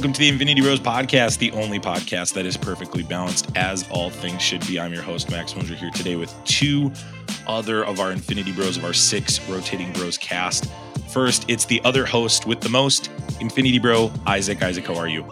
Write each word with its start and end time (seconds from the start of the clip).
Welcome 0.00 0.14
to 0.14 0.20
the 0.20 0.28
Infinity 0.30 0.62
Bros 0.62 0.80
podcast, 0.80 1.36
the 1.36 1.52
only 1.52 1.78
podcast 1.78 2.32
that 2.32 2.46
is 2.46 2.56
perfectly 2.56 3.02
balanced 3.02 3.54
as 3.54 3.86
all 3.90 4.08
things 4.08 4.40
should 4.40 4.66
be. 4.66 4.80
I'm 4.80 4.94
your 4.94 5.02
host, 5.02 5.30
Max 5.30 5.54
Moser, 5.54 5.74
here 5.74 5.90
today 5.90 6.16
with 6.16 6.34
two 6.46 6.90
other 7.46 7.84
of 7.84 8.00
our 8.00 8.10
Infinity 8.10 8.52
Bros 8.52 8.78
of 8.78 8.84
our 8.86 8.94
six 8.94 9.46
rotating 9.46 9.92
bros 9.92 10.16
cast. 10.16 10.70
First, 11.10 11.44
it's 11.50 11.66
the 11.66 11.82
other 11.84 12.06
host 12.06 12.46
with 12.46 12.62
the 12.62 12.70
most, 12.70 13.10
Infinity 13.42 13.78
Bro, 13.78 14.10
Isaac. 14.26 14.62
Isaac, 14.62 14.86
how 14.86 14.96
are 14.96 15.06
you? 15.06 15.28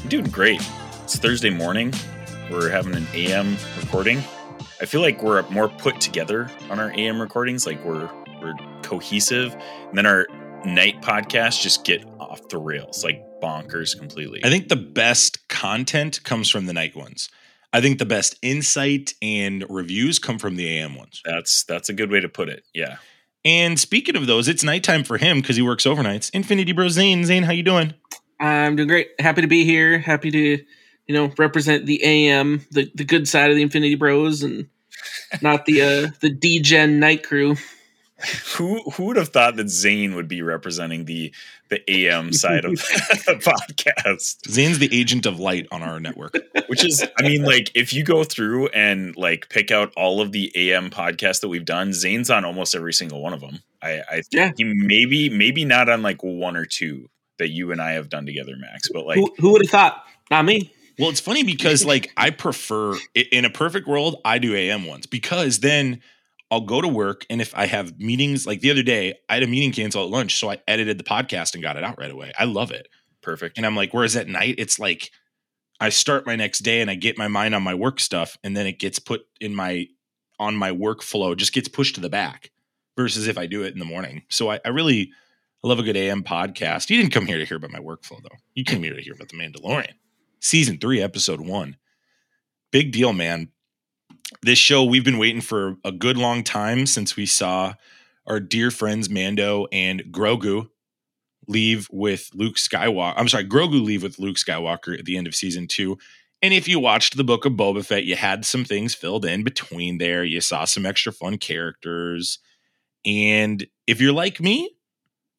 I'm 0.00 0.08
doing 0.08 0.30
great. 0.30 0.62
It's 1.02 1.16
Thursday 1.16 1.50
morning. 1.50 1.92
We're 2.52 2.70
having 2.70 2.94
an 2.94 3.08
AM 3.14 3.56
recording. 3.80 4.18
I 4.80 4.84
feel 4.84 5.00
like 5.00 5.24
we're 5.24 5.42
more 5.50 5.68
put 5.68 6.00
together 6.00 6.48
on 6.70 6.78
our 6.78 6.92
AM 6.96 7.20
recordings, 7.20 7.66
like 7.66 7.84
we're 7.84 8.08
we're 8.40 8.54
cohesive. 8.84 9.56
And 9.88 9.98
then 9.98 10.06
our 10.06 10.28
night 10.64 11.02
podcasts 11.02 11.60
just 11.60 11.84
get 11.84 12.04
off 12.20 12.48
the 12.48 12.58
rails, 12.58 13.02
like 13.02 13.27
bonkers 13.40 13.98
completely. 13.98 14.44
I 14.44 14.50
think 14.50 14.68
the 14.68 14.76
best 14.76 15.48
content 15.48 16.22
comes 16.24 16.48
from 16.48 16.66
the 16.66 16.72
night 16.72 16.96
ones. 16.96 17.28
I 17.72 17.80
think 17.80 17.98
the 17.98 18.06
best 18.06 18.38
insight 18.40 19.14
and 19.20 19.64
reviews 19.68 20.18
come 20.18 20.38
from 20.38 20.56
the 20.56 20.66
AM 20.78 20.94
ones. 20.94 21.20
That's 21.24 21.64
that's 21.64 21.88
a 21.88 21.92
good 21.92 22.10
way 22.10 22.20
to 22.20 22.28
put 22.28 22.48
it. 22.48 22.64
Yeah. 22.72 22.96
And 23.44 23.78
speaking 23.78 24.16
of 24.16 24.26
those, 24.26 24.48
it's 24.48 24.64
nighttime 24.64 25.04
for 25.04 25.16
him 25.16 25.40
because 25.40 25.56
he 25.56 25.62
works 25.62 25.84
overnights. 25.84 26.30
Infinity 26.34 26.72
Bro 26.72 26.88
Zayne. 26.88 27.24
Zayne, 27.24 27.44
how 27.44 27.52
you 27.52 27.62
doing? 27.62 27.94
I'm 28.40 28.76
doing 28.76 28.88
great. 28.88 29.08
Happy 29.18 29.42
to 29.42 29.46
be 29.46 29.64
here. 29.64 29.98
Happy 29.98 30.30
to, 30.30 30.64
you 31.06 31.14
know, 31.14 31.32
represent 31.38 31.86
the 31.86 32.02
AM, 32.02 32.66
the, 32.70 32.90
the 32.94 33.04
good 33.04 33.28
side 33.28 33.50
of 33.50 33.56
the 33.56 33.62
Infinity 33.62 33.94
Bros, 33.96 34.42
and 34.42 34.68
not 35.42 35.66
the 35.66 35.82
uh, 35.82 36.10
the 36.20 36.30
D-Gen 36.30 37.00
night 37.00 37.22
crew. 37.22 37.56
Who 38.56 38.82
who 38.90 39.04
would 39.04 39.16
have 39.16 39.28
thought 39.28 39.54
that 39.56 39.68
Zayne 39.70 40.16
would 40.16 40.26
be 40.26 40.42
representing 40.42 41.04
the 41.04 41.32
the 41.68 41.80
AM 41.88 42.32
side 42.32 42.64
of 42.64 42.72
the 42.78 43.40
podcast? 43.40 44.40
Zayne's 44.48 44.80
the 44.80 44.88
agent 44.92 45.24
of 45.24 45.38
light 45.38 45.68
on 45.70 45.82
our 45.82 46.00
network. 46.00 46.36
Which 46.66 46.84
is, 46.84 47.06
I 47.16 47.22
mean, 47.22 47.44
like 47.44 47.70
if 47.74 47.92
you 47.92 48.02
go 48.02 48.24
through 48.24 48.68
and 48.68 49.16
like 49.16 49.48
pick 49.50 49.70
out 49.70 49.92
all 49.96 50.20
of 50.20 50.32
the 50.32 50.50
AM 50.56 50.90
podcasts 50.90 51.40
that 51.42 51.48
we've 51.48 51.64
done, 51.64 51.90
Zayne's 51.90 52.28
on 52.28 52.44
almost 52.44 52.74
every 52.74 52.92
single 52.92 53.22
one 53.22 53.32
of 53.32 53.40
them. 53.40 53.60
I, 53.82 54.02
I 54.10 54.22
Yeah. 54.32 54.50
he 54.56 54.64
maybe 54.64 55.30
maybe 55.30 55.64
not 55.64 55.88
on 55.88 56.02
like 56.02 56.22
one 56.22 56.56
or 56.56 56.64
two 56.64 57.08
that 57.38 57.50
you 57.50 57.70
and 57.70 57.80
I 57.80 57.92
have 57.92 58.08
done 58.08 58.26
together, 58.26 58.56
Max. 58.56 58.88
But 58.92 59.06
like 59.06 59.18
who 59.18 59.32
who 59.38 59.52
would 59.52 59.62
have 59.62 59.70
thought? 59.70 60.04
Not 60.28 60.44
me. 60.44 60.72
Well, 60.98 61.10
it's 61.10 61.20
funny 61.20 61.44
because 61.44 61.84
like 61.84 62.10
I 62.16 62.30
prefer 62.30 62.96
in 63.14 63.44
a 63.44 63.50
perfect 63.50 63.86
world, 63.86 64.16
I 64.24 64.38
do 64.38 64.56
AM 64.56 64.86
ones 64.86 65.06
because 65.06 65.60
then 65.60 66.00
I'll 66.50 66.62
go 66.62 66.80
to 66.80 66.88
work 66.88 67.26
and 67.28 67.40
if 67.42 67.54
I 67.54 67.66
have 67.66 67.98
meetings 67.98 68.46
like 68.46 68.60
the 68.60 68.70
other 68.70 68.82
day, 68.82 69.14
I 69.28 69.34
had 69.34 69.42
a 69.42 69.46
meeting 69.46 69.72
cancel 69.72 70.04
at 70.04 70.10
lunch, 70.10 70.38
so 70.38 70.50
I 70.50 70.58
edited 70.66 70.98
the 70.98 71.04
podcast 71.04 71.54
and 71.54 71.62
got 71.62 71.76
it 71.76 71.84
out 71.84 71.98
right 71.98 72.10
away. 72.10 72.32
I 72.38 72.44
love 72.44 72.70
it. 72.70 72.88
perfect. 73.20 73.58
And 73.58 73.66
I'm 73.66 73.76
like, 73.76 73.92
whereas 73.92 74.16
at 74.16 74.28
night, 74.28 74.54
it's 74.58 74.78
like 74.78 75.10
I 75.80 75.90
start 75.90 76.26
my 76.26 76.36
next 76.36 76.60
day 76.60 76.80
and 76.80 76.90
I 76.90 76.94
get 76.94 77.18
my 77.18 77.28
mind 77.28 77.54
on 77.54 77.62
my 77.62 77.74
work 77.74 78.00
stuff, 78.00 78.36
and 78.42 78.56
then 78.56 78.66
it 78.66 78.78
gets 78.78 78.98
put 78.98 79.22
in 79.40 79.54
my 79.54 79.86
on 80.40 80.56
my 80.56 80.70
workflow, 80.70 81.36
just 81.36 81.52
gets 81.52 81.68
pushed 81.68 81.96
to 81.96 82.00
the 82.00 82.08
back 82.08 82.50
versus 82.96 83.26
if 83.28 83.36
I 83.36 83.46
do 83.46 83.62
it 83.64 83.72
in 83.72 83.78
the 83.78 83.84
morning. 83.84 84.22
So 84.28 84.50
I, 84.50 84.60
I 84.64 84.68
really 84.70 85.12
I 85.62 85.68
love 85.68 85.78
a 85.80 85.82
good 85.82 85.96
AM 85.96 86.22
podcast. 86.22 86.88
You 86.90 86.96
didn't 86.96 87.12
come 87.12 87.26
here 87.26 87.38
to 87.38 87.44
hear 87.44 87.56
about 87.56 87.72
my 87.72 87.80
workflow 87.80 88.22
though. 88.22 88.36
You 88.54 88.64
came 88.64 88.82
here 88.82 88.94
to 88.94 89.02
hear 89.02 89.14
about 89.14 89.28
the 89.28 89.36
Mandalorian. 89.36 89.94
Season 90.40 90.78
three, 90.78 91.02
episode 91.02 91.40
one. 91.40 91.76
Big 92.70 92.92
deal, 92.92 93.12
man. 93.12 93.50
This 94.42 94.58
show 94.58 94.84
we've 94.84 95.04
been 95.04 95.18
waiting 95.18 95.40
for 95.40 95.76
a 95.84 95.92
good 95.92 96.18
long 96.18 96.44
time 96.44 96.86
since 96.86 97.16
we 97.16 97.24
saw 97.24 97.74
our 98.26 98.40
dear 98.40 98.70
friends 98.70 99.08
Mando 99.08 99.66
and 99.72 100.02
Grogu 100.10 100.68
leave 101.46 101.88
with 101.90 102.28
Luke 102.34 102.56
Skywalker. 102.56 103.14
I'm 103.16 103.28
sorry, 103.28 103.46
Grogu 103.46 103.82
leave 103.82 104.02
with 104.02 104.18
Luke 104.18 104.36
Skywalker 104.36 104.98
at 104.98 105.06
the 105.06 105.16
end 105.16 105.26
of 105.26 105.34
season 105.34 105.66
two. 105.66 105.96
And 106.42 106.52
if 106.52 106.68
you 106.68 106.78
watched 106.78 107.16
the 107.16 107.24
book 107.24 107.46
of 107.46 107.54
Boba 107.54 107.84
Fett, 107.84 108.04
you 108.04 108.16
had 108.16 108.44
some 108.44 108.64
things 108.64 108.94
filled 108.94 109.24
in 109.24 109.42
between 109.44 109.98
there. 109.98 110.24
You 110.24 110.40
saw 110.42 110.66
some 110.66 110.84
extra 110.84 111.10
fun 111.10 111.38
characters. 111.38 112.38
And 113.04 113.66
if 113.86 114.00
you're 114.00 114.12
like 114.12 114.40
me 114.40 114.70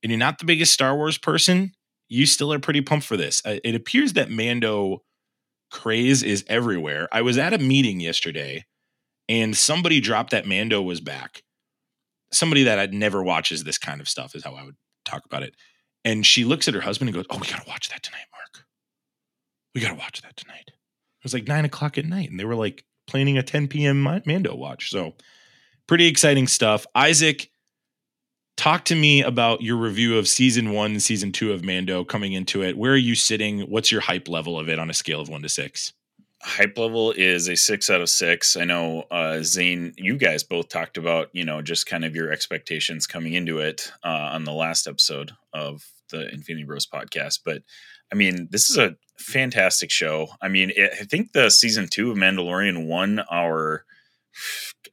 and 0.01 0.11
you're 0.11 0.19
not 0.19 0.39
the 0.39 0.45
biggest 0.45 0.73
Star 0.73 0.95
Wars 0.95 1.17
person, 1.17 1.73
you 2.07 2.25
still 2.25 2.51
are 2.51 2.59
pretty 2.59 2.81
pumped 2.81 3.05
for 3.05 3.17
this. 3.17 3.41
Uh, 3.45 3.59
It 3.63 3.75
appears 3.75 4.13
that 4.13 4.31
Mando 4.31 5.03
craze 5.69 6.23
is 6.23 6.43
everywhere. 6.47 7.07
I 7.11 7.21
was 7.21 7.37
at 7.37 7.53
a 7.53 7.59
meeting 7.59 7.99
yesterday 7.99 8.65
and 9.29 9.55
somebody 9.55 10.01
dropped 10.01 10.31
that 10.31 10.47
Mando 10.47 10.81
was 10.81 10.99
back. 10.99 11.43
Somebody 12.33 12.63
that 12.63 12.79
I'd 12.79 12.93
never 12.93 13.23
watches 13.23 13.63
this 13.63 13.77
kind 13.77 14.01
of 14.01 14.09
stuff 14.09 14.35
is 14.35 14.43
how 14.43 14.55
I 14.55 14.63
would 14.63 14.75
talk 15.05 15.23
about 15.25 15.43
it. 15.43 15.55
And 16.03 16.25
she 16.25 16.43
looks 16.43 16.67
at 16.67 16.73
her 16.73 16.81
husband 16.81 17.09
and 17.09 17.15
goes, 17.15 17.25
Oh, 17.29 17.37
we 17.37 17.47
got 17.47 17.63
to 17.63 17.69
watch 17.69 17.89
that 17.89 18.03
tonight, 18.03 18.25
Mark. 18.31 18.65
We 19.73 19.81
got 19.81 19.89
to 19.89 19.95
watch 19.95 20.21
that 20.23 20.35
tonight. 20.35 20.65
It 20.67 21.23
was 21.23 21.33
like 21.33 21.47
nine 21.47 21.65
o'clock 21.65 21.97
at 21.97 22.05
night, 22.05 22.29
and 22.29 22.39
they 22.39 22.45
were 22.45 22.55
like 22.55 22.83
planning 23.07 23.37
a 23.37 23.43
10 23.43 23.67
p.m. 23.67 24.01
Mando 24.25 24.55
watch. 24.55 24.89
So, 24.89 25.15
pretty 25.87 26.07
exciting 26.07 26.47
stuff. 26.47 26.85
Isaac, 26.95 27.49
talk 28.55 28.85
to 28.85 28.95
me 28.95 29.21
about 29.21 29.61
your 29.61 29.75
review 29.75 30.17
of 30.17 30.27
season 30.27 30.71
one 30.71 30.99
season 30.99 31.31
two 31.31 31.51
of 31.51 31.63
Mando 31.63 32.03
coming 32.03 32.33
into 32.33 32.63
it. 32.63 32.77
Where 32.77 32.93
are 32.93 32.97
you 32.97 33.15
sitting? 33.15 33.61
What's 33.61 33.91
your 33.91 34.01
hype 34.01 34.27
level 34.27 34.57
of 34.57 34.69
it 34.69 34.79
on 34.79 34.89
a 34.89 34.93
scale 34.93 35.19
of 35.19 35.29
one 35.29 35.41
to 35.41 35.49
six? 35.49 35.93
Hype 36.41 36.77
level 36.77 37.11
is 37.11 37.49
a 37.49 37.55
six 37.57 37.89
out 37.89 37.99
of 38.01 38.09
six. 38.09 38.55
I 38.55 38.63
know 38.63 39.03
uh, 39.11 39.39
Zayne, 39.43 39.93
you 39.97 40.17
guys 40.17 40.43
both 40.43 40.69
talked 40.69 40.97
about 40.97 41.29
you 41.33 41.43
know 41.43 41.61
just 41.61 41.85
kind 41.85 42.05
of 42.05 42.15
your 42.15 42.31
expectations 42.31 43.07
coming 43.07 43.33
into 43.33 43.59
it 43.59 43.91
uh, 44.03 44.29
on 44.33 44.45
the 44.45 44.53
last 44.53 44.87
episode 44.87 45.31
of 45.53 45.85
the 46.11 46.29
Infinity 46.33 46.63
Bros 46.63 46.87
podcast, 46.87 47.39
but 47.43 47.61
I 48.11 48.15
mean 48.15 48.47
this 48.51 48.69
is 48.69 48.77
a 48.77 48.95
fantastic 49.17 49.91
show. 49.91 50.29
I 50.41 50.47
mean 50.47 50.71
it, 50.75 50.91
I 50.99 51.03
think 51.03 51.33
the 51.33 51.49
season 51.49 51.87
two 51.89 52.11
of 52.11 52.17
Mandalorian 52.17 52.87
won 52.87 53.19
our 53.31 53.83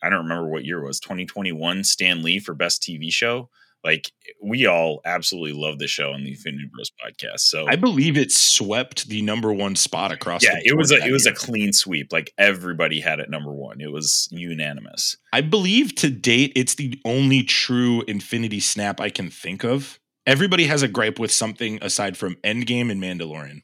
I 0.03 0.09
don't 0.09 0.25
remember 0.25 0.49
what 0.49 0.65
year 0.65 0.83
it 0.83 0.87
was 0.87 1.01
2021 1.01 1.85
Stan 1.85 2.23
Lee 2.23 2.41
for 2.41 2.55
best 2.55 2.83
TV 2.83 3.13
show. 3.13 3.51
Like 3.87 4.11
we 4.43 4.67
all 4.67 5.01
absolutely 5.05 5.53
love 5.53 5.79
the 5.79 5.87
show 5.87 6.11
on 6.11 6.25
the 6.25 6.31
Infinity 6.31 6.69
Bros 6.73 6.91
podcast. 6.91 7.41
So 7.41 7.69
I 7.69 7.77
believe 7.77 8.19
it 8.19 8.33
swept 8.33 9.09
the 9.09 9.23
number 9.23 9.53
one 9.53 9.77
spot 9.77 10.11
across. 10.11 10.43
yeah, 10.43 10.57
the 10.57 10.71
it 10.71 10.77
was 10.77 10.91
a 10.91 10.97
it 10.97 11.13
was 11.13 11.25
a 11.25 11.33
clean 11.33 11.73
sweep. 11.73 12.13
Like 12.13 12.33
everybody 12.37 13.01
had 13.01 13.21
it 13.21 13.31
number 13.31 13.53
one. 13.53 13.81
It 13.81 13.93
was 13.93 14.29
unanimous. 14.33 15.17
I 15.33 15.41
believe 15.41 15.95
to 15.97 16.11
date, 16.11 16.53
it's 16.57 16.75
the 16.75 17.01
only 17.05 17.45
true 17.45 18.03
Infinity 18.09 18.59
Snap 18.59 19.01
I 19.01 19.09
can 19.09 19.31
think 19.31 19.63
of. 19.63 20.01
Everybody 20.27 20.65
has 20.65 20.83
a 20.83 20.89
gripe 20.89 21.21
with 21.21 21.31
something 21.31 21.79
aside 21.81 22.17
from 22.17 22.35
Endgame 22.43 22.91
and 22.91 23.01
Mandalorian. 23.01 23.63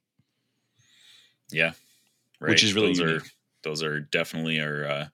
Yeah, 1.50 1.72
right. 2.40 2.50
Which 2.50 2.62
is 2.62 2.74
really 2.74 2.88
those 2.88 3.00
unique. 3.00 3.22
are 3.22 3.26
those 3.64 3.82
are 3.82 3.98
definitely 3.98 4.60
are 4.60 4.86
uh, 4.86 5.06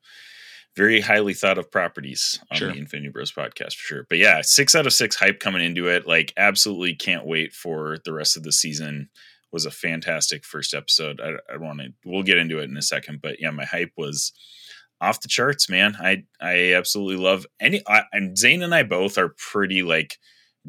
very 0.76 1.00
highly 1.00 1.34
thought 1.34 1.58
of 1.58 1.70
properties 1.70 2.38
on 2.50 2.58
Sure. 2.58 2.72
the 2.72 2.78
Infinity 2.78 3.08
Bros 3.08 3.32
podcast 3.32 3.74
for 3.74 3.86
sure. 3.86 4.06
But 4.08 4.18
yeah, 4.18 4.40
six 4.42 4.74
out 4.74 4.86
of 4.86 4.92
six 4.92 5.16
hype 5.16 5.40
coming 5.40 5.62
into 5.64 5.88
it. 5.88 6.06
Like 6.06 6.32
absolutely 6.36 6.94
can't 6.94 7.26
wait 7.26 7.52
for 7.52 7.98
the 8.04 8.12
rest 8.12 8.36
of 8.36 8.42
the 8.44 8.52
season. 8.52 9.08
Was 9.50 9.64
a 9.64 9.70
fantastic 9.70 10.44
first 10.44 10.74
episode. 10.74 11.20
I, 11.22 11.32
I 11.52 11.56
want 11.56 11.80
to. 11.80 11.88
We'll 12.04 12.22
get 12.22 12.36
into 12.36 12.58
it 12.58 12.64
in 12.68 12.76
a 12.76 12.82
second, 12.82 13.20
but 13.22 13.40
yeah, 13.40 13.50
my 13.50 13.64
hype 13.64 13.92
was 13.96 14.32
off 15.00 15.22
the 15.22 15.28
charts, 15.28 15.70
man. 15.70 15.96
I 15.98 16.24
I 16.40 16.74
absolutely 16.74 17.16
love 17.24 17.46
any. 17.58 17.80
I, 17.88 18.02
and 18.12 18.36
Zayne 18.36 18.62
and 18.62 18.74
I 18.74 18.82
both 18.82 19.16
are 19.16 19.30
pretty 19.30 19.82
like 19.82 20.18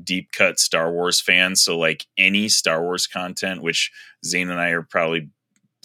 deep 0.01 0.31
cut 0.31 0.59
Star 0.59 0.93
Wars 0.93 1.19
fans. 1.19 1.61
So 1.61 1.77
like 1.77 2.05
any 2.17 2.47
Star 2.47 2.81
Wars 2.81 3.05
content, 3.05 3.61
which 3.61 3.91
Zayne 4.25 4.49
and 4.49 4.61
I 4.61 4.69
are 4.69 4.83
probably 4.83 5.29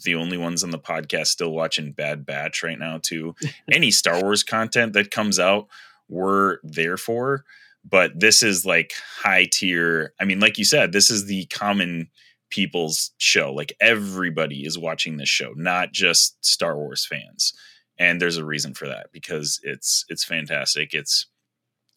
the 0.04 0.14
only 0.14 0.36
ones 0.36 0.62
on 0.62 0.70
the 0.70 0.78
podcast 0.78 1.26
still 1.26 1.52
watching 1.52 1.92
Bad 1.92 2.24
Batch 2.24 2.62
right 2.62 2.78
now 2.78 2.98
too. 3.02 3.34
any 3.70 3.90
Star 3.90 4.22
Wars 4.22 4.42
content 4.42 4.92
that 4.92 5.10
comes 5.10 5.38
out, 5.38 5.68
we're 6.08 6.58
there 6.62 6.96
for. 6.96 7.44
But 7.86 8.18
this 8.18 8.42
is 8.42 8.64
like 8.64 8.92
high 9.22 9.46
tier. 9.50 10.14
I 10.20 10.24
mean, 10.24 10.40
like 10.40 10.56
you 10.56 10.64
said, 10.64 10.92
this 10.92 11.10
is 11.10 11.26
the 11.26 11.44
common 11.46 12.08
people's 12.48 13.10
show. 13.18 13.52
Like 13.52 13.74
everybody 13.80 14.64
is 14.64 14.78
watching 14.78 15.16
this 15.16 15.28
show, 15.28 15.52
not 15.56 15.92
just 15.92 16.42
Star 16.44 16.76
Wars 16.76 17.04
fans. 17.04 17.52
And 17.98 18.20
there's 18.20 18.38
a 18.38 18.44
reason 18.44 18.74
for 18.74 18.88
that 18.88 19.08
because 19.12 19.60
it's 19.62 20.04
it's 20.08 20.24
fantastic. 20.24 20.94
It's 20.94 21.26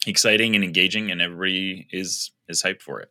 exciting 0.06 0.56
and 0.56 0.64
engaging 0.64 1.12
and 1.12 1.22
everybody 1.22 1.88
is 1.92 2.32
is 2.48 2.64
hyped 2.64 2.82
for 2.82 3.00
it. 3.00 3.10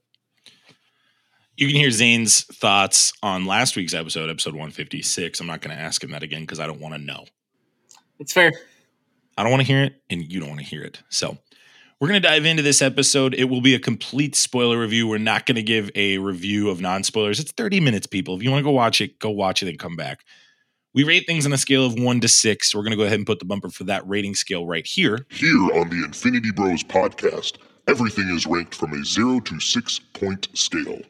You 1.56 1.66
can 1.68 1.76
hear 1.76 1.88
Zayne's 1.88 2.44
thoughts 2.44 3.14
on 3.22 3.46
last 3.46 3.76
week's 3.76 3.94
episode, 3.94 4.28
episode 4.28 4.52
156. 4.52 5.40
I'm 5.40 5.46
not 5.46 5.62
going 5.62 5.74
to 5.74 5.82
ask 5.82 6.04
him 6.04 6.10
that 6.10 6.22
again 6.22 6.42
because 6.42 6.60
I 6.60 6.66
don't 6.66 6.80
want 6.82 6.94
to 6.94 7.00
know. 7.00 7.24
It's 8.18 8.34
fair. 8.34 8.52
I 9.38 9.42
don't 9.42 9.50
want 9.50 9.62
to 9.62 9.66
hear 9.66 9.82
it, 9.82 9.94
and 10.10 10.22
you 10.30 10.38
don't 10.38 10.50
want 10.50 10.60
to 10.60 10.66
hear 10.66 10.82
it. 10.82 11.02
So, 11.08 11.38
we're 11.98 12.08
going 12.08 12.20
to 12.20 12.28
dive 12.28 12.44
into 12.44 12.62
this 12.62 12.82
episode. 12.82 13.32
It 13.32 13.44
will 13.44 13.62
be 13.62 13.74
a 13.74 13.78
complete 13.78 14.36
spoiler 14.36 14.78
review. 14.78 15.08
We're 15.08 15.16
not 15.16 15.46
going 15.46 15.56
to 15.56 15.62
give 15.62 15.90
a 15.94 16.18
review 16.18 16.68
of 16.68 16.82
non 16.82 17.02
spoilers. 17.02 17.40
It's 17.40 17.52
30 17.52 17.80
minutes, 17.80 18.06
people. 18.06 18.36
If 18.36 18.42
you 18.42 18.50
want 18.50 18.60
to 18.60 18.64
go 18.64 18.70
watch 18.70 19.00
it, 19.00 19.18
go 19.18 19.30
watch 19.30 19.62
it 19.62 19.68
and 19.70 19.78
come 19.78 19.96
back. 19.96 20.24
We 20.92 21.04
rate 21.04 21.24
things 21.26 21.46
on 21.46 21.54
a 21.54 21.58
scale 21.58 21.86
of 21.86 21.98
one 21.98 22.20
to 22.20 22.28
six. 22.28 22.74
We're 22.74 22.82
going 22.82 22.90
to 22.90 22.98
go 22.98 23.04
ahead 23.04 23.18
and 23.18 23.26
put 23.26 23.38
the 23.38 23.46
bumper 23.46 23.70
for 23.70 23.84
that 23.84 24.06
rating 24.06 24.34
scale 24.34 24.66
right 24.66 24.86
here. 24.86 25.26
Here 25.30 25.56
on 25.74 25.88
the 25.88 26.04
Infinity 26.04 26.52
Bros 26.52 26.82
podcast, 26.82 27.56
everything 27.88 28.28
is 28.28 28.46
ranked 28.46 28.74
from 28.74 28.92
a 28.92 29.02
0 29.02 29.40
to 29.40 29.58
6 29.58 29.98
point 30.12 30.48
scale. 30.52 31.00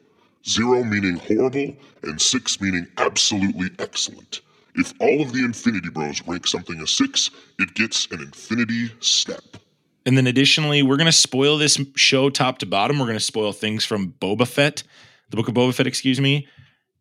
Zero 0.49 0.85
meaning 0.85 1.17
horrible, 1.17 1.77
and 2.03 2.21
six 2.21 2.61
meaning 2.61 2.87
absolutely 2.99 3.71
excellent. 3.79 4.41
If 4.75 4.93
all 5.01 5.23
of 5.23 5.33
the 5.33 5.45
Infinity 5.45 5.89
Bros 5.89 6.23
rank 6.27 6.47
something 6.47 6.81
a 6.81 6.87
six, 6.87 7.31
it 7.59 7.75
gets 7.75 8.07
an 8.11 8.21
Infinity 8.21 8.93
Step. 9.01 9.57
And 10.05 10.17
then 10.17 10.27
additionally, 10.27 10.83
we're 10.83 10.99
going 10.99 11.07
to 11.07 11.13
spoil 11.13 11.59
this 11.59 11.81
show 11.97 12.31
top 12.31 12.59
to 12.59 12.67
bottom. 12.67 12.99
We're 12.99 13.07
going 13.07 13.19
to 13.19 13.25
spoil 13.25 13.53
things 13.53 13.85
from 13.85 14.13
Boba 14.21 14.47
Fett, 14.47 14.83
the 15.31 15.37
book 15.37 15.49
of 15.49 15.55
Boba 15.55 15.75
Fett, 15.75 15.87
excuse 15.87 16.21
me. 16.21 16.47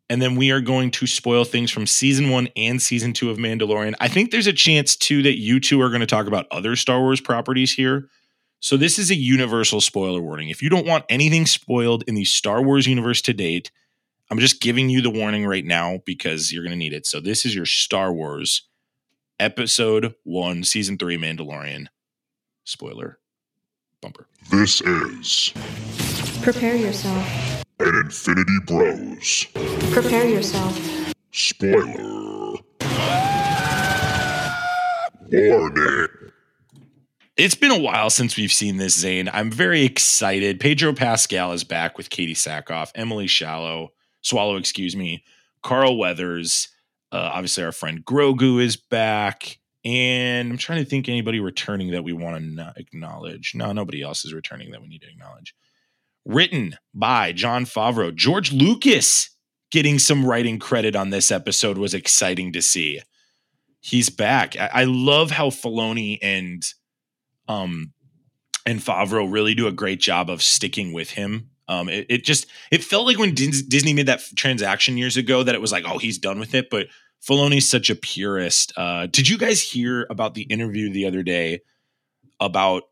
And 0.08 0.22
then 0.22 0.36
we 0.36 0.50
are 0.50 0.60
going 0.60 0.90
to 0.92 1.06
spoil 1.06 1.44
things 1.44 1.70
from 1.70 1.86
season 1.86 2.30
one 2.30 2.48
and 2.56 2.80
season 2.80 3.12
two 3.12 3.30
of 3.30 3.38
Mandalorian. 3.38 3.94
I 4.00 4.08
think 4.08 4.30
there's 4.30 4.46
a 4.46 4.52
chance 4.52 4.96
too 4.96 5.22
that 5.22 5.38
you 5.38 5.60
two 5.60 5.80
are 5.82 5.88
going 5.88 6.00
to 6.00 6.06
talk 6.06 6.26
about 6.26 6.46
other 6.50 6.76
Star 6.76 7.00
Wars 7.00 7.20
properties 7.20 7.72
here. 7.72 8.08
So 8.60 8.76
this 8.76 8.98
is 8.98 9.10
a 9.10 9.14
universal 9.14 9.80
spoiler 9.80 10.20
warning. 10.20 10.48
If 10.48 10.62
you 10.62 10.68
don't 10.70 10.86
want 10.86 11.04
anything 11.08 11.46
spoiled 11.46 12.04
in 12.06 12.14
the 12.14 12.24
Star 12.24 12.62
Wars 12.62 12.86
universe 12.86 13.20
to 13.22 13.32
date, 13.32 13.70
I'm 14.30 14.38
just 14.38 14.60
giving 14.60 14.88
you 14.88 15.00
the 15.02 15.10
warning 15.10 15.46
right 15.46 15.64
now 15.64 16.00
because 16.04 16.52
you're 16.52 16.64
going 16.64 16.72
to 16.72 16.76
need 16.76 16.92
it. 16.92 17.06
So 17.06 17.20
this 17.20 17.44
is 17.44 17.54
your 17.54 17.66
Star 17.66 18.12
Wars 18.12 18.62
episode 19.38 20.14
1 20.24 20.64
season 20.64 20.98
3 20.98 21.16
Mandalorian 21.18 21.86
spoiler 22.64 23.18
bumper. 24.00 24.26
This 24.50 24.80
is 24.80 25.52
Prepare 26.42 26.76
yourself. 26.76 27.62
an 27.80 27.94
Infinity 28.04 28.58
Bros 28.66 29.46
Prepare 29.92 30.28
yourself. 30.28 30.80
spoiler 31.32 32.56
warning. 35.30 36.08
It's 37.36 37.54
been 37.54 37.70
a 37.70 37.78
while 37.78 38.08
since 38.08 38.38
we've 38.38 38.52
seen 38.52 38.78
this, 38.78 38.98
Zayne. 38.98 39.28
I'm 39.30 39.50
very 39.50 39.82
excited. 39.82 40.58
Pedro 40.58 40.94
Pascal 40.94 41.52
is 41.52 41.64
back 41.64 41.98
with 41.98 42.08
Katee 42.08 42.30
Sackhoff, 42.30 42.90
Emily 42.94 43.26
Shallow, 43.26 43.92
Swallow, 44.22 44.56
excuse 44.56 44.96
me, 44.96 45.22
Carl 45.62 45.98
Weathers. 45.98 46.68
Uh, 47.12 47.30
obviously, 47.34 47.62
our 47.62 47.72
friend 47.72 48.02
Grogu 48.02 48.62
is 48.62 48.76
back. 48.76 49.58
And 49.84 50.50
I'm 50.50 50.56
trying 50.56 50.82
to 50.82 50.88
think 50.88 51.10
anybody 51.10 51.38
returning 51.38 51.90
that 51.90 52.04
we 52.04 52.14
want 52.14 52.56
to 52.56 52.72
acknowledge. 52.76 53.52
No, 53.54 53.70
nobody 53.72 54.02
else 54.02 54.24
is 54.24 54.32
returning 54.32 54.70
that 54.70 54.80
we 54.80 54.88
need 54.88 55.02
to 55.02 55.10
acknowledge. 55.10 55.54
Written 56.24 56.78
by 56.94 57.32
Jon 57.32 57.66
Favreau. 57.66 58.14
George 58.14 58.50
Lucas 58.50 59.28
getting 59.70 59.98
some 59.98 60.24
writing 60.24 60.58
credit 60.58 60.96
on 60.96 61.10
this 61.10 61.30
episode 61.30 61.76
was 61.76 61.92
exciting 61.92 62.52
to 62.54 62.62
see. 62.62 63.02
He's 63.80 64.08
back. 64.08 64.56
I, 64.56 64.70
I 64.72 64.84
love 64.84 65.32
how 65.32 65.50
Filoni 65.50 66.18
and 66.22 66.64
um 67.48 67.92
and 68.66 68.80
Favreau 68.80 69.30
really 69.30 69.54
do 69.54 69.68
a 69.68 69.72
great 69.72 70.00
job 70.00 70.28
of 70.28 70.42
sticking 70.42 70.92
with 70.92 71.10
him. 71.10 71.50
Um, 71.68 71.88
it, 71.88 72.06
it 72.08 72.24
just 72.24 72.46
it 72.70 72.84
felt 72.84 73.06
like 73.06 73.18
when 73.18 73.34
Disney 73.34 73.92
made 73.92 74.06
that 74.06 74.22
transaction 74.36 74.96
years 74.96 75.16
ago 75.16 75.42
that 75.42 75.54
it 75.54 75.60
was 75.60 75.72
like, 75.72 75.84
oh, 75.86 75.98
he's 75.98 76.18
done 76.18 76.38
with 76.38 76.54
it. 76.54 76.68
But 76.70 76.88
Filoni's 77.26 77.68
such 77.68 77.90
a 77.90 77.94
purist. 77.94 78.72
Uh, 78.76 79.06
did 79.06 79.28
you 79.28 79.38
guys 79.38 79.62
hear 79.62 80.06
about 80.10 80.34
the 80.34 80.42
interview 80.42 80.90
the 80.90 81.06
other 81.06 81.22
day 81.22 81.60
about 82.40 82.84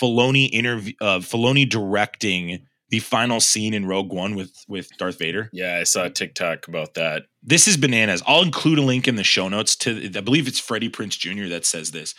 Filoni 0.00 0.48
interview 0.52 0.94
uh, 1.00 1.18
Filoni 1.18 1.68
directing 1.68 2.66
the 2.88 3.00
final 3.00 3.40
scene 3.40 3.74
in 3.74 3.86
Rogue 3.86 4.12
One 4.12 4.34
with 4.34 4.52
with 4.68 4.88
Darth 4.96 5.18
Vader? 5.18 5.50
Yeah, 5.52 5.76
I 5.76 5.84
saw 5.84 6.04
a 6.04 6.10
TikTok 6.10 6.66
about 6.68 6.94
that. 6.94 7.24
This 7.42 7.68
is 7.68 7.76
bananas. 7.76 8.22
I'll 8.26 8.42
include 8.42 8.78
a 8.78 8.82
link 8.82 9.06
in 9.06 9.16
the 9.16 9.24
show 9.24 9.48
notes 9.48 9.76
to 9.76 10.10
I 10.16 10.20
believe 10.20 10.48
it's 10.48 10.60
Freddie 10.60 10.90
Prinze 10.90 11.18
Jr. 11.18 11.48
that 11.48 11.66
says 11.66 11.90
this. 11.90 12.14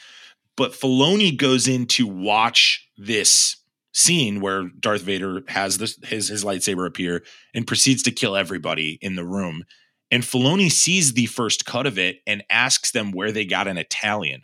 But 0.57 0.73
Filoni 0.73 1.35
goes 1.35 1.67
in 1.67 1.85
to 1.87 2.07
watch 2.07 2.87
this 2.97 3.57
scene 3.93 4.39
where 4.41 4.69
Darth 4.79 5.01
Vader 5.01 5.43
has 5.47 5.77
this 5.77 5.97
his 6.03 6.29
his 6.29 6.43
lightsaber 6.43 6.87
appear 6.87 7.23
and 7.53 7.67
proceeds 7.67 8.03
to 8.03 8.11
kill 8.11 8.35
everybody 8.35 8.97
in 9.01 9.15
the 9.15 9.25
room. 9.25 9.63
And 10.09 10.23
Filoni 10.23 10.69
sees 10.69 11.13
the 11.13 11.25
first 11.27 11.65
cut 11.65 11.87
of 11.87 11.97
it 11.97 12.17
and 12.27 12.43
asks 12.49 12.91
them 12.91 13.11
where 13.11 13.31
they 13.31 13.45
got 13.45 13.67
an 13.67 13.77
Italian. 13.77 14.43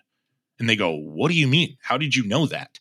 And 0.59 0.69
they 0.69 0.75
go, 0.75 0.95
What 0.95 1.29
do 1.29 1.35
you 1.35 1.47
mean? 1.47 1.77
How 1.81 1.97
did 1.97 2.15
you 2.15 2.25
know 2.25 2.45
that? 2.47 2.79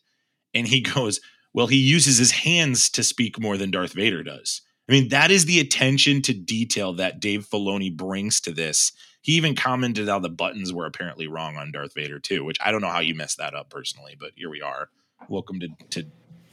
And 0.53 0.67
he 0.67 0.81
goes, 0.93 1.19
Well, 1.53 1.67
he 1.67 1.77
uses 1.77 2.17
his 2.17 2.31
hands 2.31 2.89
to 2.91 3.03
speak 3.03 3.39
more 3.39 3.57
than 3.57 3.71
Darth 3.71 3.93
Vader 3.93 4.23
does. 4.23 4.61
I 4.89 4.93
mean, 4.93 5.09
that 5.09 5.31
is 5.31 5.45
the 5.45 5.59
attention 5.59 6.21
to 6.23 6.33
detail 6.33 6.93
that 6.93 7.19
Dave 7.19 7.45
Filoni 7.45 7.95
brings 7.95 8.39
to 8.41 8.51
this. 8.51 8.93
He 9.27 9.33
even 9.33 9.55
commented 9.55 10.07
how 10.07 10.19
the 10.19 10.29
buttons 10.29 10.71
were 10.71 10.85
apparently 10.85 11.27
wrong 11.27 11.57
on 11.57 11.73
Darth 11.73 11.93
Vader 11.93 12.17
too, 12.17 12.45
which 12.45 12.55
I 12.63 12.71
don't 12.71 12.79
know 12.79 12.87
how 12.87 13.01
you 13.01 13.13
messed 13.13 13.39
that 13.39 13.53
up 13.53 13.69
personally, 13.69 14.15
but 14.17 14.31
here 14.35 14.49
we 14.49 14.61
are. 14.61 14.87
Welcome 15.27 15.59
to 15.59 15.67
to 15.89 16.05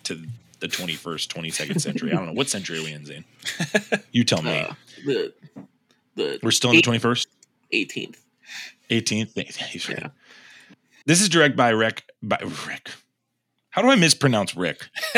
to 0.03 0.26
the 0.59 0.67
21st, 0.67 1.29
22nd 1.29 1.81
century. 1.81 2.11
I 2.11 2.17
don't 2.17 2.26
know 2.26 2.32
what 2.32 2.49
century 2.49 2.81
are 2.81 2.82
we 2.82 2.93
in, 2.93 3.06
Zayne. 3.06 3.25
You 4.11 4.25
tell 4.25 4.43
me. 4.43 4.59
Uh, 4.59 4.73
the 5.06 5.32
the 6.17 6.41
We're 6.43 6.50
still 6.50 6.71
in 6.71 6.76
the 6.79 6.82
21st, 6.82 7.29
18th. 7.73 8.17
18th. 8.91 9.55
He's 9.55 9.88
right. 9.88 10.00
Yeah. 10.00 10.09
This 11.06 11.23
is 11.23 11.29
directed 11.29 11.56
by 11.56 11.69
Rick. 11.69 12.03
By 12.25 12.41
Rick. 12.67 12.91
How 13.71 13.82
do 13.82 13.88
I 13.88 13.94
mispronounce 13.94 14.56
Rick? 14.56 14.88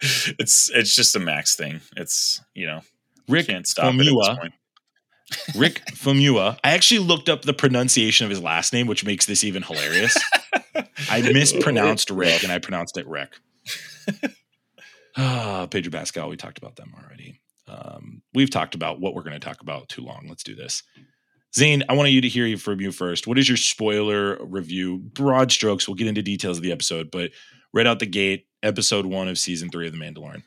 it's 0.00 0.68
it's 0.70 0.96
just 0.96 1.14
a 1.14 1.20
Max 1.20 1.54
thing. 1.54 1.80
It's 1.96 2.42
you 2.54 2.66
know 2.66 2.80
Rick 3.28 3.46
can't 3.46 3.68
stop 3.68 3.94
it 3.94 4.00
at 4.00 4.04
this 4.04 4.08
Famuyiwa. 4.08 4.40
point. 4.40 4.54
Rick 5.56 5.82
Famuyiwa. 5.92 6.58
I 6.64 6.72
actually 6.72 7.00
looked 7.00 7.28
up 7.28 7.42
the 7.42 7.52
pronunciation 7.52 8.24
of 8.24 8.30
his 8.30 8.42
last 8.42 8.72
name, 8.72 8.86
which 8.86 9.04
makes 9.04 9.26
this 9.26 9.44
even 9.44 9.62
hilarious. 9.62 10.16
I 11.10 11.20
mispronounced 11.32 12.10
Rick 12.10 12.42
and 12.42 12.52
I 12.52 12.58
pronounced 12.58 12.96
it 12.96 13.06
Rick. 13.06 13.38
Ah, 15.16 15.68
Pedro 15.70 15.92
Pascal, 15.92 16.28
we 16.28 16.36
talked 16.36 16.58
about 16.58 16.74
them 16.74 16.92
already. 17.00 17.40
Um, 17.68 18.22
we've 18.34 18.50
talked 18.50 18.74
about 18.74 19.00
what 19.00 19.14
we're 19.14 19.22
going 19.22 19.38
to 19.38 19.46
talk 19.46 19.60
about 19.60 19.88
too 19.88 20.02
long. 20.02 20.26
Let's 20.28 20.42
do 20.42 20.56
this. 20.56 20.82
Zayne, 21.56 21.84
I 21.88 21.94
want 21.94 22.10
you 22.10 22.20
to 22.20 22.28
hear 22.28 22.56
from 22.56 22.80
you 22.80 22.90
first. 22.90 23.28
What 23.28 23.38
is 23.38 23.48
your 23.48 23.56
spoiler 23.56 24.36
review? 24.44 24.98
Broad 24.98 25.52
strokes. 25.52 25.86
We'll 25.86 25.94
get 25.94 26.08
into 26.08 26.20
details 26.20 26.56
of 26.56 26.64
the 26.64 26.72
episode, 26.72 27.12
but 27.12 27.30
right 27.72 27.86
out 27.86 28.00
the 28.00 28.06
gate, 28.06 28.46
episode 28.64 29.06
one 29.06 29.28
of 29.28 29.38
season 29.38 29.70
three 29.70 29.86
of 29.86 29.92
The 29.92 30.00
Mandalorian. 30.00 30.42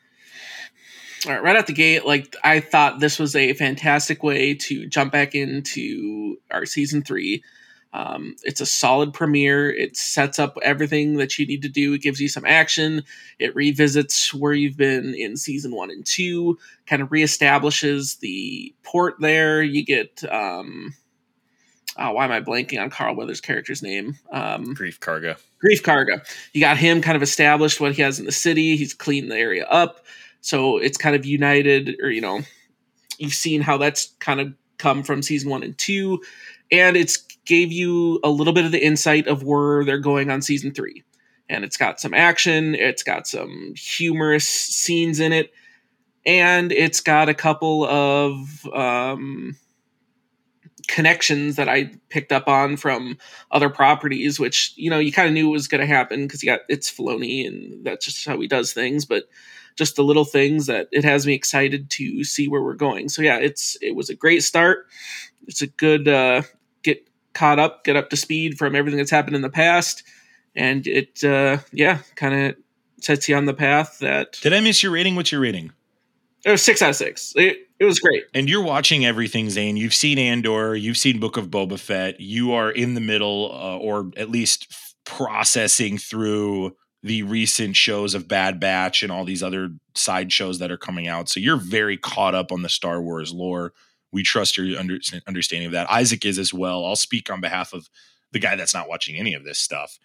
All 1.25 1.33
right, 1.33 1.43
right 1.43 1.55
out 1.55 1.67
the 1.67 1.73
gate, 1.73 2.05
like 2.05 2.35
I 2.43 2.59
thought 2.59 2.99
this 2.99 3.17
was 3.17 3.35
a 3.35 3.53
fantastic 3.53 4.23
way 4.23 4.53
to 4.53 4.85
jump 4.87 5.11
back 5.11 5.33
into 5.33 6.37
our 6.51 6.65
season 6.65 7.01
three. 7.01 7.43
Um, 7.93 8.35
it's 8.43 8.61
a 8.61 8.65
solid 8.65 9.13
premiere. 9.13 9.71
It 9.71 9.97
sets 9.97 10.37
up 10.37 10.57
everything 10.61 11.15
that 11.15 11.39
you 11.39 11.47
need 11.47 11.63
to 11.63 11.69
do. 11.69 11.93
It 11.93 12.01
gives 12.01 12.19
you 12.19 12.29
some 12.29 12.45
action. 12.45 13.03
It 13.39 13.55
revisits 13.55 14.33
where 14.33 14.53
you've 14.53 14.77
been 14.77 15.15
in 15.15 15.37
season 15.37 15.73
one 15.73 15.89
and 15.89 16.05
two. 16.05 16.59
Kind 16.85 17.01
of 17.01 17.09
reestablishes 17.09 18.19
the 18.19 18.75
port 18.83 19.15
there. 19.19 19.63
You 19.63 19.83
get 19.83 20.23
um, 20.29 20.93
oh, 21.97 22.11
why 22.11 22.25
am 22.25 22.31
I 22.31 22.41
blanking 22.41 22.81
on 22.81 22.89
Carl 22.89 23.15
Weathers' 23.15 23.41
character's 23.41 23.81
name? 23.81 24.17
Um, 24.31 24.75
Greef 24.75 24.99
Karga. 24.99 25.37
Greef 25.63 25.81
Karga. 25.81 26.21
You 26.53 26.61
got 26.61 26.77
him 26.77 27.01
kind 27.01 27.15
of 27.15 27.23
established 27.23 27.79
what 27.79 27.93
he 27.93 28.01
has 28.01 28.19
in 28.19 28.25
the 28.25 28.31
city. 28.31 28.77
He's 28.77 28.93
cleaned 28.93 29.31
the 29.31 29.37
area 29.37 29.65
up. 29.65 30.05
So 30.41 30.77
it's 30.77 30.97
kind 30.97 31.15
of 31.15 31.25
united, 31.25 31.97
or, 32.01 32.09
you 32.09 32.21
know, 32.21 32.41
you've 33.17 33.33
seen 33.33 33.61
how 33.61 33.77
that's 33.77 34.15
kind 34.19 34.39
of 34.39 34.53
come 34.77 35.03
from 35.03 35.21
season 35.21 35.49
one 35.49 35.63
and 35.63 35.77
two. 35.77 36.21
And 36.71 36.95
it's 36.97 37.17
gave 37.45 37.71
you 37.71 38.19
a 38.23 38.29
little 38.29 38.53
bit 38.53 38.65
of 38.65 38.71
the 38.71 38.83
insight 38.83 39.27
of 39.27 39.43
where 39.43 39.83
they're 39.83 39.97
going 39.97 40.29
on 40.29 40.41
season 40.41 40.73
three. 40.73 41.03
And 41.49 41.63
it's 41.63 41.77
got 41.77 41.99
some 41.99 42.13
action, 42.13 42.75
it's 42.75 43.03
got 43.03 43.25
some 43.25 43.73
humorous 43.75 44.45
scenes 44.45 45.21
in 45.21 45.31
it, 45.31 45.53
and 46.25 46.73
it's 46.73 46.99
got 46.99 47.29
a 47.29 47.33
couple 47.33 47.85
of 47.85 48.67
um, 48.73 49.55
connections 50.89 51.55
that 51.55 51.69
I 51.69 51.93
picked 52.09 52.33
up 52.33 52.49
on 52.49 52.75
from 52.75 53.17
other 53.49 53.69
properties, 53.69 54.41
which 54.41 54.73
you 54.75 54.89
know 54.89 54.99
you 54.99 55.13
kind 55.13 55.29
of 55.29 55.33
knew 55.33 55.49
was 55.49 55.69
going 55.69 55.81
to 55.81 55.87
happen 55.87 56.23
because 56.23 56.43
you 56.43 56.51
got 56.51 56.61
it's 56.67 56.91
Filoni 56.91 57.47
and 57.47 57.85
that's 57.85 58.05
just 58.05 58.25
how 58.25 58.37
he 58.39 58.47
does 58.47 58.73
things. 58.73 59.05
But 59.05 59.29
just 59.77 59.95
the 59.95 60.03
little 60.03 60.25
things 60.25 60.65
that 60.65 60.87
it 60.91 61.03
has 61.03 61.25
me 61.25 61.33
excited 61.33 61.89
to 61.91 62.23
see 62.23 62.47
where 62.47 62.61
we're 62.61 62.73
going. 62.73 63.09
So 63.09 63.21
yeah, 63.21 63.37
it's 63.37 63.77
it 63.81 63.95
was 63.95 64.09
a 64.09 64.15
great 64.15 64.43
start. 64.43 64.87
It's 65.47 65.61
a 65.61 65.67
good 65.67 66.07
uh, 66.07 66.41
get 66.83 67.07
caught 67.33 67.59
up, 67.59 67.83
get 67.83 67.95
up 67.95 68.09
to 68.09 68.17
speed 68.17 68.57
from 68.57 68.75
everything 68.75 68.97
that's 68.97 69.11
happened 69.11 69.35
in 69.35 69.41
the 69.41 69.49
past, 69.49 70.03
and 70.55 70.85
it 70.87 71.23
uh, 71.23 71.57
yeah 71.71 71.99
kind 72.15 72.35
of 72.35 72.55
sets 72.99 73.29
you 73.29 73.35
on 73.35 73.45
the 73.45 73.53
path 73.53 73.99
that 73.99 74.33
Did 74.41 74.53
I 74.53 74.59
miss 74.59 74.81
your 74.81 74.91
rating? 74.91 75.15
What's 75.15 75.31
your 75.31 75.41
rating? 75.41 75.71
it 76.45 76.51
was 76.51 76.63
six 76.63 76.81
out 76.81 76.91
of 76.91 76.95
six. 76.95 77.33
It, 77.35 77.67
it 77.79 77.85
was 77.85 77.99
great. 77.99 78.23
And 78.33 78.49
you're 78.49 78.63
watching 78.63 79.05
everything, 79.05 79.49
Zayne. 79.49 79.75
You've 79.75 79.93
seen 79.93 80.17
Andor, 80.17 80.75
you've 80.75 80.97
seen 80.97 81.19
Book 81.19 81.35
of 81.35 81.49
Boba 81.49 81.77
Fett. 81.77 82.21
You 82.21 82.53
are 82.53 82.71
in 82.71 82.93
the 82.93 83.01
middle, 83.01 83.51
uh, 83.53 83.77
or 83.77 84.11
at 84.15 84.29
least 84.29 84.73
processing 85.03 85.97
through 85.97 86.75
the 87.03 87.23
recent 87.23 87.75
shows 87.75 88.13
of 88.13 88.27
Bad 88.27 88.59
Batch 88.59 89.03
and 89.03 89.11
all 89.11 89.25
these 89.25 89.43
other 89.43 89.69
side 89.95 90.31
shows 90.31 90.59
that 90.59 90.71
are 90.71 90.77
coming 90.77 91.07
out. 91.07 91.29
So 91.29 91.39
you're 91.39 91.57
very 91.57 91.97
caught 91.97 92.35
up 92.35 92.51
on 92.51 92.63
the 92.63 92.69
Star 92.69 93.01
Wars 93.01 93.31
lore. 93.33 93.73
We 94.11 94.23
trust 94.23 94.57
your 94.57 94.79
under- 94.79 94.99
understanding 95.27 95.67
of 95.67 95.73
that. 95.73 95.89
Isaac 95.91 96.25
is 96.25 96.39
as 96.39 96.53
well. 96.53 96.85
I'll 96.85 96.95
speak 96.95 97.29
on 97.29 97.41
behalf 97.41 97.73
of 97.73 97.89
the 98.31 98.39
guy 98.39 98.55
that's 98.55 98.73
not 98.73 98.89
watching 98.89 99.15
any 99.15 99.33
of 99.33 99.43
this 99.43 99.59
stuff. 99.59 99.99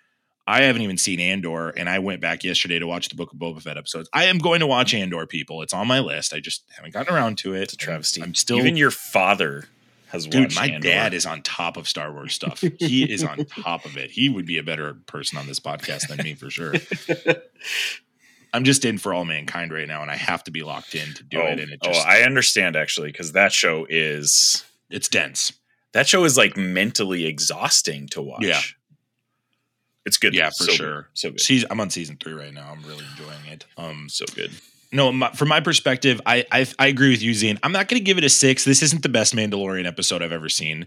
I 0.47 0.63
haven't 0.63 0.83
even 0.83 0.99
seen 0.99 1.21
Andor, 1.21 1.71
and 1.71 1.89
I 1.89 2.01
went 2.01 2.21
back 2.21 2.43
yesterday 2.43 2.81
to 2.81 2.87
watch 2.87 3.09
the 3.09 3.15
Book 3.15 3.33
of 3.33 3.39
Boba 3.39 3.63
Fett 3.63 3.77
episodes. 3.77 4.09
I 4.13 4.25
am 4.25 4.39
going 4.39 4.59
to 4.59 4.67
watch 4.67 4.93
Andor, 4.93 5.25
people. 5.25 5.63
It's 5.63 5.73
on 5.73 5.87
my 5.87 6.01
list. 6.01 6.35
I 6.35 6.41
just 6.41 6.65
haven't 6.77 6.93
gotten 6.93 7.15
around 7.15 7.39
to 7.39 7.55
it. 7.55 7.63
It's 7.63 7.75
a 7.75 7.77
travesty. 7.77 8.23
I'm 8.23 8.35
still 8.35 8.59
even 8.59 8.77
your 8.77 8.91
father 8.91 9.67
has 10.13 10.27
dude. 10.27 10.43
watched 10.45 10.57
My 10.57 10.67
Andor. 10.67 10.89
dad 10.89 11.15
is 11.15 11.27
on 11.27 11.43
top 11.43 11.77
of 11.77 11.89
Star 11.89 12.13
Wars 12.13 12.35
stuff. 12.35 12.61
he 12.79 13.11
is 13.11 13.25
on 13.25 13.45
top 13.65 13.85
of 13.85 13.97
it. 13.97 14.11
He 14.11 14.29
would 14.29 14.47
be 14.47 14.59
a 14.59 14.63
better 14.63 14.95
person 15.07 15.39
on 15.39 15.47
this 15.47 15.59
podcast 15.59 16.07
than 16.09 16.19
me 16.25 16.35
for 16.35 16.49
sure. 16.51 16.75
I'm 18.55 18.65
just 18.65 18.85
in 18.85 18.99
for 18.99 19.15
all 19.15 19.25
mankind 19.25 19.73
right 19.73 19.89
now, 19.89 20.03
and 20.03 20.11
I 20.11 20.17
have 20.17 20.45
to 20.45 20.51
be 20.51 20.63
locked 20.63 20.95
in 20.95 21.15
to 21.15 21.25
do 21.25 21.41
oh, 21.41 21.47
it. 21.47 21.59
And 21.59 21.73
it 21.73 21.81
oh, 21.85 21.91
I 22.07 22.23
understand 22.23 22.77
actually 22.77 23.11
because 23.11 23.33
that 23.33 23.53
show 23.53 23.87
is 23.89 24.65
it's 24.91 25.09
dense. 25.09 25.55
that 25.93 26.07
show 26.07 26.25
is 26.25 26.37
like 26.37 26.57
mentally 26.57 27.25
exhausting 27.25 28.09
to 28.09 28.21
watch. 28.21 28.43
Yeah. 28.45 28.61
it's 30.05 30.19
good. 30.19 30.35
Yeah, 30.35 30.49
for 30.51 30.65
So 30.65 30.67
good. 30.67 30.75
sure. 30.77 31.09
So 31.15 31.31
good. 31.31 31.41
Season, 31.41 31.69
I'm 31.71 31.81
on 31.81 31.89
season 31.89 32.19
three 32.23 32.35
right 32.35 32.53
now. 32.53 32.71
I'm 32.71 32.83
really 32.83 33.05
enjoying 33.13 33.47
it. 33.51 33.65
Um, 33.79 34.09
So 34.11 34.27
good. 34.35 34.51
No, 34.93 35.11
my, 35.11 35.31
from 35.33 35.49
my 35.49 35.61
perspective, 35.61 36.21
I, 36.27 36.45
I 36.53 36.67
I 36.79 36.87
agree 36.89 37.11
with 37.11 37.23
you, 37.23 37.33
Zayne. 37.33 37.59
I'm 37.63 37.73
not 37.73 37.89
going 37.89 37.99
to 37.99 38.05
give 38.05 38.19
it 38.19 38.25
a 38.25 38.29
six. 38.29 38.65
This 38.65 38.83
isn't 38.83 39.03
the 39.03 39.09
best 39.09 39.35
Mandalorian 39.35 39.87
episode 39.87 40.23
I've 40.23 40.33
ever 40.33 40.51
seen. 40.51 40.87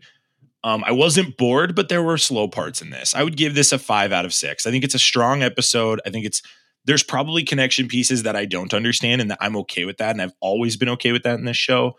Um, 0.63 0.83
I 0.85 0.91
wasn't 0.91 1.37
bored, 1.37 1.75
but 1.75 1.89
there 1.89 2.03
were 2.03 2.17
slow 2.17 2.47
parts 2.47 2.81
in 2.81 2.89
this. 2.91 3.15
I 3.15 3.23
would 3.23 3.35
give 3.37 3.55
this 3.55 3.71
a 3.71 3.79
five 3.79 4.11
out 4.11 4.25
of 4.25 4.33
six. 4.33 4.65
I 4.65 4.71
think 4.71 4.83
it's 4.83 4.95
a 4.95 4.99
strong 4.99 5.41
episode. 5.43 6.01
I 6.05 6.11
think 6.11 6.25
it's 6.25 6.41
there's 6.85 7.03
probably 7.03 7.43
connection 7.43 7.87
pieces 7.87 8.23
that 8.23 8.35
I 8.35 8.45
don't 8.45 8.73
understand, 8.73 9.21
and 9.21 9.31
that 9.31 9.39
I'm 9.41 9.57
okay 9.57 9.85
with 9.85 9.97
that, 9.97 10.11
and 10.11 10.21
I've 10.21 10.33
always 10.39 10.77
been 10.77 10.89
okay 10.89 11.11
with 11.11 11.23
that 11.23 11.39
in 11.39 11.45
this 11.45 11.57
show. 11.57 11.93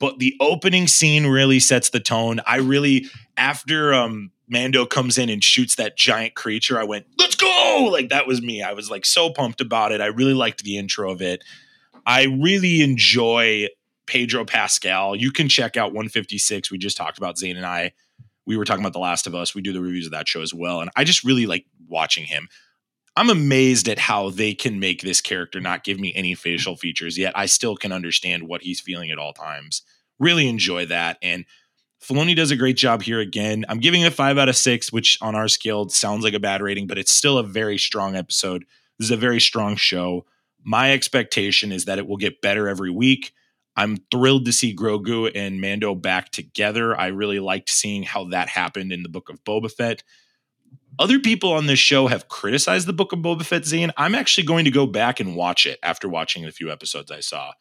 But 0.00 0.18
the 0.18 0.34
opening 0.40 0.88
scene 0.88 1.26
really 1.26 1.60
sets 1.60 1.90
the 1.90 2.00
tone. 2.00 2.40
I 2.46 2.56
really, 2.56 3.06
after 3.36 3.94
um, 3.94 4.30
Mando 4.52 4.84
comes 4.84 5.16
in 5.16 5.30
and 5.30 5.42
shoots 5.42 5.76
that 5.76 5.96
giant 5.96 6.34
creature, 6.34 6.78
I 6.78 6.84
went, 6.84 7.06
"Let's 7.18 7.34
go!" 7.34 7.88
Like 7.90 8.10
that 8.10 8.26
was 8.26 8.42
me. 8.42 8.62
I 8.62 8.74
was 8.74 8.90
like 8.90 9.06
so 9.06 9.30
pumped 9.30 9.62
about 9.62 9.90
it. 9.90 10.00
I 10.02 10.06
really 10.06 10.34
liked 10.34 10.62
the 10.62 10.76
intro 10.76 11.10
of 11.10 11.22
it. 11.22 11.42
I 12.04 12.24
really 12.24 12.82
enjoy 12.82 13.68
Pedro 14.06 14.44
Pascal. 14.44 15.16
You 15.16 15.32
can 15.32 15.48
check 15.48 15.76
out 15.76 15.94
156. 15.94 16.70
We 16.70 16.76
just 16.76 16.96
talked 16.96 17.16
about 17.16 17.38
Zayne 17.38 17.56
and 17.56 17.64
I. 17.64 17.92
We 18.44 18.56
were 18.56 18.64
talking 18.64 18.82
about 18.82 18.92
The 18.92 18.98
Last 18.98 19.26
of 19.26 19.34
Us. 19.34 19.54
We 19.54 19.62
do 19.62 19.72
the 19.72 19.80
reviews 19.80 20.06
of 20.06 20.12
that 20.12 20.28
show 20.28 20.42
as 20.42 20.52
well. 20.52 20.80
And 20.80 20.90
I 20.96 21.04
just 21.04 21.24
really 21.24 21.46
like 21.46 21.64
watching 21.88 22.24
him. 22.24 22.48
I'm 23.16 23.30
amazed 23.30 23.88
at 23.88 23.98
how 23.98 24.30
they 24.30 24.52
can 24.52 24.80
make 24.80 25.02
this 25.02 25.20
character 25.20 25.60
not 25.60 25.84
give 25.84 26.00
me 26.00 26.12
any 26.14 26.34
facial 26.34 26.76
features, 26.76 27.16
yet 27.16 27.32
I 27.36 27.46
still 27.46 27.76
can 27.76 27.92
understand 27.92 28.48
what 28.48 28.62
he's 28.62 28.80
feeling 28.80 29.10
at 29.10 29.18
all 29.18 29.32
times. 29.32 29.82
Really 30.18 30.48
enjoy 30.48 30.86
that. 30.86 31.18
And 31.22 31.44
Filoni 32.02 32.34
does 32.34 32.50
a 32.50 32.56
great 32.56 32.76
job 32.76 33.02
here 33.02 33.20
again. 33.20 33.64
I'm 33.68 33.78
giving 33.78 34.02
it 34.02 34.06
a 34.06 34.10
five 34.10 34.36
out 34.36 34.48
of 34.48 34.56
six, 34.56 34.92
which 34.92 35.18
on 35.22 35.34
our 35.34 35.48
scale 35.48 35.88
sounds 35.88 36.24
like 36.24 36.34
a 36.34 36.40
bad 36.40 36.60
rating, 36.60 36.86
but 36.86 36.98
it's 36.98 37.12
still 37.12 37.38
a 37.38 37.44
very 37.44 37.78
strong 37.78 38.16
episode. 38.16 38.64
This 38.98 39.06
is 39.06 39.12
a 39.12 39.16
very 39.16 39.40
strong 39.40 39.76
show. 39.76 40.26
My 40.64 40.92
expectation 40.92 41.70
is 41.70 41.84
that 41.84 41.98
it 41.98 42.06
will 42.06 42.16
get 42.16 42.40
better 42.40 42.68
every 42.68 42.90
week. 42.90 43.32
I'm 43.76 43.98
thrilled 44.10 44.44
to 44.46 44.52
see 44.52 44.74
Grogu 44.74 45.30
and 45.34 45.60
Mando 45.60 45.94
back 45.94 46.30
together. 46.30 46.98
I 46.98 47.06
really 47.06 47.40
liked 47.40 47.70
seeing 47.70 48.02
how 48.02 48.24
that 48.24 48.48
happened 48.48 48.92
in 48.92 49.02
the 49.02 49.08
Book 49.08 49.28
of 49.28 49.42
Boba 49.44 49.70
Fett. 49.72 50.02
Other 50.98 51.18
people 51.18 51.52
on 51.52 51.66
this 51.66 51.78
show 51.78 52.06
have 52.08 52.28
criticized 52.28 52.86
the 52.86 52.92
Book 52.92 53.12
of 53.12 53.20
Boba 53.20 53.44
Fett, 53.44 53.64
Zayne. 53.64 53.92
I'm 53.96 54.14
actually 54.14 54.44
going 54.44 54.66
to 54.66 54.70
go 54.70 54.86
back 54.86 55.20
and 55.20 55.36
watch 55.36 55.64
it 55.66 55.78
after 55.82 56.08
watching 56.08 56.44
the 56.44 56.50
few 56.50 56.70
episodes 56.70 57.10
I 57.10 57.20
saw. 57.20 57.52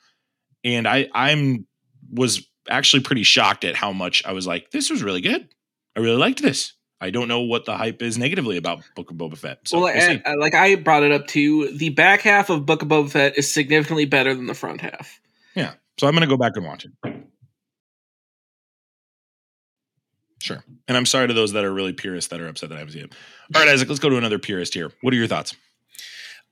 And 0.63 0.87
I 0.87 1.07
I'm 1.13 1.65
was 2.11 2.45
actually 2.69 3.03
pretty 3.03 3.23
shocked 3.23 3.65
at 3.65 3.75
how 3.75 3.91
much 3.91 4.23
I 4.25 4.33
was 4.33 4.47
like, 4.47 4.71
this 4.71 4.89
was 4.89 5.03
really 5.03 5.21
good. 5.21 5.47
I 5.95 5.99
really 5.99 6.17
liked 6.17 6.41
this. 6.41 6.73
I 7.01 7.09
don't 7.09 7.27
know 7.27 7.41
what 7.41 7.65
the 7.65 7.75
hype 7.75 8.01
is 8.03 8.17
negatively 8.17 8.57
about 8.57 8.83
Book 8.95 9.09
of 9.09 9.17
Boba 9.17 9.35
Fett. 9.35 9.67
So 9.67 9.81
well, 9.81 9.93
we'll 9.93 10.19
uh, 10.23 10.37
like 10.37 10.53
I 10.53 10.75
brought 10.75 11.01
it 11.01 11.11
up 11.11 11.25
too, 11.25 11.75
the 11.75 11.89
back 11.89 12.21
half 12.21 12.51
of 12.51 12.65
Book 12.65 12.83
of 12.83 12.87
Boba 12.89 13.09
Fett 13.09 13.37
is 13.37 13.51
significantly 13.51 14.05
better 14.05 14.35
than 14.35 14.45
the 14.45 14.53
front 14.53 14.81
half. 14.81 15.19
Yeah. 15.55 15.73
So 15.99 16.07
I'm 16.07 16.13
going 16.13 16.21
to 16.21 16.27
go 16.27 16.37
back 16.37 16.53
and 16.55 16.65
watch 16.65 16.85
it. 16.85 16.91
Sure. 20.39 20.63
And 20.87 20.97
I'm 20.97 21.05
sorry 21.05 21.27
to 21.27 21.33
those 21.33 21.53
that 21.53 21.63
are 21.63 21.73
really 21.73 21.93
purists 21.93 22.29
that 22.29 22.39
are 22.41 22.47
upset 22.47 22.69
that 22.69 22.75
I 22.75 22.79
haven't 22.79 22.93
seen 22.93 23.03
it. 23.05 23.15
All 23.55 23.61
right, 23.61 23.71
Isaac, 23.71 23.89
let's 23.89 23.99
go 23.99 24.09
to 24.09 24.17
another 24.17 24.39
purist 24.39 24.73
here. 24.73 24.91
What 25.01 25.13
are 25.13 25.17
your 25.17 25.27
thoughts? 25.27 25.55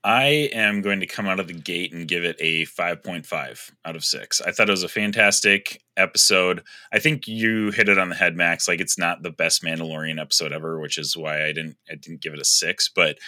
I 0.02 0.48
am 0.54 0.80
going 0.80 1.00
to 1.00 1.06
come 1.06 1.26
out 1.26 1.40
of 1.40 1.46
the 1.46 1.52
gate 1.52 1.92
and 1.92 2.08
give 2.08 2.24
it 2.24 2.36
a 2.40 2.64
5.5 2.64 3.70
out 3.84 3.96
of 3.96 4.04
6. 4.04 4.40
I 4.40 4.50
thought 4.50 4.68
it 4.68 4.72
was 4.72 4.82
a 4.82 4.88
fantastic 4.88 5.82
episode. 5.96 6.62
I 6.90 6.98
think 6.98 7.28
you 7.28 7.70
hit 7.70 7.88
it 7.88 7.98
on 7.98 8.08
the 8.08 8.14
head 8.14 8.34
Max, 8.34 8.66
like 8.66 8.80
it's 8.80 8.96
not 8.96 9.22
the 9.22 9.30
best 9.30 9.62
Mandalorian 9.62 10.18
episode 10.18 10.52
ever, 10.52 10.80
which 10.80 10.96
is 10.96 11.16
why 11.16 11.44
I 11.44 11.52
didn't 11.52 11.76
I 11.90 11.96
didn't 11.96 12.22
give 12.22 12.32
it 12.32 12.40
a 12.40 12.44
6, 12.44 12.90
but 12.94 13.18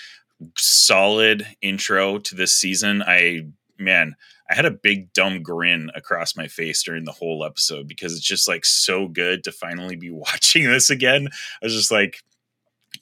solid 0.57 1.47
intro 1.61 2.19
to 2.19 2.35
this 2.35 2.55
season. 2.55 3.03
I 3.07 3.43
man, 3.79 4.17
I 4.51 4.55
had 4.55 4.65
a 4.65 4.71
big 4.71 5.13
dumb 5.13 5.43
grin 5.43 5.91
across 5.95 6.37
my 6.37 6.47
face 6.47 6.83
during 6.83 7.05
the 7.05 7.13
whole 7.13 7.45
episode 7.45 7.87
because 7.87 8.13
it's 8.13 8.27
just 8.27 8.49
like 8.49 8.65
so 8.65 9.09
good 9.09 9.45
to 9.45 9.53
finally 9.53 9.97
be 9.97 10.11
watching 10.11 10.65
this 10.65 10.89
again. 10.89 11.29
I 11.31 11.67
was 11.67 11.75
just 11.75 11.93
like, 11.93 12.23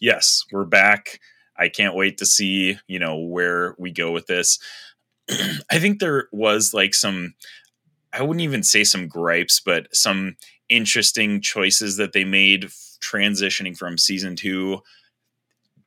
yes, 0.00 0.45
we're 0.50 0.65
back. 0.65 1.21
I 1.61 1.69
can't 1.69 1.95
wait 1.95 2.19
to 2.19 2.26
see, 2.26 2.79
you 2.88 2.99
know, 2.99 3.19
where 3.19 3.75
we 3.79 3.93
go 3.93 4.11
with 4.11 4.26
this. 4.26 4.59
I 5.71 5.79
think 5.79 6.00
there 6.00 6.29
was 6.33 6.73
like 6.73 6.95
some 6.95 7.35
I 8.12 8.23
wouldn't 8.23 8.43
even 8.43 8.62
say 8.62 8.83
some 8.83 9.07
gripes, 9.07 9.61
but 9.61 9.95
some 9.95 10.37
interesting 10.69 11.40
choices 11.40 11.97
that 11.97 12.12
they 12.12 12.25
made 12.25 12.71
transitioning 13.00 13.76
from 13.76 13.99
season 13.99 14.37
2 14.37 14.81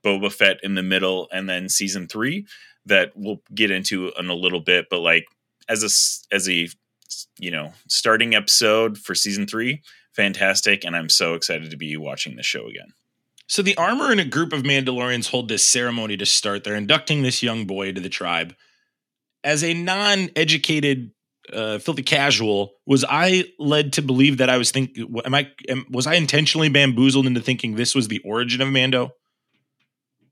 Boba 0.05 0.31
Fett 0.31 0.57
in 0.63 0.75
the 0.75 0.83
middle 0.83 1.27
and 1.31 1.49
then 1.49 1.69
season 1.69 2.07
3 2.07 2.45
that 2.85 3.11
we'll 3.15 3.41
get 3.53 3.71
into 3.71 4.11
in 4.17 4.29
a 4.29 4.33
little 4.33 4.59
bit, 4.59 4.87
but 4.89 4.99
like 4.99 5.25
as 5.69 5.83
a, 5.83 6.35
as 6.35 6.49
a 6.49 6.69
you 7.39 7.51
know, 7.51 7.71
starting 7.87 8.35
episode 8.35 8.97
for 8.97 9.15
season 9.15 9.47
3, 9.47 9.81
fantastic 10.13 10.83
and 10.83 10.95
I'm 10.95 11.09
so 11.09 11.33
excited 11.33 11.71
to 11.71 11.77
be 11.77 11.95
watching 11.97 12.35
the 12.35 12.43
show 12.43 12.67
again. 12.67 12.93
So 13.53 13.61
the 13.61 13.77
armor 13.77 14.09
and 14.09 14.19
a 14.19 14.25
group 14.25 14.51
of 14.51 14.63
Mandalorians 14.63 15.29
hold 15.29 15.47
this 15.47 15.63
ceremony 15.63 16.17
to 16.17 16.25
start. 16.25 16.63
They're 16.63 16.73
inducting 16.73 17.21
this 17.21 17.43
young 17.43 17.65
boy 17.65 17.91
to 17.91 18.01
the 18.01 18.09
tribe. 18.09 18.55
As 19.43 19.63
a 19.63 19.75
non-educated, 19.75 21.11
uh, 21.53 21.77
filthy 21.77 22.01
casual, 22.01 22.73
was 22.87 23.05
I 23.07 23.43
led 23.59 23.93
to 23.93 24.01
believe 24.01 24.39
that 24.39 24.49
I 24.49 24.57
was 24.57 24.71
thinking? 24.71 25.15
Am 25.23 25.35
I? 25.35 25.51
Am, 25.69 25.85
was 25.91 26.07
I 26.07 26.15
intentionally 26.15 26.69
bamboozled 26.69 27.27
into 27.27 27.41
thinking 27.41 27.75
this 27.75 27.93
was 27.93 28.07
the 28.07 28.21
origin 28.25 28.59
of 28.59 28.69
Mando? 28.69 29.11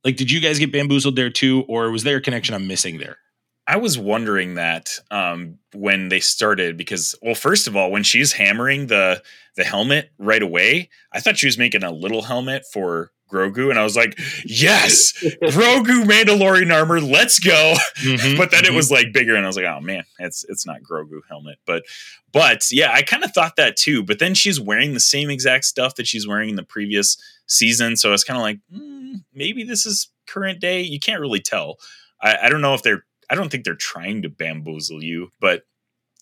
Like, 0.03 0.17
did 0.17 0.31
you 0.31 0.39
guys 0.39 0.57
get 0.57 0.71
bamboozled 0.71 1.15
there 1.15 1.29
too, 1.29 1.63
or 1.67 1.91
was 1.91 2.01
there 2.01 2.17
a 2.17 2.21
connection 2.21 2.55
I'm 2.55 2.65
missing 2.65 2.97
there? 2.97 3.19
I 3.67 3.77
was 3.77 3.97
wondering 3.97 4.55
that 4.55 4.89
um, 5.11 5.59
when 5.73 6.09
they 6.09 6.19
started 6.19 6.77
because, 6.77 7.15
well, 7.21 7.35
first 7.35 7.67
of 7.67 7.75
all, 7.75 7.91
when 7.91 8.03
she's 8.03 8.33
hammering 8.33 8.87
the 8.87 9.21
the 9.55 9.63
helmet 9.63 10.09
right 10.17 10.41
away, 10.41 10.89
I 11.13 11.19
thought 11.19 11.37
she 11.37 11.45
was 11.45 11.57
making 11.57 11.83
a 11.83 11.91
little 11.91 12.21
helmet 12.21 12.63
for 12.71 13.11
Grogu, 13.31 13.69
and 13.69 13.79
I 13.79 13.83
was 13.83 13.95
like, 13.95 14.19
"Yes, 14.45 15.13
Grogu 15.23 16.05
Mandalorian 16.05 16.73
armor, 16.73 16.99
let's 16.99 17.39
go!" 17.39 17.75
Mhm, 17.99 18.37
but 18.37 18.51
then 18.51 18.65
it 18.65 18.71
mhm. 18.71 18.75
was 18.75 18.91
like 18.91 19.13
bigger, 19.13 19.35
and 19.35 19.45
I 19.45 19.47
was 19.47 19.55
like, 19.55 19.65
"Oh 19.65 19.79
man, 19.79 20.03
it's 20.19 20.43
it's 20.49 20.65
not 20.65 20.81
Grogu 20.81 21.21
helmet." 21.29 21.59
But 21.65 21.83
but 22.31 22.71
yeah, 22.71 22.91
I 22.91 23.01
kind 23.01 23.23
of 23.23 23.31
thought 23.31 23.55
that 23.55 23.77
too. 23.77 24.03
But 24.03 24.19
then 24.19 24.33
she's 24.33 24.59
wearing 24.59 24.93
the 24.93 24.99
same 24.99 25.29
exact 25.29 25.65
stuff 25.65 25.95
that 25.95 26.07
she's 26.07 26.27
wearing 26.27 26.49
in 26.49 26.55
the 26.55 26.63
previous 26.63 27.17
season, 27.47 27.95
so 27.95 28.09
I 28.09 28.11
was 28.11 28.23
kind 28.23 28.37
of 28.37 28.43
like, 28.43 28.59
mm, 28.73 29.23
maybe 29.33 29.63
this 29.63 29.85
is 29.85 30.09
current 30.27 30.59
day. 30.59 30.81
You 30.81 30.99
can't 30.99 31.21
really 31.21 31.41
tell. 31.41 31.77
I, 32.21 32.37
I 32.43 32.49
don't 32.49 32.61
know 32.61 32.73
if 32.73 32.83
they're. 32.83 33.05
I 33.31 33.35
don't 33.35 33.49
think 33.49 33.63
they're 33.63 33.75
trying 33.75 34.21
to 34.23 34.29
bamboozle 34.29 35.01
you, 35.01 35.29
but 35.39 35.63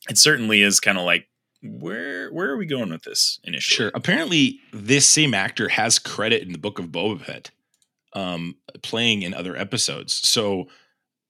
it 0.09 0.17
certainly 0.17 0.61
is 0.61 0.79
kind 0.79 0.97
of 0.97 1.03
like 1.03 1.27
where 1.63 2.31
where 2.31 2.49
are 2.51 2.57
we 2.57 2.67
going 2.67 2.89
with 2.89 3.01
this 3.01 3.39
initially? 3.43 3.75
Sure. 3.75 3.91
Apparently, 3.95 4.59
this 4.71 5.07
same 5.07 5.33
actor 5.33 5.69
has 5.69 5.99
credit 5.99 6.43
in 6.43 6.51
the 6.51 6.59
Book 6.59 6.77
of 6.77 6.85
Boba 6.87 7.21
Fett, 7.21 7.51
um, 8.13 8.55
playing 8.83 9.23
in 9.23 9.33
other 9.33 9.57
episodes. 9.57 10.13
So 10.13 10.67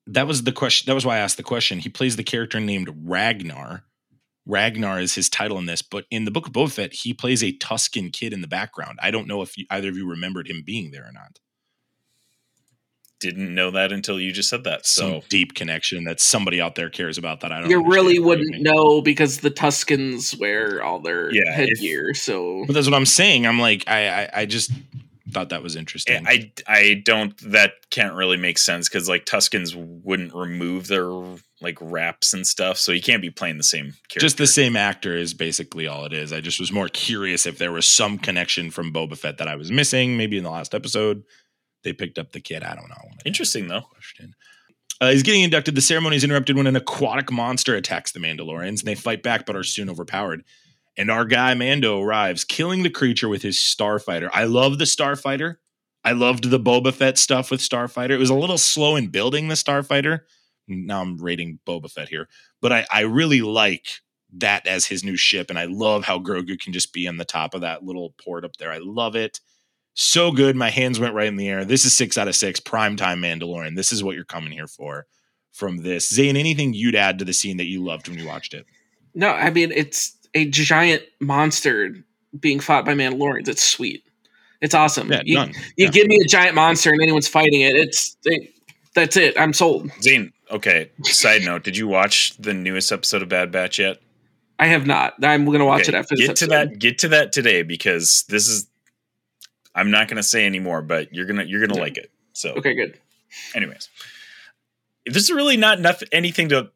that 0.05 0.27
was 0.27 0.43
the 0.43 0.51
question. 0.51 0.85
That 0.87 0.95
was 0.95 1.05
why 1.05 1.15
I 1.15 1.19
asked 1.19 1.37
the 1.37 1.43
question. 1.43 1.79
He 1.79 1.89
plays 1.89 2.17
the 2.17 2.23
character 2.23 2.59
named 2.59 2.93
Ragnar. 3.05 3.85
Ragnar 4.45 4.99
is 4.99 5.15
his 5.15 5.29
title 5.29 5.59
in 5.59 5.65
this, 5.67 5.81
but 5.81 6.05
in 6.11 6.25
the 6.25 6.31
Book 6.31 6.47
of 6.47 6.53
Boba 6.53 6.71
Fett, 6.71 6.93
he 6.93 7.13
plays 7.13 7.43
a 7.43 7.53
Tusken 7.53 8.11
kid 8.11 8.33
in 8.33 8.41
the 8.41 8.47
background. 8.47 8.99
I 9.01 9.11
don't 9.11 9.27
know 9.27 9.41
if 9.41 9.57
you, 9.57 9.65
either 9.69 9.89
of 9.89 9.95
you 9.95 10.09
remembered 10.09 10.49
him 10.49 10.63
being 10.65 10.91
there 10.91 11.07
or 11.07 11.11
not. 11.11 11.39
Didn't 13.19 13.53
know 13.53 13.71
that 13.71 13.91
until 13.91 14.19
you 14.19 14.31
just 14.31 14.49
said 14.49 14.63
that. 14.63 14.85
Some 14.85 15.21
So 15.21 15.23
deep 15.29 15.53
connection 15.55 16.05
that 16.05 16.19
somebody 16.19 16.61
out 16.61 16.75
there 16.75 16.89
cares 16.89 17.17
about. 17.17 17.41
That 17.41 17.51
I 17.51 17.61
don't. 17.61 17.69
You 17.69 17.85
really 17.85 18.19
wouldn't 18.19 18.51
me. 18.51 18.61
know 18.61 19.01
because 19.01 19.39
the 19.39 19.51
Tuskens 19.51 20.39
wear 20.39 20.81
all 20.83 20.99
their 20.99 21.33
Yeah, 21.33 21.51
headgear. 21.53 22.13
So 22.13 22.63
But 22.65 22.73
that's 22.73 22.87
what 22.87 22.95
I'm 22.95 23.05
saying. 23.05 23.45
I'm 23.45 23.59
like, 23.59 23.83
I, 23.87 24.07
I, 24.23 24.29
I 24.33 24.45
just 24.45 24.71
thought 25.31 25.49
that 25.49 25.61
was 25.61 25.75
interesting. 25.75 26.25
I 26.27 26.51
I 26.67 27.01
don't 27.05 27.37
that 27.51 27.73
can't 27.89 28.15
really 28.15 28.37
make 28.37 28.57
sense 28.57 28.89
because 28.89 29.07
like 29.09 29.25
Tuskens 29.25 29.75
wouldn't 29.75 30.33
remove 30.33 30.87
their 30.87 31.09
like 31.61 31.77
wraps 31.81 32.33
and 32.33 32.47
stuff, 32.47 32.77
so 32.77 32.91
you 32.91 33.01
can't 33.01 33.21
be 33.21 33.29
playing 33.29 33.57
the 33.57 33.63
same 33.63 33.93
character. 34.07 34.19
just 34.19 34.37
the 34.37 34.47
same 34.47 34.75
actor 34.75 35.15
is 35.15 35.33
basically 35.33 35.87
all 35.87 36.05
it 36.05 36.13
is. 36.13 36.31
I 36.31 36.39
just 36.41 36.59
was 36.59 36.71
more 36.71 36.87
curious 36.87 37.45
if 37.45 37.57
there 37.57 37.71
was 37.71 37.85
some 37.85 38.17
connection 38.17 38.71
from 38.71 38.93
Boba 38.93 39.17
Fett 39.17 39.37
that 39.39 39.47
I 39.47 39.55
was 39.55 39.71
missing, 39.71 40.17
maybe 40.17 40.37
in 40.37 40.43
the 40.43 40.49
last 40.51 40.73
episode. 40.73 41.23
They 41.83 41.93
picked 41.93 42.19
up 42.19 42.31
the 42.31 42.39
kid. 42.41 42.63
I 42.63 42.75
don't 42.75 42.89
know. 42.89 43.09
Interesting 43.25 43.67
though. 43.67 43.81
Question. 43.81 44.35
Uh, 45.01 45.11
he's 45.11 45.23
getting 45.23 45.43
inducted. 45.43 45.75
The 45.75 45.81
ceremony 45.81 46.17
is 46.17 46.23
interrupted 46.23 46.57
when 46.57 46.67
an 46.67 46.75
aquatic 46.75 47.31
monster 47.31 47.75
attacks 47.75 48.11
the 48.11 48.19
Mandalorians, 48.19 48.79
and 48.79 48.87
they 48.87 48.95
fight 48.95 49.23
back, 49.23 49.45
but 49.45 49.55
are 49.55 49.63
soon 49.63 49.89
overpowered. 49.89 50.43
And 50.97 51.09
our 51.09 51.23
guy 51.23 51.53
Mando 51.53 52.01
arrives, 52.01 52.43
killing 52.43 52.83
the 52.83 52.89
creature 52.89 53.29
with 53.29 53.41
his 53.41 53.57
starfighter. 53.57 54.29
I 54.33 54.43
love 54.43 54.77
the 54.77 54.83
starfighter. 54.83 55.55
I 56.03 56.13
loved 56.13 56.49
the 56.49 56.59
Boba 56.59 56.93
Fett 56.93 57.17
stuff 57.17 57.51
with 57.51 57.59
Starfighter. 57.59 58.11
It 58.11 58.17
was 58.17 58.29
a 58.29 58.35
little 58.35 58.57
slow 58.57 58.95
in 58.95 59.07
building 59.07 59.47
the 59.47 59.55
Starfighter. 59.55 60.21
Now 60.67 61.01
I'm 61.01 61.17
rating 61.17 61.59
Boba 61.67 61.91
Fett 61.91 62.09
here, 62.09 62.27
but 62.61 62.71
I, 62.71 62.85
I 62.91 63.01
really 63.01 63.41
like 63.41 63.87
that 64.33 64.67
as 64.67 64.85
his 64.85 65.03
new 65.03 65.17
ship, 65.17 65.49
and 65.49 65.57
I 65.57 65.65
love 65.65 66.05
how 66.05 66.19
Grogu 66.19 66.59
can 66.59 66.73
just 66.73 66.93
be 66.93 67.07
on 67.07 67.17
the 67.17 67.25
top 67.25 67.53
of 67.53 67.61
that 67.61 67.83
little 67.83 68.13
port 68.23 68.45
up 68.45 68.57
there. 68.57 68.71
I 68.71 68.79
love 68.81 69.15
it. 69.15 69.39
So 70.01 70.31
good. 70.31 70.55
My 70.55 70.69
hands 70.69 70.97
went 70.97 71.13
right 71.13 71.27
in 71.27 71.35
the 71.35 71.49
air. 71.49 71.65
This 71.65 71.83
is 71.83 71.93
six 71.93 72.17
out 72.17 72.29
of 72.29 72.35
six. 72.37 72.61
Primetime 72.61 73.19
Mandalorian. 73.19 73.75
This 73.75 73.91
is 73.91 74.01
what 74.01 74.15
you're 74.15 74.23
coming 74.23 74.53
here 74.53 74.65
for 74.65 75.05
from 75.51 75.83
this. 75.83 76.09
Zayne, 76.09 76.37
anything 76.37 76.73
you'd 76.73 76.95
add 76.95 77.19
to 77.19 77.25
the 77.25 77.33
scene 77.33 77.57
that 77.57 77.65
you 77.65 77.83
loved 77.83 78.07
when 78.07 78.17
you 78.17 78.25
watched 78.25 78.53
it? 78.53 78.65
No, 79.13 79.27
I 79.27 79.49
mean 79.49 79.73
it's 79.73 80.15
a 80.33 80.45
giant 80.49 81.03
monster 81.19 81.93
being 82.39 82.61
fought 82.61 82.85
by 82.85 82.93
Mandalorians. 82.93 83.49
It's 83.49 83.61
sweet. 83.61 84.05
It's 84.61 84.73
awesome. 84.73 85.11
Yeah, 85.11 85.21
you 85.25 85.35
done. 85.35 85.49
you 85.75 85.85
Yeah. 85.85 85.89
give 85.91 86.07
me 86.07 86.17
a 86.23 86.27
giant 86.29 86.55
monster 86.55 86.91
and 86.91 87.01
anyone's 87.01 87.27
fighting 87.27 87.59
it. 87.59 87.75
It's 87.75 88.15
it, 88.23 88.53
that's 88.95 89.17
it. 89.17 89.37
I'm 89.37 89.51
sold. 89.51 89.91
Zayne, 90.01 90.31
okay. 90.49 90.91
Side 91.03 91.41
note, 91.43 91.65
did 91.65 91.75
you 91.75 91.89
watch 91.89 92.37
the 92.37 92.53
newest 92.53 92.93
episode 92.93 93.21
of 93.21 93.27
Bad 93.27 93.51
Batch 93.51 93.79
yet? 93.79 93.97
I 94.59 94.67
have 94.67 94.87
not. 94.87 95.15
I'm 95.21 95.43
going 95.43 95.59
to 95.59 95.65
watch 95.65 95.89
Okay, 95.89 95.97
it 95.97 95.99
after 95.99 96.15
this 96.15 96.27
get 96.27 96.35
to 96.37 96.47
that. 96.47 96.79
Get 96.79 96.99
to 96.99 97.09
that 97.09 97.33
today 97.33 97.63
because 97.63 98.23
this 98.29 98.47
is. 98.47 98.65
I'm 99.79 99.91
not 99.91 100.07
going 100.07 100.17
to 100.17 100.23
say 100.23 100.45
anymore, 100.45 100.81
but 100.81 101.13
you're 101.13 101.25
gonna 101.25 101.43
you're 101.45 101.61
gonna 101.65 101.75
Yeah. 101.75 101.81
like 101.83 101.97
it. 101.97 102.11
So, 102.33 102.53
Okay, 102.53 102.73
good. 102.75 102.99
anyways, 103.55 103.89
there's 105.05 105.31
really 105.31 105.57
not 105.57 105.79
nothing 105.79 106.07
anything 106.11 106.49
to 106.49 106.71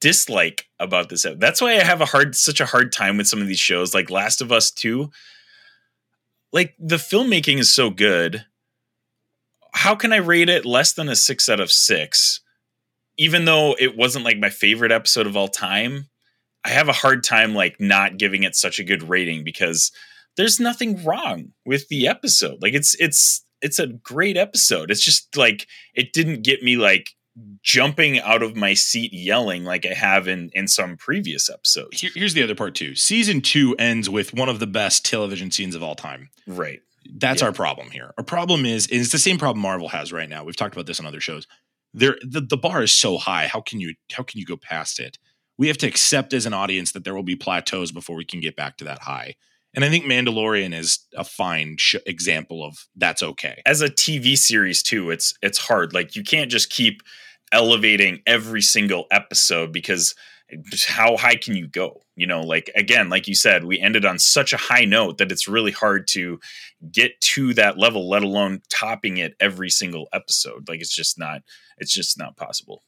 dislike 0.00 0.66
about 0.78 1.08
this. 1.08 1.26
That's 1.36 1.60
why 1.60 1.72
I 1.76 1.84
have 1.84 2.00
a 2.00 2.06
hard 2.06 2.34
such 2.36 2.60
a 2.60 2.66
hard 2.66 2.92
time 2.92 3.16
with 3.16 3.28
some 3.28 3.40
of 3.40 3.48
these 3.48 3.58
shows, 3.58 3.94
like 3.94 4.10
Last 4.10 4.40
of 4.40 4.50
Us 4.52 4.70
Two. 4.70 5.10
Like 6.52 6.74
the 6.78 6.96
filmmaking 6.96 7.58
is 7.58 7.72
so 7.72 7.90
good. 7.90 8.44
How 9.72 9.94
can 9.94 10.12
I 10.12 10.16
rate 10.16 10.48
it 10.48 10.66
less 10.66 10.92
than 10.92 11.08
a 11.08 11.14
six 11.16 11.48
out 11.48 11.60
of 11.60 11.70
six? 11.70 12.40
Even 13.16 13.44
though 13.44 13.76
it 13.78 13.96
wasn't 13.96 14.24
like 14.24 14.38
my 14.38 14.50
favorite 14.50 14.90
episode 14.92 15.26
of 15.26 15.36
all 15.36 15.48
time, 15.48 16.08
I 16.64 16.70
have 16.70 16.88
a 16.88 16.92
hard 16.92 17.22
time 17.22 17.54
like 17.54 17.78
not 17.80 18.16
giving 18.18 18.42
it 18.42 18.56
such 18.56 18.78
a 18.78 18.84
good 18.84 19.08
rating 19.08 19.44
because 19.44 19.92
there's 20.40 20.58
nothing 20.58 21.04
wrong 21.04 21.52
with 21.66 21.86
the 21.88 22.08
episode. 22.08 22.62
Like 22.62 22.72
it's 22.74 22.94
it's 22.98 23.44
it's 23.62 23.78
a 23.78 23.86
great 23.86 24.36
episode. 24.38 24.90
It's 24.90 25.04
just 25.04 25.36
like 25.36 25.66
it 25.94 26.12
didn't 26.12 26.42
get 26.42 26.62
me 26.62 26.76
like 26.76 27.10
jumping 27.62 28.18
out 28.20 28.42
of 28.42 28.56
my 28.56 28.74
seat 28.74 29.12
yelling 29.12 29.64
like 29.64 29.86
I 29.86 29.94
have 29.94 30.26
in 30.28 30.50
in 30.54 30.66
some 30.68 30.96
previous 30.96 31.48
episodes. 31.50 32.00
Here- 32.00 32.10
here's 32.14 32.34
the 32.34 32.42
other 32.42 32.54
part 32.54 32.74
too. 32.74 32.94
Season 32.94 33.40
two 33.40 33.74
ends 33.78 34.08
with 34.08 34.32
one 34.34 34.48
of 34.48 34.58
the 34.60 34.66
best 34.66 35.04
television 35.04 35.50
scenes 35.50 35.74
of 35.74 35.82
all 35.82 35.94
time. 35.94 36.30
Right. 36.46 36.80
That's 37.18 37.40
Yeah. 37.42 37.48
our 37.48 37.52
problem 37.52 37.90
here. 37.90 38.12
Our 38.18 38.24
problem 38.24 38.64
is 38.66 38.86
is 38.88 39.12
the 39.12 39.18
same 39.18 39.38
problem 39.38 39.60
Marvel 39.62 39.88
has 39.88 40.12
right 40.12 40.28
now. 40.28 40.44
We've 40.44 40.56
talked 40.56 40.74
about 40.74 40.86
this 40.86 41.00
on 41.00 41.06
other 41.06 41.20
shows. 41.20 41.46
There 41.92 42.16
the, 42.22 42.40
the 42.40 42.56
bar 42.56 42.82
is 42.82 42.92
so 42.92 43.18
high. 43.18 43.46
How 43.46 43.60
can 43.60 43.80
you 43.80 43.94
how 44.12 44.22
can 44.22 44.38
you 44.40 44.46
go 44.46 44.56
past 44.56 44.98
it? 45.00 45.18
We 45.58 45.68
have 45.68 45.78
to 45.78 45.86
accept 45.86 46.32
as 46.32 46.46
an 46.46 46.54
audience 46.54 46.92
that 46.92 47.04
there 47.04 47.14
will 47.14 47.22
be 47.22 47.36
plateaus 47.36 47.92
before 47.92 48.16
we 48.16 48.24
can 48.24 48.40
get 48.40 48.56
back 48.56 48.78
to 48.78 48.84
that 48.84 49.00
high. 49.00 49.34
And 49.74 49.84
I 49.84 49.88
think 49.88 50.04
Mandalorian 50.04 50.74
is 50.74 50.98
a 51.16 51.24
fine 51.24 51.76
sh- 51.78 51.96
example 52.06 52.64
of 52.64 52.76
that's 52.96 53.22
okay. 53.22 53.62
As 53.66 53.80
a 53.82 53.88
TV 53.88 54.36
series 54.36 54.82
too, 54.82 55.10
it's 55.10 55.34
it's 55.42 55.58
hard. 55.58 55.92
Like 55.92 56.16
you 56.16 56.24
can't 56.24 56.50
just 56.50 56.70
keep 56.70 57.02
elevating 57.52 58.20
every 58.26 58.62
single 58.62 59.06
episode 59.10 59.72
because 59.72 60.14
how 60.88 61.16
high 61.16 61.36
can 61.36 61.54
you 61.54 61.68
go? 61.68 62.02
You 62.16 62.26
know, 62.26 62.40
like 62.40 62.70
again, 62.74 63.08
like 63.08 63.28
you 63.28 63.34
said, 63.36 63.64
we 63.64 63.78
ended 63.78 64.04
on 64.04 64.18
such 64.18 64.52
a 64.52 64.56
high 64.56 64.84
note 64.84 65.18
that 65.18 65.30
it's 65.30 65.46
really 65.46 65.70
hard 65.70 66.08
to 66.08 66.40
get 66.90 67.20
to 67.20 67.54
that 67.54 67.78
level, 67.78 68.08
let 68.08 68.24
alone 68.24 68.62
topping 68.68 69.18
it 69.18 69.34
every 69.40 69.70
single 69.70 70.08
episode. 70.12 70.68
Like 70.68 70.80
it's 70.80 70.94
just 70.94 71.18
not 71.18 71.42
it's 71.78 71.94
just 71.94 72.18
not 72.18 72.36
possible. 72.36 72.82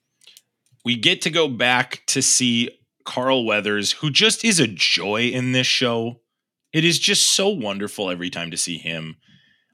we 0.85 0.97
get 0.97 1.21
to 1.23 1.31
go 1.31 1.47
back 1.49 2.03
to 2.09 2.21
see 2.23 2.71
Carl 3.05 3.45
Weathers, 3.45 3.92
who 3.92 4.11
just 4.11 4.45
is 4.45 4.59
a 4.61 4.66
joy 4.66 5.29
in 5.29 5.53
this 5.53 5.66
show. 5.66 6.21
It 6.72 6.85
is 6.85 6.98
just 6.98 7.35
so 7.35 7.48
wonderful 7.48 8.11
every 8.11 8.30
time 8.30 8.50
to 8.50 8.56
see 8.56 8.78
him. 8.78 9.16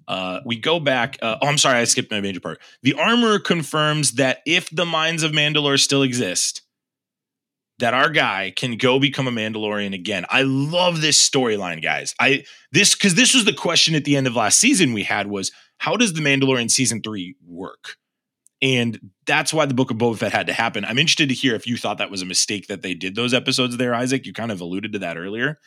Uh, 0.07 0.41
we 0.47 0.59
go 0.59 0.81
back. 0.81 1.19
Uh, 1.21 1.37
oh, 1.43 1.47
I'm 1.47 1.59
sorry, 1.59 1.79
I 1.79 1.85
skipped 1.85 2.11
my 2.11 2.21
major 2.21 2.41
part. 2.41 2.61
The 2.83 2.95
Armorer 2.95 3.39
confirms 3.39 4.13
that 4.13 4.39
if 4.47 4.71
the 4.71 4.87
mines 4.87 5.23
of 5.23 5.33
Mandalore 5.33 5.79
still 5.79 6.03
exist, 6.03 6.63
that 7.79 7.95
our 7.95 8.11
guy 8.11 8.53
can 8.57 8.77
go 8.77 8.99
become 8.99 9.29
a 9.29 9.31
Mandalorian 9.31 9.95
again. 9.95 10.25
I 10.31 10.43
love 10.43 11.01
this 11.01 11.29
storyline, 11.29 11.83
guys. 11.83 12.15
I 12.19 12.45
this 12.73 12.95
because 12.95 13.15
this 13.15 13.35
was 13.35 13.45
the 13.45 13.53
question 13.53 13.95
at 13.95 14.05
the 14.05 14.17
end 14.17 14.27
of 14.27 14.35
last 14.35 14.59
season 14.59 14.93
we 14.93 15.05
had 15.05 15.29
was 15.29 15.53
how 15.77 15.97
does 15.97 16.13
the 16.15 16.21
Mandalorian 16.21 16.71
season 16.71 17.03
three 17.03 17.37
work? 17.47 17.97
And 18.61 18.99
that's 19.27 19.55
why 19.55 19.67
the 19.67 19.75
Book 19.75 19.93
of 19.93 19.99
Boba 19.99 20.19
Fett 20.19 20.33
had 20.33 20.49
to 20.49 20.53
happen. 20.53 20.85
I'm 20.85 20.99
interested 20.99 21.29
to 21.29 21.35
hear 21.35 21.55
if 21.55 21.67
you 21.69 21.77
thought 21.77 21.99
that 21.99 22.11
was 22.11 22.23
a 22.23 22.27
mistake 22.27 22.67
that 22.67 22.83
they 22.83 22.95
did 22.95 23.15
those 23.15 23.33
episodes 23.33 23.77
there, 23.77 23.95
Isaac. 23.95 24.27
You 24.27 24.33
kind 24.33 24.51
of 24.51 24.61
alluded 24.61 24.93
to 24.95 24.99
that 25.01 25.17
earlier, 25.17 25.59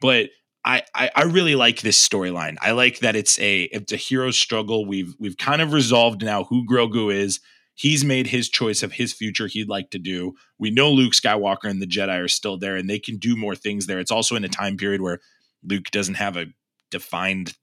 but 0.00 0.30
I 0.64 0.82
I, 0.94 1.10
I 1.14 1.22
really 1.24 1.54
like 1.54 1.80
this 1.80 2.06
storyline. 2.06 2.56
I 2.60 2.72
like 2.72 3.00
that 3.00 3.16
it's 3.16 3.38
a 3.38 3.62
it's 3.64 3.92
a 3.92 3.96
hero 3.96 4.30
struggle. 4.30 4.86
We've 4.86 5.14
we've 5.18 5.36
kind 5.36 5.62
of 5.62 5.72
resolved 5.72 6.22
now 6.22 6.44
who 6.44 6.66
Grogu 6.66 7.12
is. 7.12 7.40
He's 7.74 8.04
made 8.04 8.26
his 8.26 8.48
choice 8.48 8.82
of 8.82 8.92
his 8.92 9.14
future 9.14 9.46
he'd 9.46 9.68
like 9.68 9.90
to 9.90 9.98
do. 9.98 10.34
We 10.58 10.70
know 10.70 10.90
Luke 10.90 11.14
Skywalker 11.14 11.64
and 11.64 11.80
the 11.80 11.86
Jedi 11.86 12.22
are 12.22 12.28
still 12.28 12.58
there, 12.58 12.76
and 12.76 12.88
they 12.88 12.98
can 12.98 13.16
do 13.16 13.34
more 13.34 13.54
things 13.54 13.86
there. 13.86 13.98
It's 13.98 14.10
also 14.10 14.36
in 14.36 14.44
a 14.44 14.48
time 14.48 14.76
period 14.76 15.00
where 15.00 15.20
Luke 15.64 15.90
doesn't 15.90 16.14
have 16.14 16.36
a 16.36 16.46
defined 16.90 17.54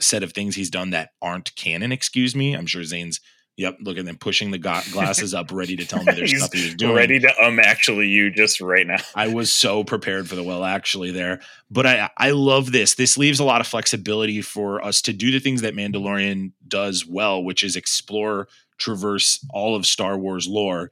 set 0.00 0.24
of 0.24 0.32
things 0.32 0.56
he's 0.56 0.70
done 0.70 0.90
that 0.90 1.10
aren't 1.22 1.54
canon. 1.54 1.92
Excuse 1.92 2.34
me. 2.34 2.54
I'm 2.54 2.66
sure 2.66 2.82
Zayne's 2.82 3.20
Yep, 3.58 3.78
look 3.82 3.98
at 3.98 4.06
them 4.06 4.16
pushing 4.16 4.50
the 4.50 4.58
ga- 4.58 4.82
glasses 4.92 5.34
up, 5.34 5.52
ready 5.52 5.76
to 5.76 5.84
tell 5.86 6.02
me 6.02 6.12
there's 6.14 6.30
He's 6.32 6.42
stuff 6.42 6.52
he 6.54 6.64
was 6.64 6.74
doing. 6.74 6.94
ready 6.94 7.20
to 7.20 7.42
um 7.42 7.60
actually 7.60 8.08
you 8.08 8.30
just 8.30 8.60
right 8.60 8.86
now. 8.86 8.96
I 9.14 9.28
was 9.28 9.52
so 9.52 9.84
prepared 9.84 10.28
for 10.28 10.36
the 10.36 10.42
well 10.42 10.64
actually 10.64 11.10
there. 11.10 11.40
But 11.70 11.86
I 11.86 12.10
I 12.16 12.30
love 12.30 12.72
this. 12.72 12.94
This 12.94 13.18
leaves 13.18 13.40
a 13.40 13.44
lot 13.44 13.60
of 13.60 13.66
flexibility 13.66 14.40
for 14.40 14.82
us 14.84 15.02
to 15.02 15.12
do 15.12 15.30
the 15.30 15.38
things 15.38 15.60
that 15.62 15.74
Mandalorian 15.74 16.52
does 16.66 17.06
well, 17.06 17.44
which 17.44 17.62
is 17.62 17.76
explore, 17.76 18.48
traverse 18.78 19.44
all 19.50 19.76
of 19.76 19.86
Star 19.86 20.16
Wars 20.18 20.46
lore. 20.48 20.90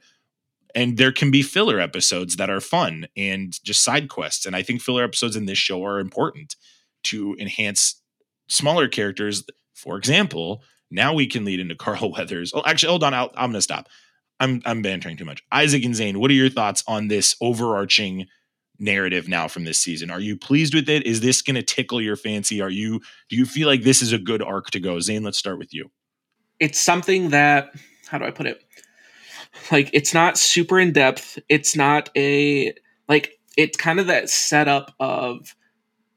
And 0.75 0.99
there 0.99 1.11
can 1.13 1.31
be 1.33 1.43
filler 1.43 1.81
episodes 1.81 2.37
that 2.37 2.49
are 2.51 2.61
fun 2.61 3.09
and 3.17 3.59
just 3.65 3.83
side 3.83 4.09
quests. 4.09 4.47
And 4.47 4.55
I 4.55 4.63
think 4.63 4.81
filler 4.83 5.03
episodes 5.03 5.35
in 5.35 5.47
this 5.47 5.59
show 5.59 5.83
are 5.85 5.99
important 5.99 6.55
to 7.05 7.35
enhance 7.41 8.01
smaller 8.49 8.87
characters. 8.87 9.43
For 9.75 9.97
example, 9.97 10.63
now 10.91 11.15
we 11.15 11.27
can 11.27 11.45
lead 11.45 11.61
into 11.61 11.75
Carl 11.75 12.13
Weathers. 12.17 12.53
Oh, 12.55 12.63
actually, 12.67 12.91
hold 12.91 13.05
on. 13.05 13.15
I'll, 13.15 13.31
I'm 13.35 13.51
going 13.51 13.55
to 13.55 13.63
stop. 13.63 13.89
I'm 14.41 14.63
I'm 14.65 14.81
bantering 14.81 15.17
too 15.17 15.27
much. 15.27 15.43
Isaac 15.53 15.85
and 15.85 15.95
Zayne, 15.95 16.19
what 16.19 16.31
are 16.31 16.35
your 16.35 16.49
thoughts 16.49 16.83
on 16.87 17.09
this 17.09 17.37
overarching 17.43 18.27
narrative 18.79 19.29
now 19.29 19.47
from 19.47 19.65
this 19.65 19.79
season? 19.79 20.11
Are 20.11 20.21
you 20.21 20.37
pleased 20.37 20.75
with 20.75 20.89
it? 20.89 21.07
Is 21.07 21.21
this 21.21 21.43
going 21.43 21.57
to 21.57 21.63
tickle 21.63 22.01
your 22.01 22.17
fancy? 22.17 22.61
Are 22.63 22.71
you 22.71 23.01
do 23.29 23.37
you 23.37 23.45
feel 23.45 23.69
like 23.69 23.83
this 23.83 24.01
is 24.01 24.13
a 24.13 24.19
good 24.19 24.43
arc 24.43 24.71
to 24.71 24.81
go? 24.81 24.99
Zayne, 24.99 25.23
let's 25.23 25.39
start 25.39 25.59
with 25.59 25.75
you. 25.75 25.91
It's 26.59 26.81
something 26.81 27.31
that 27.31 27.73
how 28.09 28.19
do 28.19 28.25
I 28.25 28.31
put 28.31 28.47
it? 28.47 28.65
Like 29.71 29.91
it's 29.93 30.15
not 30.15 30.39
super 30.39 30.81
in 30.81 30.93
depth. 30.93 31.39
It's 31.49 31.77
not 31.77 32.09
a 32.17 32.73
like 33.09 33.39
it's 33.57 33.77
kind 33.77 34.01
of 34.01 34.07
that 34.07 34.31
setup 34.31 34.95
of 34.99 35.55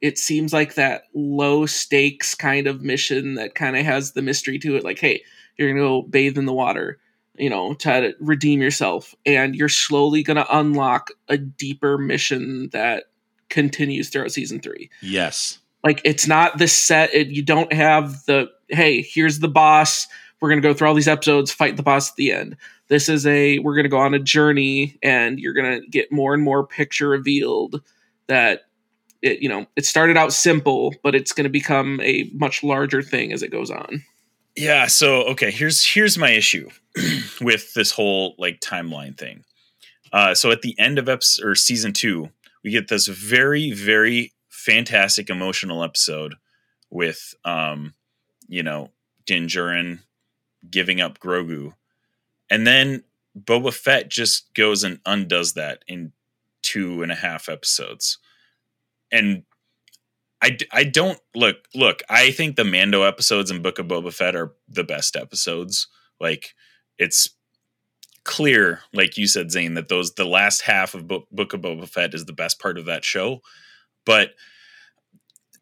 it 0.04 0.18
seems 0.18 0.52
like 0.52 0.74
that 0.76 1.04
low 1.16 1.66
stakes 1.66 2.36
kind 2.36 2.68
of 2.68 2.82
mission 2.82 3.36
that 3.36 3.56
kind 3.56 3.78
of 3.78 3.86
has 3.86 4.12
the 4.12 4.22
mystery 4.22 4.60
to 4.60 4.76
it 4.76 4.84
like 4.84 5.00
hey 5.00 5.24
you're 5.58 5.70
gonna 5.72 5.80
go 5.80 6.02
bathe 6.04 6.38
in 6.38 6.46
the 6.46 6.54
water 6.54 7.00
you 7.38 7.50
know 7.50 7.74
try 7.76 8.00
to 8.02 8.14
redeem 8.20 8.62
yourself 8.62 9.16
and 9.26 9.56
you're 9.56 9.70
slowly 9.70 10.22
gonna 10.22 10.46
unlock 10.52 11.10
a 11.30 11.38
deeper 11.38 11.98
mission 11.98 12.70
that 12.74 13.06
continues 13.50 14.10
throughout 14.10 14.32
season 14.32 14.60
three 14.60 14.90
Yes. 15.02 15.58
like 15.84 16.02
it's 16.04 16.28
not 16.28 16.58
the 16.58 16.68
set 16.68 17.14
it, 17.14 17.28
you 17.30 17.42
don't 17.42 17.72
have 17.72 18.26
the 18.26 18.50
hey 18.70 19.02
here's 19.02 19.40
the 19.40 19.48
boss 19.48 20.06
we're 20.42 20.50
gonna 20.50 20.62
go 20.62 20.74
through 20.74 20.90
all 20.90 20.94
these 20.94 21.08
episodes 21.08 21.52
fight 21.52 21.78
the 21.78 21.84
boss 21.84 22.10
at 22.10 22.16
the 22.18 22.32
end 22.32 22.58
this 22.90 23.08
is 23.08 23.26
a 23.26 23.60
we're 23.60 23.76
gonna 23.76 23.88
go 23.90 24.00
on 24.00 24.14
a 24.14 24.20
journey 24.20 24.98
and 25.02 25.40
you're 25.40 25.54
gonna 25.54 25.80
get 25.90 26.12
more 26.12 26.34
and 26.34 26.44
more 26.44 26.68
picture 26.68 27.08
revealed 27.10 27.82
that 28.28 28.64
it 29.24 29.40
you 29.42 29.50
know 29.50 29.66
it 29.76 29.86
started 29.86 30.16
out 30.18 30.32
simple 30.32 30.94
but 31.02 31.16
it's 31.16 31.32
gonna 31.32 31.50
become 31.50 32.00
a 32.02 32.30
much 32.34 32.62
larger 32.62 33.02
thing 33.02 33.34
as 33.34 33.42
it 33.42 33.50
goes 33.52 33.72
on 33.72 34.04
Yeah, 34.56 34.86
so 34.86 35.24
okay, 35.30 35.50
here's 35.50 35.84
here's 35.84 36.16
my 36.16 36.30
issue 36.30 36.70
with 37.42 37.74
this 37.74 37.90
whole 37.92 38.36
like 38.38 38.60
timeline 38.60 39.18
thing. 39.18 39.44
Uh 40.12 40.36
so 40.36 40.52
at 40.52 40.62
the 40.62 40.78
end 40.78 41.00
of 41.00 41.10
episode 41.10 41.44
or 41.48 41.56
season 41.56 41.92
2, 41.92 42.30
we 42.64 42.70
get 42.70 42.88
this 42.88 43.08
very 43.08 43.72
very 43.72 44.32
fantastic 44.50 45.30
emotional 45.32 45.84
episode 45.84 46.36
with 46.92 47.34
um 47.46 47.96
you 48.48 48.62
know 48.62 48.92
Din 49.26 49.48
Djarin 49.48 50.00
giving 50.70 51.02
up 51.02 51.18
Grogu. 51.20 51.74
And 52.50 52.68
then 52.68 53.04
Boba 53.36 53.74
Fett 53.74 54.10
just 54.10 54.54
goes 54.54 54.84
and 54.84 55.00
undoes 55.06 55.54
that 55.54 55.84
in 55.88 56.12
two 56.62 57.02
and 57.02 57.12
a 57.12 57.16
half 57.16 57.50
episodes. 57.50 58.20
And 59.14 59.44
I, 60.42 60.58
I 60.74 60.84
don't 60.84 61.20
look 61.34 61.56
look 61.74 62.02
i 62.10 62.30
think 62.30 62.58
the 62.58 62.66
mando 62.66 63.04
episodes 63.04 63.50
in 63.50 63.62
book 63.62 63.80
of 63.80 63.88
boba 63.88 64.14
fett 64.14 64.36
are 64.36 64.52
the 64.68 64.84
best 64.84 65.16
episodes. 65.16 65.88
Like 66.20 66.54
it's 66.98 67.30
clear 68.26 68.82
like 68.94 69.18
you 69.18 69.28
said 69.28 69.48
zayne 69.48 69.76
that 69.76 69.88
those 69.88 70.14
the 70.14 70.26
last 70.26 70.62
half 70.62 70.94
of 70.94 71.08
book, 71.08 71.28
book 71.32 71.54
of 71.54 71.62
boba 71.62 71.88
fett 71.88 72.14
is 72.14 72.26
the 72.26 72.34
best 72.34 72.60
part 72.60 72.78
of 72.78 72.86
that 72.86 73.06
show. 73.06 73.42
But 74.06 74.32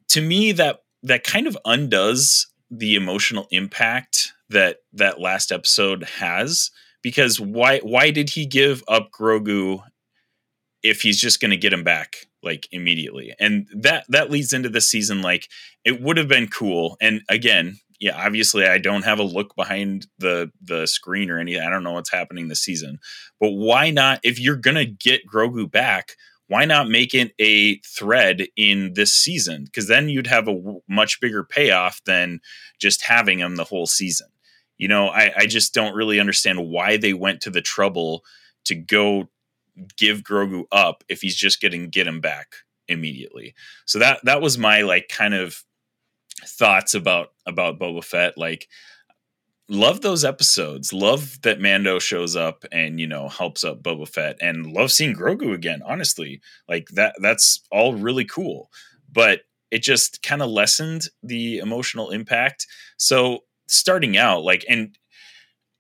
to 0.10 0.22
me 0.22 0.52
that 0.54 0.80
that 1.04 1.24
kind 1.24 1.48
of 1.48 1.58
undoes 1.66 2.48
the 2.72 2.96
emotional 2.96 3.48
impact 3.52 4.34
that 4.50 4.78
that 4.94 5.20
last 5.20 5.52
episode 5.52 6.04
has 6.04 6.72
because 7.02 7.40
why 7.40 7.80
why 7.80 8.10
did 8.10 8.32
he 8.32 8.46
give 8.46 8.84
up 8.88 9.12
grogu 9.12 9.84
if 10.82 11.02
he's 11.02 11.20
just 11.20 11.40
going 11.40 11.52
to 11.52 11.58
get 11.58 11.74
him 11.74 11.84
back 11.84 12.28
like 12.44 12.68
immediately. 12.72 13.34
And 13.40 13.68
that 13.74 14.06
that 14.10 14.32
leads 14.32 14.54
into 14.54 14.70
the 14.70 14.82
season 14.82 15.22
like 15.22 15.48
it 15.86 16.02
would 16.02 16.18
have 16.18 16.28
been 16.28 16.48
cool. 16.48 16.98
And 17.02 17.22
again, 17.30 17.80
yeah, 18.00 18.20
obviously 18.26 18.66
I 18.66 18.80
don't 18.80 19.06
have 19.06 19.20
a 19.20 19.24
look 19.24 19.56
behind 19.56 20.08
the 20.18 20.52
the 20.62 20.88
screen 20.88 21.30
or 21.30 21.40
anything. 21.40 21.62
I 21.62 21.70
don't 21.70 21.84
know 21.84 21.94
what's 21.94 22.12
happening 22.12 22.48
this 22.48 22.64
season. 22.64 23.00
But 23.40 23.52
why 23.52 23.92
not 23.92 24.20
if 24.24 24.40
you're 24.40 24.56
going 24.56 24.76
to 24.76 24.86
get 24.86 25.28
Grogu 25.28 25.70
back, 25.70 26.16
why 26.48 26.66
not 26.66 26.90
make 26.90 27.14
it 27.14 27.34
a 27.40 27.78
thread 27.78 28.48
in 28.58 28.94
this 28.94 29.14
season? 29.14 29.66
Because 29.66 29.88
then 29.88 30.10
you'd 30.10 30.28
have 30.28 30.50
a 30.50 30.54
w- 30.54 30.82
much 30.90 31.22
bigger 31.22 31.46
payoff 31.46 32.02
than 32.06 32.42
just 32.78 33.06
having 33.06 33.40
him 33.40 33.56
the 33.56 33.64
whole 33.64 33.88
season. 33.88 34.28
You 34.78 34.88
know, 34.90 35.08
I, 35.08 35.32
I 35.38 35.46
just 35.46 35.74
don't 35.74 35.96
really 35.96 36.20
understand 36.20 36.68
why 36.68 36.98
they 36.98 37.14
went 37.14 37.40
to 37.42 37.52
the 37.52 37.62
trouble 37.62 38.24
to 38.66 38.76
go 38.76 39.30
give 39.98 40.22
Grogu 40.22 40.66
up 40.72 41.04
if 41.10 41.22
he's 41.22 41.36
just 41.36 41.62
getting 41.62 41.90
get 41.90 42.08
him 42.08 42.22
back 42.22 42.56
immediately. 42.88 43.54
So 43.86 44.00
that 44.00 44.20
that 44.24 44.42
was 44.42 44.58
my 44.58 44.82
like 44.82 45.08
kind 45.10 45.34
of 45.34 45.64
thoughts 46.46 46.94
about 46.94 47.30
about 47.46 47.80
Boba 47.80 48.04
Fett. 48.04 48.38
Like 48.38 48.68
love 49.70 50.02
those 50.02 50.26
episodes. 50.26 50.92
Love 50.92 51.42
that 51.44 51.62
Mando 51.62 52.00
shows 52.00 52.36
up 52.36 52.66
and 52.72 53.00
you 53.00 53.08
know 53.08 53.30
helps 53.30 53.64
up 53.64 53.82
Boba 53.82 54.08
Fett, 54.08 54.38
and 54.42 54.68
love 54.68 54.92
seeing 54.92 55.16
Grogu 55.16 55.54
again. 55.54 55.82
Honestly, 55.86 56.42
like 56.68 56.90
that 56.90 57.16
that's 57.22 57.62
all 57.72 57.94
really 57.94 58.26
cool. 58.26 58.70
But 59.12 59.42
it 59.72 59.82
just 59.82 60.22
kind 60.22 60.42
of 60.42 60.50
lessened 60.50 61.08
the 61.24 61.60
emotional 61.60 62.12
impact. 62.12 62.68
So 62.98 63.40
starting 63.68 64.18
out, 64.18 64.44
like, 64.44 64.66
and 64.70 64.98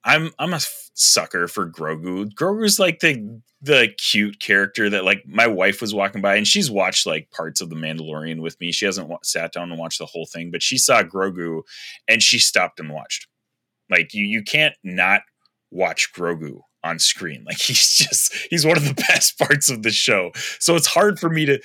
I'm 0.03 0.31
I'm 0.39 0.53
a 0.53 0.59
sucker 0.93 1.47
for 1.47 1.69
Grogu. 1.69 2.33
Grogu's 2.33 2.79
like 2.79 2.99
the 2.99 3.41
the 3.61 3.89
cute 3.97 4.39
character 4.39 4.89
that 4.89 5.05
like 5.05 5.23
my 5.27 5.45
wife 5.45 5.81
was 5.81 5.93
walking 5.93 6.21
by 6.21 6.35
and 6.35 6.47
she's 6.47 6.71
watched 6.71 7.05
like 7.05 7.29
parts 7.29 7.61
of 7.61 7.69
the 7.69 7.75
Mandalorian 7.75 8.41
with 8.41 8.59
me. 8.59 8.71
She 8.71 8.85
hasn't 8.85 9.09
sat 9.25 9.53
down 9.53 9.69
and 9.71 9.79
watched 9.79 9.99
the 9.99 10.07
whole 10.07 10.25
thing, 10.25 10.49
but 10.49 10.63
she 10.63 10.77
saw 10.77 11.03
Grogu 11.03 11.61
and 12.07 12.23
she 12.23 12.39
stopped 12.39 12.79
and 12.79 12.89
watched. 12.89 13.27
Like 13.89 14.13
you 14.13 14.25
you 14.25 14.41
can't 14.41 14.75
not 14.83 15.21
watch 15.69 16.11
Grogu 16.13 16.61
on 16.83 16.99
screen. 16.99 17.43
Like 17.45 17.59
he's 17.59 17.95
just 17.95 18.33
he's 18.49 18.65
one 18.65 18.77
of 18.77 18.85
the 18.85 18.93
best 19.07 19.37
parts 19.37 19.69
of 19.69 19.83
the 19.83 19.91
show. 19.91 20.31
So 20.59 20.75
it's 20.75 20.87
hard 20.87 21.19
for 21.19 21.29
me 21.29 21.45
to 21.45 21.59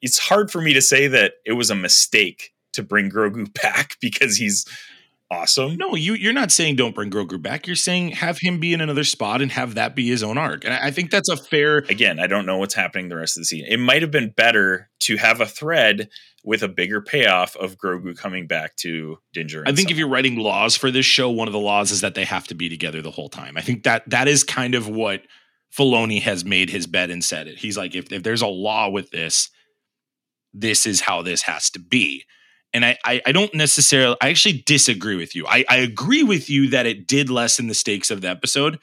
it's 0.00 0.18
hard 0.18 0.50
for 0.50 0.62
me 0.62 0.72
to 0.72 0.80
say 0.80 1.08
that 1.08 1.34
it 1.44 1.52
was 1.52 1.70
a 1.70 1.74
mistake 1.74 2.52
to 2.72 2.82
bring 2.82 3.10
Grogu 3.10 3.52
back 3.62 3.96
because 4.00 4.36
he's 4.36 4.64
awesome. 5.30 5.76
No, 5.76 5.94
you 5.94 6.14
you're 6.14 6.32
not 6.32 6.50
saying 6.50 6.76
don't 6.76 6.94
bring 6.94 7.10
Grogu 7.10 7.40
back. 7.40 7.66
You're 7.66 7.76
saying 7.76 8.12
have 8.12 8.38
him 8.38 8.58
be 8.58 8.72
in 8.72 8.80
another 8.80 9.04
spot 9.04 9.40
and 9.40 9.52
have 9.52 9.74
that 9.74 9.94
be 9.94 10.08
his 10.08 10.22
own 10.22 10.38
arc. 10.38 10.64
And 10.64 10.74
I, 10.74 10.88
I 10.88 10.90
think 10.90 11.10
that's 11.10 11.28
a 11.28 11.36
fair. 11.36 11.78
Again, 11.88 12.18
I 12.18 12.26
don't 12.26 12.46
know 12.46 12.58
what's 12.58 12.74
happening 12.74 13.08
the 13.08 13.16
rest 13.16 13.36
of 13.36 13.42
the 13.42 13.46
season. 13.46 13.68
It 13.70 13.78
might 13.78 14.02
have 14.02 14.10
been 14.10 14.30
better 14.30 14.90
to 15.00 15.16
have 15.16 15.40
a 15.40 15.46
thread 15.46 16.08
with 16.42 16.62
a 16.62 16.68
bigger 16.68 17.00
payoff 17.00 17.54
of 17.56 17.76
Grogu 17.76 18.16
coming 18.16 18.46
back 18.46 18.74
to 18.76 19.18
Dinger. 19.32 19.62
I 19.66 19.72
think 19.72 19.90
if 19.90 19.98
you're 19.98 20.08
writing 20.08 20.36
laws 20.36 20.76
for 20.76 20.90
this 20.90 21.06
show, 21.06 21.30
one 21.30 21.48
of 21.48 21.52
the 21.52 21.60
laws 21.60 21.90
is 21.90 22.00
that 22.00 22.14
they 22.14 22.24
have 22.24 22.46
to 22.48 22.54
be 22.54 22.68
together 22.68 23.02
the 23.02 23.10
whole 23.10 23.28
time. 23.28 23.56
I 23.56 23.60
think 23.60 23.84
that 23.84 24.08
that 24.08 24.26
is 24.26 24.42
kind 24.42 24.74
of 24.74 24.88
what 24.88 25.22
Filoni 25.76 26.22
has 26.22 26.44
made 26.44 26.70
his 26.70 26.86
bed 26.86 27.10
and 27.10 27.22
said 27.22 27.46
it. 27.46 27.58
He's 27.58 27.76
like, 27.76 27.94
if, 27.94 28.10
if 28.10 28.22
there's 28.22 28.42
a 28.42 28.46
law 28.46 28.88
with 28.88 29.10
this, 29.10 29.50
this 30.52 30.86
is 30.86 31.02
how 31.02 31.22
this 31.22 31.42
has 31.42 31.70
to 31.70 31.78
be 31.78 32.24
and 32.72 32.84
I, 32.84 32.96
I, 33.04 33.20
I 33.26 33.32
don't 33.32 33.52
necessarily 33.54 34.16
I 34.20 34.30
actually 34.30 34.62
disagree 34.64 35.16
with 35.16 35.34
you. 35.34 35.46
I, 35.46 35.64
I 35.68 35.76
agree 35.78 36.22
with 36.22 36.48
you 36.48 36.70
that 36.70 36.86
it 36.86 37.06
did 37.06 37.30
lessen 37.30 37.66
the 37.66 37.74
stakes 37.74 38.10
of 38.10 38.20
the 38.20 38.28
episode. 38.28 38.78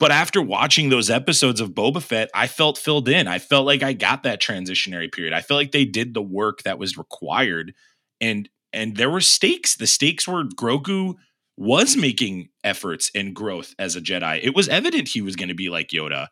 But 0.00 0.12
after 0.12 0.40
watching 0.40 0.90
those 0.90 1.10
episodes 1.10 1.60
of 1.60 1.70
Boba 1.70 2.00
Fett, 2.00 2.30
I 2.32 2.46
felt 2.46 2.78
filled 2.78 3.08
in. 3.08 3.26
I 3.26 3.40
felt 3.40 3.66
like 3.66 3.82
I 3.82 3.92
got 3.92 4.22
that 4.22 4.40
transitionary 4.40 5.12
period. 5.12 5.32
I 5.32 5.40
felt 5.40 5.58
like 5.58 5.72
they 5.72 5.84
did 5.84 6.14
the 6.14 6.22
work 6.22 6.62
that 6.62 6.78
was 6.78 6.96
required. 6.96 7.74
And 8.20 8.48
and 8.72 8.96
there 8.96 9.10
were 9.10 9.20
stakes. 9.20 9.76
The 9.76 9.86
stakes 9.86 10.28
were 10.28 10.44
Grogu 10.44 11.14
was 11.56 11.96
making 11.96 12.50
efforts 12.62 13.10
and 13.14 13.34
growth 13.34 13.74
as 13.78 13.96
a 13.96 14.00
Jedi. 14.00 14.38
It 14.42 14.54
was 14.54 14.68
evident 14.68 15.08
he 15.08 15.22
was 15.22 15.34
going 15.34 15.48
to 15.48 15.54
be 15.54 15.68
like 15.68 15.88
Yoda, 15.88 16.28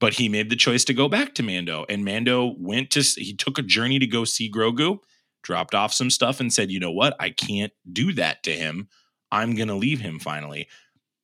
but 0.00 0.14
he 0.14 0.28
made 0.28 0.50
the 0.50 0.56
choice 0.56 0.84
to 0.86 0.94
go 0.94 1.08
back 1.08 1.34
to 1.34 1.44
Mando. 1.44 1.86
And 1.88 2.04
Mando 2.04 2.56
went 2.58 2.90
to 2.90 3.00
he 3.00 3.34
took 3.34 3.58
a 3.58 3.62
journey 3.62 4.00
to 4.00 4.06
go 4.06 4.24
see 4.24 4.50
Grogu 4.50 4.98
dropped 5.44 5.74
off 5.74 5.92
some 5.92 6.10
stuff 6.10 6.40
and 6.40 6.52
said, 6.52 6.72
you 6.72 6.80
know 6.80 6.90
what? 6.90 7.14
I 7.20 7.30
can't 7.30 7.72
do 7.90 8.12
that 8.14 8.42
to 8.42 8.52
him. 8.52 8.88
I'm 9.30 9.54
going 9.54 9.68
to 9.68 9.74
leave 9.74 10.00
him 10.00 10.18
finally. 10.18 10.68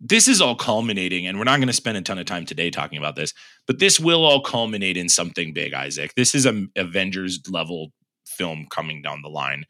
This 0.01 0.29
is 0.29 0.41
all 0.41 0.55
culminating, 0.55 1.27
and 1.27 1.37
we're 1.37 1.45
not 1.45 1.59
going 1.59 1.67
to 1.67 1.75
spend 1.75 1.99
a 1.99 2.03
ton 2.03 2.19
of 2.19 2.25
time 2.25 2.47
today 2.47 2.71
talking 2.71 2.97
about 2.97 3.17
this, 3.17 3.35
but 3.67 3.81
this 3.81 4.01
will 4.01 4.25
all 4.25 4.41
culminate 4.41 4.97
in 4.97 5.11
something 5.11 5.53
big, 5.53 5.75
Isaac. 5.75 6.15
This 6.15 6.35
is 6.35 6.47
an 6.47 6.71
Avengers 6.77 7.41
level 7.51 7.93
film 8.25 8.67
coming 8.71 9.03
down 9.03 9.21
the 9.23 9.29
line. 9.29 9.65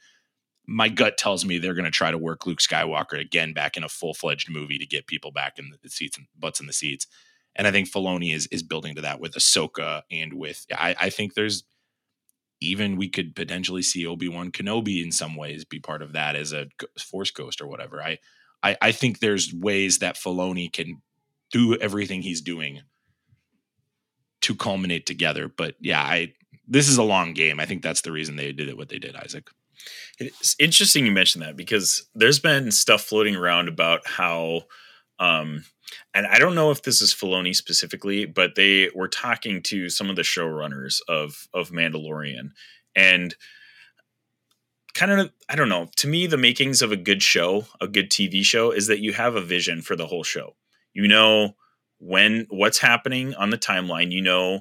My 0.69 0.89
gut 0.89 1.19
tells 1.19 1.45
me 1.45 1.59
they're 1.59 1.75
going 1.75 1.85
to 1.85 1.91
try 1.91 2.13
to 2.13 2.19
work 2.19 2.47
Luke 2.47 2.61
Skywalker 2.61 3.21
again 3.21 3.53
back 3.53 3.77
in 3.77 3.83
a 3.83 3.89
full 3.89 4.15
fledged 4.15 4.49
movie 4.49 4.79
to 4.79 4.87
get 4.87 5.09
people 5.09 5.33
back 5.33 5.59
in 5.59 5.73
the 5.83 5.91
seats 5.91 6.17
and 6.17 6.29
butts 6.39 6.61
in 6.61 6.67
the 6.67 6.73
seats. 6.73 7.09
And 7.57 7.67
I 7.67 7.73
think 7.73 7.91
Filoni 7.91 8.33
is 8.33 8.47
is 8.53 8.63
building 8.63 8.95
to 8.95 9.01
that 9.03 9.21
with 9.21 9.33
Ahsoka 9.33 10.03
and 10.13 10.35
with 10.35 10.65
I, 10.73 10.95
I 11.01 11.11
think 11.11 11.35
there's 11.35 11.65
even 12.61 12.97
we 12.97 13.09
could 13.09 13.35
potentially 13.35 13.83
see 13.83 14.07
Obi 14.07 14.29
Wan 14.29 14.51
Kenobi 14.51 15.03
in 15.03 15.13
some 15.13 15.35
ways 15.37 15.65
be 15.65 15.81
part 15.81 16.03
of 16.03 16.13
that 16.13 16.37
as 16.37 16.53
a 16.53 16.67
Force 16.99 17.31
Ghost 17.31 17.61
or 17.61 17.67
whatever. 17.67 18.03
I, 18.03 18.19
I, 18.63 18.77
I 18.83 18.93
think 18.93 19.19
there's 19.19 19.53
ways 19.53 19.99
that 19.99 20.17
Filoni 20.17 20.73
can 20.73 21.01
do 21.51 21.77
everything 21.77 22.23
he's 22.23 22.41
doing 22.41 22.83
to 24.43 24.55
culminate 24.55 25.07
together. 25.07 25.49
But 25.49 25.75
yeah, 25.81 26.01
I 26.01 26.35
this 26.69 26.89
is 26.89 26.99
a 26.99 27.03
long 27.03 27.33
game. 27.33 27.59
I 27.59 27.67
think 27.67 27.83
that's 27.83 28.03
the 28.03 28.13
reason 28.13 28.37
they 28.37 28.53
did 28.53 28.69
it 28.69 28.77
what 28.77 28.89
they 28.89 28.99
did, 28.99 29.17
Isaac. 29.17 29.49
It's 30.19 30.55
interesting 30.59 31.07
you 31.07 31.13
mentioned 31.13 31.43
that 31.43 31.57
because 31.57 32.07
there's 32.15 32.39
been 32.39 32.71
stuff 32.71 33.03
floating 33.03 33.35
around 33.35 33.69
about 33.69 34.07
how 34.07 34.63
um, 35.19 35.65
and 36.15 36.27
I 36.27 36.39
don't 36.39 36.55
know 36.55 36.71
if 36.71 36.83
this 36.83 37.01
is 37.01 37.15
Filoni 37.15 37.55
specifically, 37.55 38.27
but 38.27 38.55
they 38.55 38.91
were 38.95 39.09
talking 39.09 39.63
to 39.65 39.89
some 39.89 40.11
of 40.11 40.17
the 40.17 40.23
showrunners 40.23 41.01
of 41.09 41.49
of 41.55 41.71
Mandalorian, 41.71 42.51
and 42.95 43.35
kind 44.95 45.13
of 45.13 45.31
I 45.49 45.57
don't 45.57 45.69
know. 45.69 45.89
To 45.97 46.09
me, 46.09 46.27
the 46.27 46.37
makings 46.37 46.83
of 46.83 46.93
a 46.93 46.97
good 46.97 47.23
show, 47.23 47.67
a 47.81 47.89
good 47.89 48.11
TV 48.11 48.45
show, 48.45 48.71
is 48.71 48.87
that 48.89 49.01
you 49.01 49.13
have 49.13 49.35
a 49.35 49.41
vision 49.41 49.83
for 49.83 49.97
the 49.97 50.07
whole 50.07 50.25
show. 50.25 50.57
You 50.93 51.09
know 51.09 51.55
when 51.99 52.47
what's 52.51 52.79
happening 52.79 53.35
on 53.35 53.51
the 53.51 53.59
timeline. 53.59 54.11
You 54.11 54.23
know, 54.23 54.61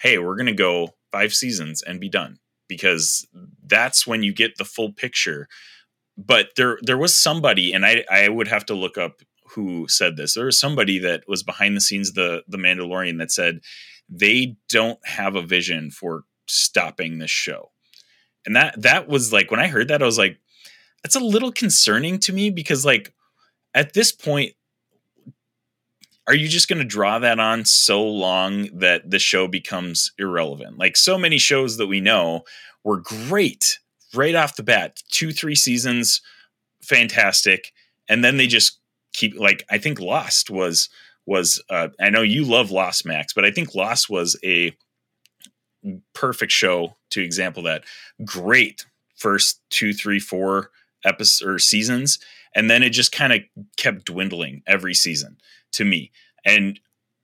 hey, 0.00 0.18
we're 0.18 0.36
gonna 0.36 0.52
go 0.52 0.94
five 1.12 1.32
seasons 1.32 1.82
and 1.82 2.00
be 2.00 2.08
done 2.08 2.38
because 2.68 3.26
that's 3.66 4.06
when 4.06 4.22
you 4.22 4.32
get 4.32 4.56
the 4.56 4.64
full 4.64 4.92
picture. 4.92 5.48
But 6.16 6.50
there 6.56 6.78
there 6.82 6.98
was 6.98 7.16
somebody, 7.16 7.72
and 7.72 7.86
I 7.86 8.04
I 8.10 8.28
would 8.28 8.48
have 8.48 8.66
to 8.66 8.74
look 8.74 8.98
up 8.98 9.22
who 9.54 9.86
said 9.88 10.16
this. 10.16 10.34
There 10.34 10.46
was 10.46 10.58
somebody 10.58 10.98
that 11.00 11.24
was 11.28 11.42
behind 11.42 11.76
the 11.76 11.80
scenes 11.80 12.10
of 12.10 12.14
the 12.14 12.42
the 12.48 12.58
Mandalorian 12.58 13.18
that 13.18 13.30
said 13.30 13.60
they 14.08 14.56
don't 14.68 14.98
have 15.06 15.36
a 15.36 15.42
vision 15.42 15.90
for 15.90 16.24
stopping 16.46 17.18
this 17.18 17.30
show. 17.30 17.70
And 18.46 18.56
that 18.56 18.80
that 18.82 19.08
was 19.08 19.32
like 19.32 19.50
when 19.50 19.60
I 19.60 19.68
heard 19.68 19.88
that 19.88 20.02
I 20.02 20.06
was 20.06 20.18
like 20.18 20.38
that's 21.02 21.16
a 21.16 21.20
little 21.20 21.52
concerning 21.52 22.18
to 22.20 22.32
me 22.32 22.50
because 22.50 22.84
like 22.84 23.12
at 23.74 23.92
this 23.92 24.12
point 24.12 24.54
are 26.26 26.34
you 26.34 26.48
just 26.48 26.68
going 26.68 26.78
to 26.78 26.84
draw 26.84 27.18
that 27.18 27.40
on 27.40 27.64
so 27.64 28.06
long 28.06 28.68
that 28.78 29.10
the 29.10 29.18
show 29.18 29.48
becomes 29.48 30.12
irrelevant? 30.16 30.78
Like 30.78 30.96
so 30.96 31.18
many 31.18 31.38
shows 31.38 31.76
that 31.78 31.88
we 31.88 32.00
know 32.00 32.42
were 32.84 32.98
great 32.98 33.80
right 34.14 34.34
off 34.36 34.54
the 34.54 34.62
bat, 34.62 35.02
2 35.10 35.32
3 35.32 35.54
seasons 35.54 36.20
fantastic 36.82 37.72
and 38.08 38.24
then 38.24 38.36
they 38.36 38.46
just 38.46 38.79
keep 39.20 39.38
like 39.38 39.64
I 39.70 39.78
think 39.78 40.00
Lost 40.00 40.50
was 40.50 40.88
was 41.26 41.62
uh, 41.68 41.88
I 42.00 42.10
know 42.10 42.22
you 42.22 42.44
love 42.44 42.70
Lost 42.70 43.04
Max, 43.04 43.32
but 43.32 43.44
I 43.44 43.50
think 43.50 43.74
Lost 43.74 44.08
was 44.08 44.38
a 44.42 44.74
perfect 46.14 46.52
show 46.52 46.96
to 47.10 47.22
example 47.22 47.62
that. 47.64 47.84
Great 48.24 48.86
first 49.16 49.60
two, 49.68 49.92
three, 49.92 50.18
four 50.18 50.70
episodes 51.04 51.42
or 51.46 51.58
seasons, 51.58 52.18
and 52.54 52.70
then 52.70 52.82
it 52.82 52.90
just 52.90 53.12
kind 53.12 53.32
of 53.32 53.40
kept 53.76 54.06
dwindling 54.06 54.62
every 54.66 54.94
season 54.94 55.36
to 55.72 55.84
me. 55.84 56.10
And 56.44 56.80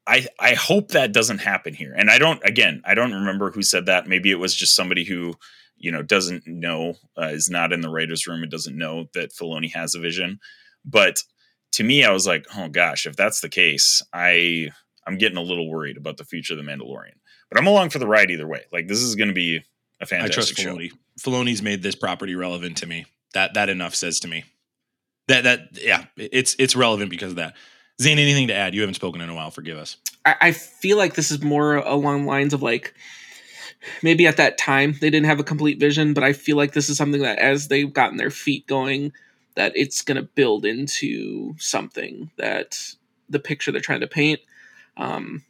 I 0.07 0.27
I 0.39 0.55
hope 0.55 0.89
that 0.89 1.13
doesn't 1.13 1.39
happen 1.39 1.73
here. 1.73 1.95
And 1.97 2.11
I 2.11 2.19
don't 2.19 2.41
again, 2.45 2.83
I 2.85 2.95
don't 2.95 3.15
remember 3.15 3.51
who 3.51 3.63
said 3.63 3.87
that. 3.87 4.07
Maybe 4.07 4.31
it 4.31 4.39
was 4.39 4.55
just 4.55 4.77
somebody 4.77 5.05
who 5.05 5.35
you 5.79 5.91
know 5.91 6.03
doesn't 6.03 6.47
know 6.47 6.95
uh, 7.19 7.29
is 7.33 7.49
not 7.49 7.73
in 7.73 7.81
the 7.81 7.91
writers 7.91 8.27
room 8.27 8.43
and 8.43 8.51
doesn't 8.51 8.77
know 8.77 9.09
that 9.15 9.33
Filoni 9.33 9.73
has 9.73 9.95
a 9.95 9.99
vision. 9.99 10.39
But 10.85 11.23
to 11.77 11.85
me, 11.85 12.05
I 12.05 12.11
was 12.11 12.27
like, 12.27 12.47
oh 12.57 12.69
gosh, 12.69 13.05
if 13.05 13.17
that's 13.17 13.41
the 13.41 13.51
case, 13.51 14.03
I 14.11 14.71
I'm 15.07 15.19
getting 15.19 15.37
a 15.37 15.43
little 15.43 15.71
worried 15.71 15.99
about 15.99 16.17
the 16.17 16.25
future 16.25 16.55
of 16.55 16.59
the 16.59 16.71
Mandalorian. 16.71 17.19
But 17.51 17.61
I'm 17.61 17.67
along 17.67 17.91
for 17.91 17.99
the 17.99 18.07
ride 18.07 18.31
either 18.31 18.49
way. 18.49 18.63
Like 18.73 18.89
this 18.89 19.03
is 19.03 19.15
going 19.15 19.29
to 19.29 19.35
be 19.35 19.59
a 19.59 19.61
I 20.01 20.07
fantastic 20.07 20.57
trust 20.57 20.59
show. 20.59 20.75
Filoni. 20.75 20.91
Filoni's 21.21 21.61
made 21.61 21.83
this 21.83 21.95
property 21.95 22.35
relevant 22.35 22.79
to 22.79 22.87
me. 22.87 23.05
That 23.35 23.55
that 23.55 23.69
enough 23.69 23.95
says 23.95 24.21
to 24.21 24.29
me. 24.29 24.45
That 25.29 25.45
that 25.45 25.61
yeah, 25.75 26.07
it's 26.17 26.57
it's 26.59 26.75
relevant 26.75 27.11
because 27.11 27.33
of 27.33 27.37
that. 27.37 27.55
Zayne, 28.01 28.19
anything 28.19 28.49
to 28.49 28.55
add? 28.55 28.75
You 28.75 28.81
haven't 28.81 28.95
spoken 28.95 29.21
in 29.21 29.29
a 29.29 29.35
while. 29.35 29.51
Forgive 29.51 29.77
us. 29.77 29.99
I, 30.25 30.37
I 30.41 30.53
feel 30.53 30.97
like 30.97 31.15
this 31.15 31.31
is 31.31 31.43
more 31.43 31.77
along 31.77 32.23
the 32.23 32.29
lines 32.29 32.55
of 32.55 32.63
like 32.63 32.95
maybe 34.03 34.27
at 34.27 34.39
that 34.39 34.57
time 34.57 34.97
they 35.03 35.11
didn't 35.11 35.27
have 35.27 35.41
a 35.41 35.45
complete 35.45 35.79
vision, 35.79 36.15
but 36.15 36.25
I 36.25 36.33
feel 36.33 36.57
like 36.57 36.73
this 36.73 36.89
is 36.89 36.97
something 36.97 37.21
that 37.21 37.39
as 37.39 37.69
they've 37.69 37.93
gotten 37.93 38.17
their 38.17 38.31
feet 38.31 38.67
going, 38.67 39.13
that 39.57 39.73
it's 39.75 40.03
going 40.03 40.17
to 40.17 40.23
build 40.23 40.65
into 40.65 41.55
something 41.59 42.31
that 42.37 42.95
the 43.29 43.41
picture 43.41 43.73
they're 43.73 43.81
trying 43.81 44.01
to 44.01 44.07
paint. 44.07 44.41
Um, 44.97 45.43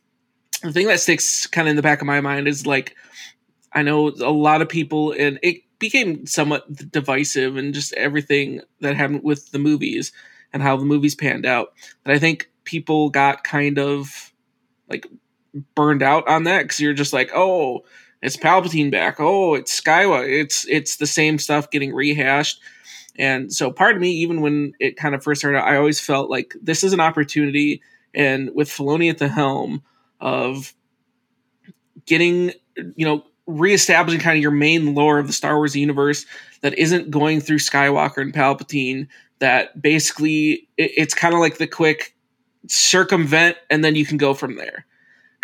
the 0.62 0.73
thing 0.73 0.87
that 0.87 1.01
sticks 1.01 1.47
kind 1.47 1.69
of 1.69 1.71
in 1.71 1.77
the 1.77 1.83
back 1.83 2.01
of 2.01 2.07
my 2.07 2.21
mind 2.21 2.49
is 2.49 2.66
like 2.66 2.97
I 3.73 3.83
know 3.83 4.09
a 4.09 4.31
lot 4.31 4.62
of 4.62 4.69
people, 4.69 5.12
and 5.12 5.38
it 5.42 5.57
became 5.79 6.27
somewhat 6.27 6.90
divisive 6.90 7.57
and 7.57 7.75
just 7.75 7.92
everything 7.92 8.62
that 8.81 8.97
happened 8.97 9.23
with 9.23 9.51
the 9.51 9.59
movies 9.59 10.12
and 10.53 10.62
how 10.62 10.77
the 10.77 10.87
movies 10.87 11.14
panned 11.14 11.45
out. 11.45 11.75
That 12.05 12.14
I 12.14 12.19
think 12.19 12.51
people 12.64 13.11
got 13.11 13.45
kind 13.45 13.79
of 13.79 14.33
like 14.88 15.07
burned 15.75 16.03
out 16.03 16.27
on 16.27 16.45
that 16.45 16.62
because 16.62 16.81
you're 16.81 16.95
just 16.95 17.12
like, 17.12 17.31
oh, 17.35 17.85
it's 18.23 18.37
Palpatine 18.37 18.90
back. 18.90 19.16
Oh, 19.19 19.55
it's 19.55 19.79
Skywalker. 19.79 20.40
It's 20.40 20.66
it's 20.69 20.97
the 20.97 21.07
same 21.07 21.38
stuff 21.38 21.71
getting 21.71 21.92
rehashed. 21.92 22.61
And 23.18 23.52
so 23.52 23.70
part 23.70 23.94
of 23.94 24.00
me, 24.00 24.11
even 24.11 24.40
when 24.40 24.72
it 24.79 24.96
kind 24.96 25.14
of 25.14 25.22
first 25.22 25.40
started, 25.40 25.59
I 25.59 25.76
always 25.76 26.00
felt 26.00 26.31
like 26.31 26.55
this 26.61 26.85
is 26.85 26.92
an 26.92 27.00
opportunity, 27.00 27.83
and 28.14 28.50
with 28.55 28.68
Filoni 28.68 29.11
at 29.11 29.18
the 29.18 29.29
helm 29.29 29.83
of 30.20 30.74
getting, 32.07 32.52
you 32.96 33.07
know, 33.07 33.24
reestablishing 33.46 34.20
kind 34.20 34.37
of 34.37 34.42
your 34.42 34.50
main 34.50 34.94
lore 34.94 35.18
of 35.18 35.26
the 35.26 35.33
Star 35.33 35.57
Wars 35.57 35.76
universe 35.76 36.26
that 36.62 36.79
isn't 36.79 37.11
going 37.11 37.40
through 37.40 37.59
Skywalker 37.59 38.22
and 38.22 38.35
Palpatine. 38.35 39.09
That 39.38 39.81
basically 39.81 40.68
it, 40.76 40.92
it's 40.96 41.14
kind 41.14 41.35
of 41.35 41.40
like 41.40 41.59
the 41.59 41.66
quick 41.66 42.14
circumvent, 42.68 43.57
and 43.70 43.85
then 43.85 43.94
you 43.94 44.07
can 44.07 44.16
go 44.16 44.35
from 44.35 44.57
there 44.57 44.87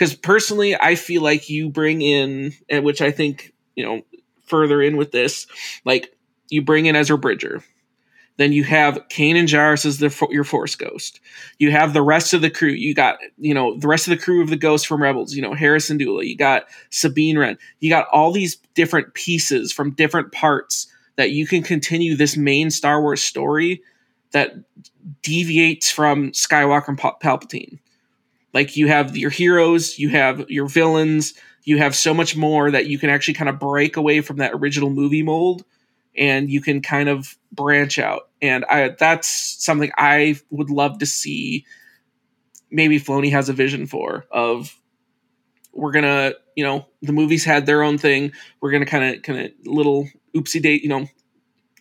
because 0.02 0.14
personally 0.14 0.74
i 0.76 0.94
feel 0.94 1.22
like 1.22 1.48
you 1.48 1.68
bring 1.68 2.02
in 2.02 2.52
which 2.68 3.00
i 3.00 3.10
think 3.10 3.52
you 3.76 3.84
know 3.84 4.02
further 4.44 4.82
in 4.82 4.96
with 4.96 5.12
this 5.12 5.46
like 5.84 6.14
you 6.52 6.62
bring 6.62 6.86
in 6.86 6.96
ezra 6.96 7.18
bridger 7.18 7.62
then 8.38 8.52
you 8.52 8.64
have 8.64 8.98
Kanan 9.08 9.44
Jarrus 9.44 9.84
as 9.84 9.98
the, 9.98 10.28
your 10.30 10.44
Force 10.44 10.74
Ghost. 10.74 11.20
You 11.58 11.70
have 11.70 11.92
the 11.92 12.02
rest 12.02 12.32
of 12.32 12.40
the 12.40 12.50
crew. 12.50 12.70
You 12.70 12.94
got, 12.94 13.18
you 13.38 13.52
know, 13.52 13.78
the 13.78 13.88
rest 13.88 14.08
of 14.08 14.10
the 14.10 14.22
crew 14.22 14.42
of 14.42 14.48
the 14.48 14.56
Ghost 14.56 14.86
from 14.86 15.02
Rebels. 15.02 15.34
You 15.34 15.42
know, 15.42 15.52
Hera 15.52 15.78
Syndulla. 15.78 16.26
You 16.26 16.36
got 16.36 16.64
Sabine 16.90 17.38
Wren. 17.38 17.58
You 17.80 17.90
got 17.90 18.08
all 18.10 18.32
these 18.32 18.56
different 18.74 19.12
pieces 19.14 19.72
from 19.72 19.92
different 19.92 20.32
parts 20.32 20.86
that 21.16 21.30
you 21.30 21.46
can 21.46 21.62
continue 21.62 22.16
this 22.16 22.36
main 22.36 22.70
Star 22.70 23.02
Wars 23.02 23.22
story 23.22 23.82
that 24.32 24.54
deviates 25.20 25.90
from 25.90 26.30
Skywalker 26.32 26.88
and 26.88 26.98
Pal- 26.98 27.18
Palpatine. 27.22 27.78
Like 28.54 28.76
you 28.76 28.88
have 28.88 29.16
your 29.16 29.30
heroes, 29.30 29.98
you 29.98 30.08
have 30.08 30.48
your 30.50 30.66
villains, 30.66 31.34
you 31.64 31.78
have 31.78 31.94
so 31.94 32.14
much 32.14 32.34
more 32.34 32.70
that 32.70 32.86
you 32.86 32.98
can 32.98 33.10
actually 33.10 33.34
kind 33.34 33.50
of 33.50 33.58
break 33.58 33.96
away 33.96 34.22
from 34.22 34.38
that 34.38 34.52
original 34.54 34.90
movie 34.90 35.22
mold 35.22 35.64
and 36.16 36.50
you 36.50 36.60
can 36.60 36.82
kind 36.82 37.08
of 37.08 37.36
branch 37.52 37.98
out. 37.98 38.28
And 38.40 38.64
I 38.66 38.90
that's 38.98 39.28
something 39.28 39.90
I 39.96 40.36
would 40.50 40.70
love 40.70 40.98
to 40.98 41.06
see 41.06 41.64
maybe 42.70 42.98
Filoni 42.98 43.30
has 43.30 43.48
a 43.48 43.52
vision 43.52 43.86
for 43.86 44.26
of 44.30 44.78
we're 45.72 45.92
gonna, 45.92 46.32
you 46.56 46.64
know, 46.64 46.86
the 47.02 47.12
movies 47.12 47.44
had 47.44 47.66
their 47.66 47.82
own 47.82 47.98
thing. 47.98 48.32
We're 48.60 48.72
gonna 48.72 48.86
kind 48.86 49.16
of 49.16 49.22
kind 49.22 49.40
of 49.40 49.52
little 49.64 50.08
oopsie 50.34 50.62
date, 50.62 50.82
you 50.82 50.88
know, 50.88 51.08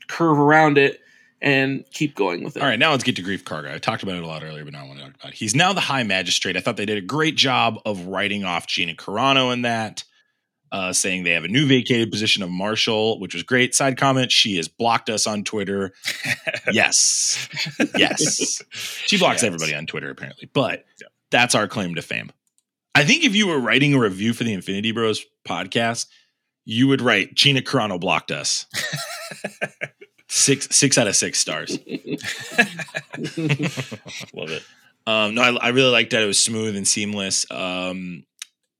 curve 0.07 0.37
around 0.37 0.77
it 0.77 0.99
and 1.41 1.83
keep 1.91 2.15
going 2.15 2.43
with 2.43 2.55
it. 2.55 2.61
All 2.61 2.69
right, 2.69 2.77
now 2.77 2.91
let's 2.91 3.03
get 3.03 3.15
to 3.15 3.23
Greef 3.23 3.43
Karga. 3.43 3.73
I 3.73 3.79
talked 3.79 4.03
about 4.03 4.15
it 4.15 4.23
a 4.23 4.27
lot 4.27 4.43
earlier, 4.43 4.63
but 4.63 4.73
now 4.73 4.83
I 4.83 4.87
want 4.87 4.99
to 4.99 5.05
talk 5.05 5.15
about 5.15 5.29
it. 5.31 5.35
He's 5.35 5.55
now 5.55 5.73
the 5.73 5.81
High 5.81 6.03
Magistrate. 6.03 6.55
I 6.55 6.59
thought 6.59 6.77
they 6.77 6.85
did 6.85 6.97
a 6.97 7.01
great 7.01 7.35
job 7.35 7.79
of 7.85 8.05
writing 8.05 8.43
off 8.43 8.67
Gina 8.67 8.93
Carano 8.93 9.51
in 9.51 9.63
that, 9.63 10.03
uh, 10.71 10.93
saying 10.93 11.23
they 11.23 11.31
have 11.31 11.43
a 11.43 11.49
new 11.49 11.67
vacated 11.67 12.11
position 12.11 12.43
of 12.43 12.49
Marshall, 12.49 13.19
which 13.19 13.33
was 13.33 13.43
great. 13.43 13.75
Side 13.75 13.97
comment: 13.97 14.31
She 14.31 14.55
has 14.57 14.67
blocked 14.67 15.09
us 15.09 15.27
on 15.27 15.43
Twitter. 15.43 15.93
yes, 16.71 17.49
yes, 17.95 18.61
she 19.05 19.17
blocks 19.17 19.41
Yes. 19.41 19.47
everybody 19.47 19.73
on 19.75 19.85
Twitter 19.85 20.09
apparently, 20.09 20.49
but 20.53 20.85
Yeah. 21.01 21.07
that's 21.29 21.55
our 21.55 21.67
claim 21.67 21.95
to 21.95 22.01
fame. 22.01 22.31
I 22.95 23.03
think 23.05 23.23
if 23.23 23.35
you 23.35 23.47
were 23.47 23.59
writing 23.59 23.93
a 23.93 23.99
review 23.99 24.33
for 24.33 24.43
the 24.43 24.53
Infinity 24.53 24.91
Bros 24.91 25.25
podcast, 25.47 26.07
you 26.65 26.87
would 26.87 27.01
write 27.01 27.33
Gina 27.35 27.61
Carano 27.61 27.99
blocked 27.99 28.31
us. 28.31 28.65
six 30.27 30.67
six 30.71 30.97
out 30.97 31.07
of 31.07 31.15
six 31.15 31.39
stars. 31.39 31.71
Love 34.33 34.49
it. 34.51 34.63
Um, 35.07 35.35
no, 35.35 35.41
I, 35.41 35.55
I 35.55 35.67
really 35.69 35.89
liked 35.91 36.11
that 36.11 36.21
it 36.21 36.27
was 36.27 36.39
smooth 36.39 36.75
and 36.75 36.87
seamless. 36.87 37.49
Um, 37.49 38.23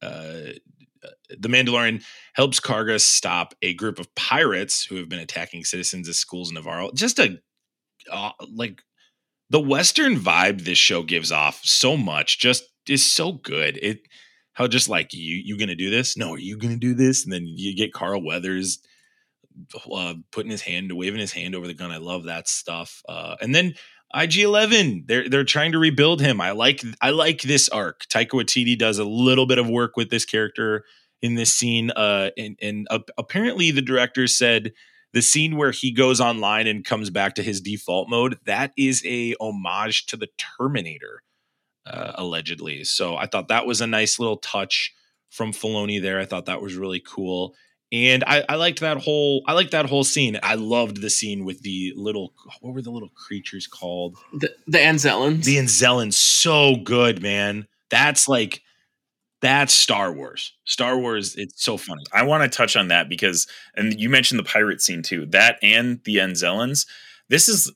uh, 0.02 0.52
the 1.40 1.50
Mandalorian 1.50 2.04
helps 2.34 2.60
Karga 2.60 3.00
stop 3.00 3.54
a 3.62 3.74
group 3.74 4.00
of 4.00 4.14
pirates 4.16 4.86
who 4.86 4.96
have 4.96 5.10
been 5.10 5.20
attacking 5.20 5.64
citizens 5.64 6.08
at 6.10 6.16
schools 6.16 6.50
in 6.50 6.56
Navarro. 6.56 6.92
Just 6.94 7.20
a 7.20 7.40
uh, 8.12 8.32
like 8.54 8.82
the 9.50 9.60
Western 9.60 10.16
vibe 10.16 10.64
this 10.64 10.78
show 10.78 11.04
gives 11.04 11.32
off 11.32 11.62
so 11.64 11.98
much. 11.98 12.40
Just 12.40 12.64
is 12.88 13.10
so 13.10 13.34
good. 13.34 13.78
It 13.82 14.02
how 14.54 14.68
just 14.68 14.90
like 14.90 15.14
you 15.14 15.42
you 15.44 15.58
gonna 15.58 15.76
do 15.76 15.90
this? 15.90 16.18
No, 16.18 16.34
are 16.34 16.40
you 16.40 16.58
gonna 16.58 16.78
do 16.78 16.94
this? 16.94 17.24
And 17.24 17.32
then 17.32 17.46
you 17.46 17.76
get 17.76 17.94
Carl 17.94 18.24
Weathers 18.24 18.80
uh, 19.92 20.16
putting 20.32 20.52
his 20.52 20.62
hand, 20.62 20.92
waving 20.94 21.20
his 21.20 21.34
hand 21.34 21.56
over 21.56 21.68
the 21.68 21.74
gun. 21.74 21.92
I 21.92 21.98
love 21.98 22.26
that 22.26 22.48
stuff. 22.48 23.02
Uh, 23.08 23.36
and 23.42 23.54
then 23.54 23.74
IG 24.14 24.40
Eleven, 24.40 25.06
they're 25.08 25.30
they're 25.30 25.44
trying 25.44 25.72
to 25.72 25.80
rebuild 25.80 26.22
him. 26.22 26.42
I 26.42 26.52
like 26.52 26.84
I 27.02 27.12
like 27.12 27.42
this 27.42 27.70
arc. 27.70 28.06
Taika 28.08 28.32
Waititi 28.32 28.78
does 28.78 29.00
a 29.00 29.06
little 29.06 29.46
bit 29.46 29.58
of 29.58 29.70
work 29.70 29.96
with 29.96 30.10
this 30.10 30.26
character 30.26 30.84
in 31.22 31.36
this 31.36 31.54
scene. 31.54 31.92
Uh, 31.92 32.32
and 32.38 32.58
and 32.62 32.88
uh, 32.90 33.00
apparently 33.18 33.72
the 33.72 33.82
director 33.82 34.28
said 34.28 34.74
the 35.14 35.22
scene 35.22 35.58
where 35.58 35.72
he 35.72 35.92
goes 35.92 36.22
online 36.22 36.68
and 36.68 36.86
comes 36.86 37.10
back 37.10 37.36
to 37.36 37.44
his 37.44 37.60
default 37.60 38.10
mode 38.10 38.38
that 38.46 38.72
is 38.78 39.04
a 39.06 39.36
homage 39.42 40.06
to 40.06 40.16
the 40.16 40.30
Terminator, 40.38 41.22
uh, 41.86 42.14
allegedly. 42.16 42.84
So 42.84 43.18
I 43.18 43.26
thought 43.26 43.50
that 43.50 43.66
was 43.66 43.82
a 43.82 43.88
nice 43.88 44.20
little 44.20 44.38
touch 44.38 44.94
from 45.30 45.52
Filoni 45.52 46.02
there. 46.02 46.20
I 46.20 46.26
thought 46.26 46.46
that 46.46 46.62
was 46.62 46.76
really 46.76 47.02
cool 47.06 47.56
and 47.92 48.24
I, 48.26 48.44
I 48.48 48.56
liked 48.56 48.80
that 48.80 48.98
whole 48.98 49.44
I 49.48 49.54
liked 49.54 49.72
that 49.72 49.88
whole 49.88 50.04
scene. 50.04 50.40
I 50.42 50.56
loved 50.56 51.02
the 51.02 51.10
scene 51.10 51.44
with 51.44 51.62
the 51.62 51.94
little 51.96 52.34
what 52.62 52.74
were 52.74 52.82
the 52.82 52.92
little 52.92 53.10
creatures 53.10 53.68
called? 53.68 54.18
the, 54.34 54.54
the 54.68 54.78
Anzellans. 54.78 55.44
The 55.44 55.58
Anzellans. 55.58 56.14
So 56.14 56.78
good, 56.78 57.22
man. 57.22 57.68
That's 57.90 58.28
like 58.28 58.62
that's 59.42 59.74
Star 59.74 60.14
Wars. 60.14 60.54
Star 60.66 60.98
Wars. 60.98 61.36
It's 61.36 61.64
so 61.64 61.76
funny. 61.76 62.04
I 62.14 62.24
want 62.24 62.44
to 62.44 62.58
touch 62.58 62.76
on 62.76 62.90
that 62.90 63.10
because, 63.10 63.48
and 63.76 64.00
you 64.00 64.10
mentioned 64.10 64.40
the 64.40 64.44
pirate 64.44 64.82
scene 64.82 65.02
too. 65.02 65.26
That 65.28 65.58
and 65.64 66.00
the 66.06 66.18
Anzellans. 66.18 66.86
This 67.30 67.50
is, 67.50 67.72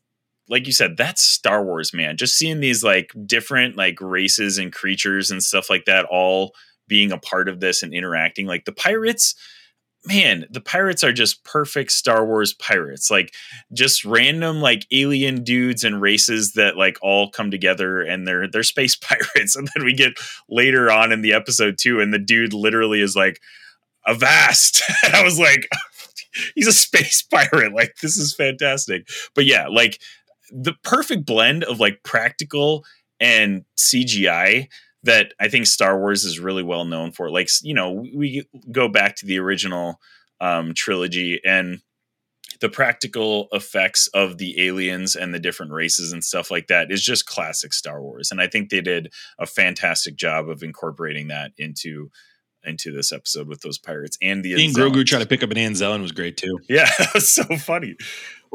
like 0.48 0.68
you 0.68 0.74
said, 0.74 0.96
that's 0.96 1.24
Star 1.24 1.64
Wars, 1.64 1.94
man. 1.94 2.18
Just 2.18 2.38
seeing 2.38 2.60
these 2.60 2.84
like 2.84 3.12
different 3.26 3.76
like 3.76 4.00
races 4.00 4.60
and 4.60 4.72
creatures 4.72 5.32
and 5.32 5.42
stuff 5.42 5.70
like 5.70 5.86
that 5.86 6.06
all 6.06 6.54
being 6.88 7.12
a 7.12 7.18
part 7.18 7.50
of 7.50 7.60
this 7.60 7.82
and 7.82 7.94
interacting. 7.94 8.46
Like 8.46 8.66
the 8.66 8.72
pirates, 8.72 9.34
man, 10.06 10.46
the 10.50 10.62
pirates 10.62 11.04
are 11.04 11.14
just 11.14 11.44
perfect 11.44 11.92
Star 11.92 12.26
Wars 12.26 12.54
pirates. 12.54 13.10
Like 13.10 13.34
just 13.74 14.06
random 14.06 14.62
like 14.62 14.86
alien 14.92 15.44
dudes 15.44 15.84
and 15.84 16.02
races 16.02 16.54
that 16.54 16.78
like 16.78 16.98
all 17.02 17.30
come 17.30 17.52
together 17.52 18.02
and 18.02 18.28
they're 18.28 18.48
they're 18.48 18.64
space 18.64 18.96
pirates. 19.02 19.56
And 19.56 19.70
then 19.76 19.86
we 19.86 19.94
get 19.94 20.14
later 20.50 20.92
on 20.92 21.12
in 21.12 21.22
the 21.22 21.34
episode 21.34 21.78
too, 21.78 22.00
and 22.00 22.14
the 22.14 22.20
dude 22.20 22.54
literally 22.54 23.02
is 23.02 23.16
like 23.16 23.42
avast. 24.06 24.84
I 25.14 25.24
was 25.24 25.40
like, 25.40 25.68
he's 26.56 26.68
a 26.68 26.74
space 26.74 27.22
pirate. 27.22 27.74
Like 27.74 27.96
this 28.02 28.18
is 28.18 28.36
fantastic. 28.36 29.08
But 29.34 29.46
yeah, 29.46 29.68
like 29.68 30.00
the 30.52 30.74
perfect 30.84 31.26
blend 31.26 31.64
of 31.64 31.80
like 31.80 32.04
practical 32.04 32.86
and 33.20 33.64
CGI 33.78 34.68
that 35.06 35.34
I 35.40 35.48
think 35.48 35.68
Star 35.68 36.00
Wars 36.00 36.26
is 36.26 36.40
really 36.40 36.64
well 36.64 36.86
known 36.86 37.12
for. 37.12 37.30
Like, 37.30 37.50
you 37.62 37.74
know, 37.74 37.92
we 38.14 38.46
go 38.72 38.88
back 38.88 39.16
to 39.18 39.26
the 39.26 39.40
original 39.40 40.00
um, 40.42 40.74
trilogy 40.74 41.40
and 41.46 41.80
the 42.60 42.70
practical 42.70 43.48
effects 43.52 44.08
of 44.14 44.38
the 44.38 44.66
aliens 44.66 45.16
and 45.16 45.34
the 45.34 45.40
different 45.40 45.72
races 45.72 46.12
and 46.12 46.24
stuff 46.24 46.50
like 46.50 46.68
that 46.68 46.92
is 46.92 47.04
just 47.04 47.26
classic 47.26 47.74
Star 47.74 48.02
Wars. 48.02 48.32
And 48.32 48.42
I 48.42 48.48
think 48.48 48.70
they 48.70 48.82
did 48.82 49.12
a 49.40 49.46
fantastic 49.46 50.16
job 50.16 50.50
of 50.50 50.64
incorporating 50.64 51.28
that 51.28 51.52
into 51.58 52.10
into 52.64 52.92
this 52.92 53.12
episode 53.12 53.48
with 53.48 53.62
those 53.62 53.78
pirates 53.78 54.18
and 54.24 54.44
the 54.44 54.56
Seeing 54.56 54.74
Grogu 54.74 55.06
try 55.06 55.20
to 55.20 55.28
pick 55.28 55.44
up 55.44 55.52
an 55.52 55.58
Anzellan 55.58 56.02
was 56.02 56.12
great 56.12 56.36
too. 56.36 56.58
Yeah, 56.68 56.90
that 56.98 57.14
was 57.14 57.32
so 57.32 57.44
funny. 57.58 57.96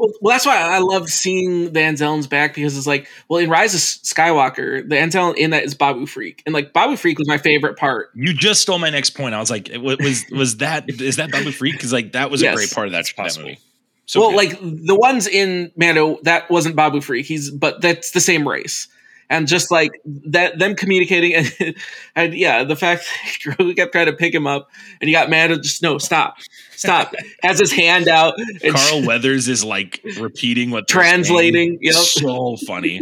Well, 0.01 0.11
well, 0.19 0.33
that's 0.33 0.47
why 0.47 0.57
I 0.57 0.79
love 0.79 1.09
seeing 1.09 1.73
the 1.73 1.79
Anzellans 1.79 2.27
back 2.27 2.55
because 2.55 2.75
it's 2.75 2.87
like, 2.87 3.07
well, 3.29 3.37
in 3.39 3.51
Rise 3.51 3.75
of 3.75 3.79
Skywalker, 3.81 4.81
the 4.89 4.95
Anzellan 4.95 5.35
in 5.37 5.51
that 5.51 5.63
is 5.63 5.75
Babu 5.75 6.07
Frik, 6.07 6.41
and 6.47 6.53
like 6.53 6.73
Babu 6.73 6.93
Frik 6.93 7.19
was 7.19 7.27
my 7.27 7.37
favorite 7.37 7.77
part. 7.77 8.09
You 8.15 8.33
just 8.33 8.61
stole 8.61 8.79
my 8.79 8.89
next 8.89 9.11
point. 9.11 9.35
I 9.35 9.39
was 9.39 9.51
like, 9.51 9.69
wa- 9.75 9.97
was 9.99 10.25
was 10.31 10.57
that 10.57 10.89
is 10.89 11.17
that 11.17 11.31
Babu 11.31 11.51
Frik? 11.51 11.73
Because 11.73 11.93
like 11.93 12.13
that 12.13 12.31
was 12.31 12.41
Yes. 12.41 12.53
a 12.53 12.55
great 12.55 12.71
part 12.71 12.87
of 12.87 12.93
that, 12.93 13.05
that 13.15 13.37
movie. 13.37 13.59
So 14.07 14.19
well, 14.21 14.29
good. 14.31 14.37
like 14.37 14.59
the 14.59 14.95
ones 14.95 15.27
in 15.27 15.71
Mando, 15.77 16.17
that 16.23 16.49
wasn't 16.49 16.75
Babu 16.75 16.99
Frik. 16.99 17.25
He's 17.25 17.51
but 17.51 17.81
that's 17.81 18.09
the 18.11 18.19
same 18.21 18.47
race. 18.47 18.87
And 19.31 19.47
just 19.47 19.71
like 19.71 19.91
that, 20.05 20.59
them 20.59 20.75
communicating, 20.75 21.33
and, 21.33 21.75
and 22.17 22.33
yeah, 22.33 22.65
the 22.65 22.75
fact 22.75 23.05
that 23.45 23.73
kept 23.77 23.93
trying 23.93 24.07
to 24.07 24.13
pick 24.13 24.35
him 24.35 24.45
up, 24.45 24.69
and 24.99 25.07
he 25.07 25.13
got 25.13 25.29
mad 25.29 25.51
at 25.51 25.63
just 25.63 25.81
no, 25.81 25.97
stop, 25.97 26.35
stop. 26.71 27.15
Has 27.41 27.57
his 27.57 27.71
hand 27.71 28.09
out, 28.09 28.33
and 28.37 28.75
Carl 28.75 29.05
Weathers 29.05 29.47
is 29.47 29.63
like 29.63 30.01
repeating 30.19 30.69
what 30.69 30.87
Translating, 30.89 31.69
saying. 31.69 31.79
yep. 31.81 31.95
So 31.95 32.57
funny. 32.67 32.99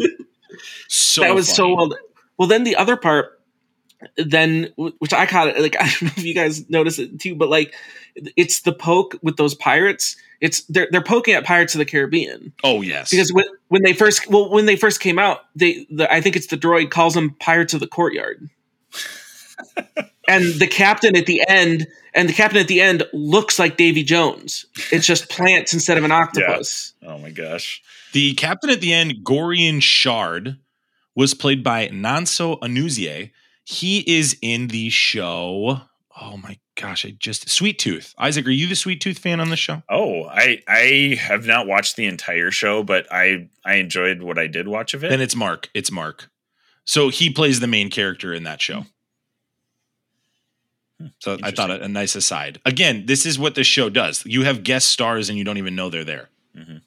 So 0.88 1.22
that 1.22 1.34
was 1.34 1.50
so 1.50 1.64
funny. 1.64 1.76
well. 1.76 1.98
Well, 2.38 2.48
then 2.48 2.64
the 2.64 2.78
other 2.78 2.96
part, 2.96 3.39
then 4.18 4.70
which 4.78 5.14
I 5.14 5.26
caught 5.26 5.48
it. 5.50 5.60
Like 5.60 5.76
I 5.80 5.86
don't 5.86 6.02
know 6.04 6.12
if 6.18 6.24
you 6.24 6.34
guys 6.36 6.70
noticed 6.70 7.00
it 7.00 7.20
too, 7.20 7.36
but 7.36 7.50
like 7.50 7.74
it's 8.16 8.62
the 8.62 8.74
poke 8.74 9.16
with 9.22 9.38
those 9.38 9.56
pirates. 9.56 10.16
It's 10.42 10.62
they're 10.64 10.88
they're 10.90 11.04
poking 11.04 11.34
at 11.34 11.44
Pirates 11.44 11.76
of 11.76 11.80
the 11.80 11.86
Caribbean 11.86 12.54
Oh 12.64 12.82
yes. 12.82 13.10
because 13.10 13.34
when 13.34 13.46
when 13.68 13.84
they 13.84 13.92
first 13.92 14.30
well 14.30 14.50
when 14.50 14.66
they 14.66 14.78
first 14.78 15.02
came 15.02 15.20
out, 15.20 15.42
they 15.56 15.86
the 15.90 16.12
I 16.12 16.22
think 16.22 16.36
it's 16.38 16.48
the 16.48 16.58
droid 16.58 16.92
calls 16.92 17.14
them 17.14 17.36
Pirates 17.40 17.74
of 17.74 17.82
the 17.82 17.88
Courtyard. 17.88 18.50
and 20.30 20.46
the 20.60 20.68
captain 20.68 21.18
at 21.18 21.26
the 21.26 21.44
end 21.48 21.88
and 22.14 22.30
the 22.30 22.34
captain 22.34 22.60
at 22.60 22.68
the 22.70 22.80
end 22.80 23.04
looks 23.12 23.60
like 23.60 23.76
Davy 23.76 24.04
Jones. 24.04 24.66
It's 24.92 25.06
just 25.06 25.30
plants 25.30 25.74
instead 25.74 25.98
of 25.98 26.06
an 26.06 26.12
octopus. 26.12 26.94
Oh 27.06 27.18
my 27.18 27.32
gosh. 27.32 27.82
The 28.14 28.34
captain 28.34 28.70
at 28.70 28.82
the 28.82 28.94
end, 28.94 29.24
Gorian 29.24 29.82
Shard, 29.82 30.58
was 31.16 31.34
played 31.34 31.64
by 31.64 31.90
Nonso 31.90 32.60
Anozie. 32.62 33.32
He 33.70 34.00
is 34.00 34.36
in 34.42 34.70
the 34.70 34.90
show. 34.90 35.82
Oh 36.20 36.38
my 36.38 36.58
gosh, 36.74 37.06
I 37.06 37.12
just 37.12 37.48
Sweet 37.52 37.78
Tooth. 37.78 38.16
Isaac, 38.18 38.48
are 38.48 38.50
you 38.50 38.66
the 38.66 38.76
Sweet 38.76 39.00
Tooth 39.00 39.20
fan 39.20 39.40
on 39.40 39.52
the 39.52 39.56
show? 39.56 39.84
Oh, 39.88 40.24
I 40.24 40.64
I 40.68 41.20
have 41.22 41.46
not 41.46 41.68
watched 41.68 41.96
the 41.96 42.08
entire 42.08 42.50
show, 42.50 42.82
but 42.82 43.06
I 43.12 43.48
I 43.64 43.76
enjoyed 43.76 44.24
what 44.24 44.40
I 44.40 44.48
did 44.48 44.68
watch 44.68 44.96
of 44.96 45.04
it. 45.04 45.10
Then 45.10 45.22
it's 45.22 45.36
Mark. 45.36 45.70
It's 45.76 45.92
Mark. 45.92 46.32
So 46.84 47.10
he 47.10 47.30
plays 47.30 47.60
the 47.60 47.68
main 47.68 47.92
character 47.92 48.34
in 48.34 48.42
that 48.42 48.60
show. 48.60 48.88
Hmm. 51.00 51.08
So 51.20 51.38
I 51.44 51.52
thought 51.52 51.70
a, 51.70 51.84
a 51.84 51.88
nice 51.88 52.16
aside. 52.16 52.60
Again, 52.66 53.06
this 53.06 53.24
is 53.24 53.38
what 53.38 53.54
this 53.54 53.68
show 53.68 53.88
does. 53.88 54.26
You 54.26 54.46
have 54.46 54.64
guest 54.64 54.90
stars 54.90 55.30
and 55.30 55.38
you 55.38 55.44
don't 55.44 55.58
even 55.58 55.76
know 55.76 55.92
they're 55.92 56.04
there. 56.04 56.30
Mm-hmm. 56.58 56.78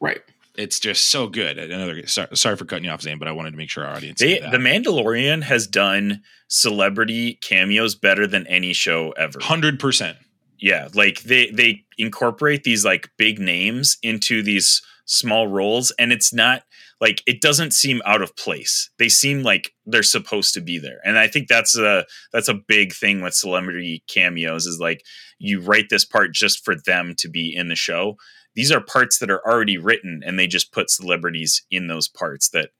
Right. 0.00 0.22
It's 0.56 0.80
just 0.80 1.10
so 1.10 1.28
good. 1.28 1.58
Another 1.58 2.06
sorry, 2.06 2.28
sorry 2.34 2.56
for 2.56 2.64
cutting 2.64 2.84
you 2.84 2.90
off, 2.90 3.02
Zayne, 3.02 3.18
but 3.18 3.28
I 3.28 3.32
wanted 3.32 3.52
to 3.52 3.56
make 3.56 3.70
sure 3.70 3.84
our 3.84 3.94
audience. 3.94 4.20
knew 4.20 4.28
They, 4.28 4.38
that. 4.40 4.50
the 4.50 4.58
Mandalorian 4.58 5.42
has 5.42 5.66
done 5.66 6.22
celebrity 6.48 7.34
cameos 7.34 7.94
better 7.94 8.26
than 8.26 8.46
any 8.46 8.72
show 8.72 9.12
ever. 9.12 9.38
hundred 9.40 9.78
percent. 9.78 10.18
Yeah, 10.58 10.88
like 10.94 11.22
they 11.22 11.50
they 11.50 11.84
incorporate 11.98 12.64
these 12.64 12.84
like 12.84 13.10
big 13.16 13.38
names 13.38 13.96
into 14.02 14.42
these 14.42 14.82
small 15.06 15.46
roles, 15.48 15.90
and 15.92 16.12
it's 16.12 16.32
not 16.32 16.62
like 17.00 17.22
it 17.26 17.40
doesn't 17.40 17.72
seem 17.72 18.02
out 18.04 18.20
of 18.20 18.36
place. 18.36 18.90
They 18.98 19.08
seem 19.08 19.42
like 19.42 19.72
they're 19.86 20.02
supposed 20.02 20.52
to 20.54 20.60
be 20.60 20.78
there, 20.78 21.00
and 21.04 21.16
I 21.18 21.28
think 21.28 21.48
that's 21.48 21.78
a 21.78 22.04
that's 22.32 22.48
a 22.48 22.54
big 22.54 22.92
thing 22.92 23.22
with 23.22 23.34
celebrity 23.34 24.02
cameos 24.06 24.66
is 24.66 24.78
like 24.80 25.04
you 25.38 25.60
write 25.60 25.86
this 25.88 26.04
part 26.04 26.34
just 26.34 26.64
for 26.64 26.74
them 26.74 27.14
to 27.18 27.28
be 27.28 27.54
in 27.54 27.68
the 27.68 27.76
show. 27.76 28.16
These 28.54 28.72
are 28.72 28.80
parts 28.80 29.18
that 29.18 29.30
are 29.30 29.46
already 29.46 29.78
written, 29.78 30.22
and 30.24 30.38
they 30.38 30.46
just 30.46 30.72
put 30.72 30.90
celebrities 30.90 31.64
in 31.70 31.86
those 31.86 32.08
parts 32.08 32.48
that 32.50 32.70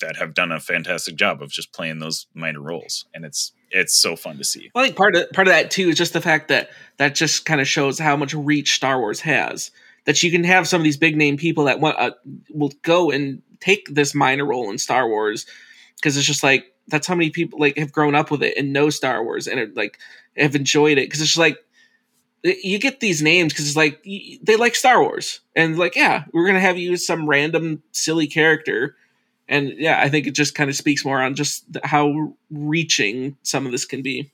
that 0.00 0.16
have 0.16 0.32
done 0.32 0.52
a 0.52 0.60
fantastic 0.60 1.16
job 1.16 1.42
of 1.42 1.50
just 1.50 1.72
playing 1.72 1.98
those 1.98 2.26
minor 2.34 2.60
roles, 2.60 3.04
and 3.14 3.24
it's 3.24 3.52
it's 3.70 3.94
so 3.94 4.16
fun 4.16 4.38
to 4.38 4.44
see. 4.44 4.70
well, 4.74 4.84
I 4.84 4.86
think 4.86 4.96
part 4.96 5.16
of 5.16 5.30
part 5.32 5.48
of 5.48 5.52
that 5.52 5.70
too 5.70 5.88
is 5.88 5.96
just 5.96 6.12
the 6.12 6.20
fact 6.20 6.48
that 6.48 6.70
that 6.98 7.14
just 7.14 7.44
kind 7.44 7.60
of 7.60 7.68
shows 7.68 7.98
how 7.98 8.16
much 8.16 8.34
reach 8.34 8.74
Star 8.74 8.98
Wars 8.98 9.20
has. 9.20 9.70
That 10.04 10.22
you 10.22 10.30
can 10.30 10.44
have 10.44 10.66
some 10.66 10.80
of 10.80 10.84
these 10.84 10.96
big 10.96 11.16
name 11.16 11.36
people 11.36 11.64
that 11.64 11.80
want 11.80 11.98
uh, 11.98 12.12
will 12.50 12.72
go 12.82 13.10
and 13.10 13.42
take 13.60 13.86
this 13.92 14.14
minor 14.14 14.46
role 14.46 14.70
in 14.70 14.78
Star 14.78 15.06
Wars 15.06 15.44
because 15.96 16.16
it's 16.16 16.26
just 16.26 16.42
like 16.42 16.72
that's 16.86 17.06
how 17.06 17.14
many 17.14 17.28
people 17.30 17.58
like 17.58 17.76
have 17.76 17.92
grown 17.92 18.14
up 18.14 18.30
with 18.30 18.42
it 18.42 18.56
and 18.56 18.72
know 18.72 18.88
Star 18.88 19.22
Wars 19.22 19.46
and 19.46 19.60
are, 19.60 19.70
like 19.74 19.98
have 20.36 20.54
enjoyed 20.54 20.96
it 20.96 21.06
because 21.06 21.20
it's 21.20 21.30
just 21.30 21.38
like 21.38 21.58
you 22.42 22.78
get 22.78 23.00
these 23.00 23.22
names 23.22 23.52
because 23.52 23.66
it's 23.66 23.76
like 23.76 24.02
they 24.42 24.56
like 24.56 24.74
Star 24.74 25.02
Wars 25.02 25.40
and 25.56 25.78
like 25.78 25.96
yeah 25.96 26.24
we're 26.32 26.46
gonna 26.46 26.60
have 26.60 26.78
you 26.78 26.92
as 26.92 27.06
some 27.06 27.28
random 27.28 27.82
silly 27.92 28.26
character 28.26 28.96
and 29.48 29.70
yeah 29.76 30.00
I 30.00 30.08
think 30.08 30.26
it 30.26 30.34
just 30.34 30.54
kind 30.54 30.70
of 30.70 30.76
speaks 30.76 31.04
more 31.04 31.20
on 31.20 31.34
just 31.34 31.64
how 31.82 32.34
reaching 32.50 33.36
some 33.42 33.66
of 33.66 33.72
this 33.72 33.84
can 33.84 34.02
be. 34.02 34.30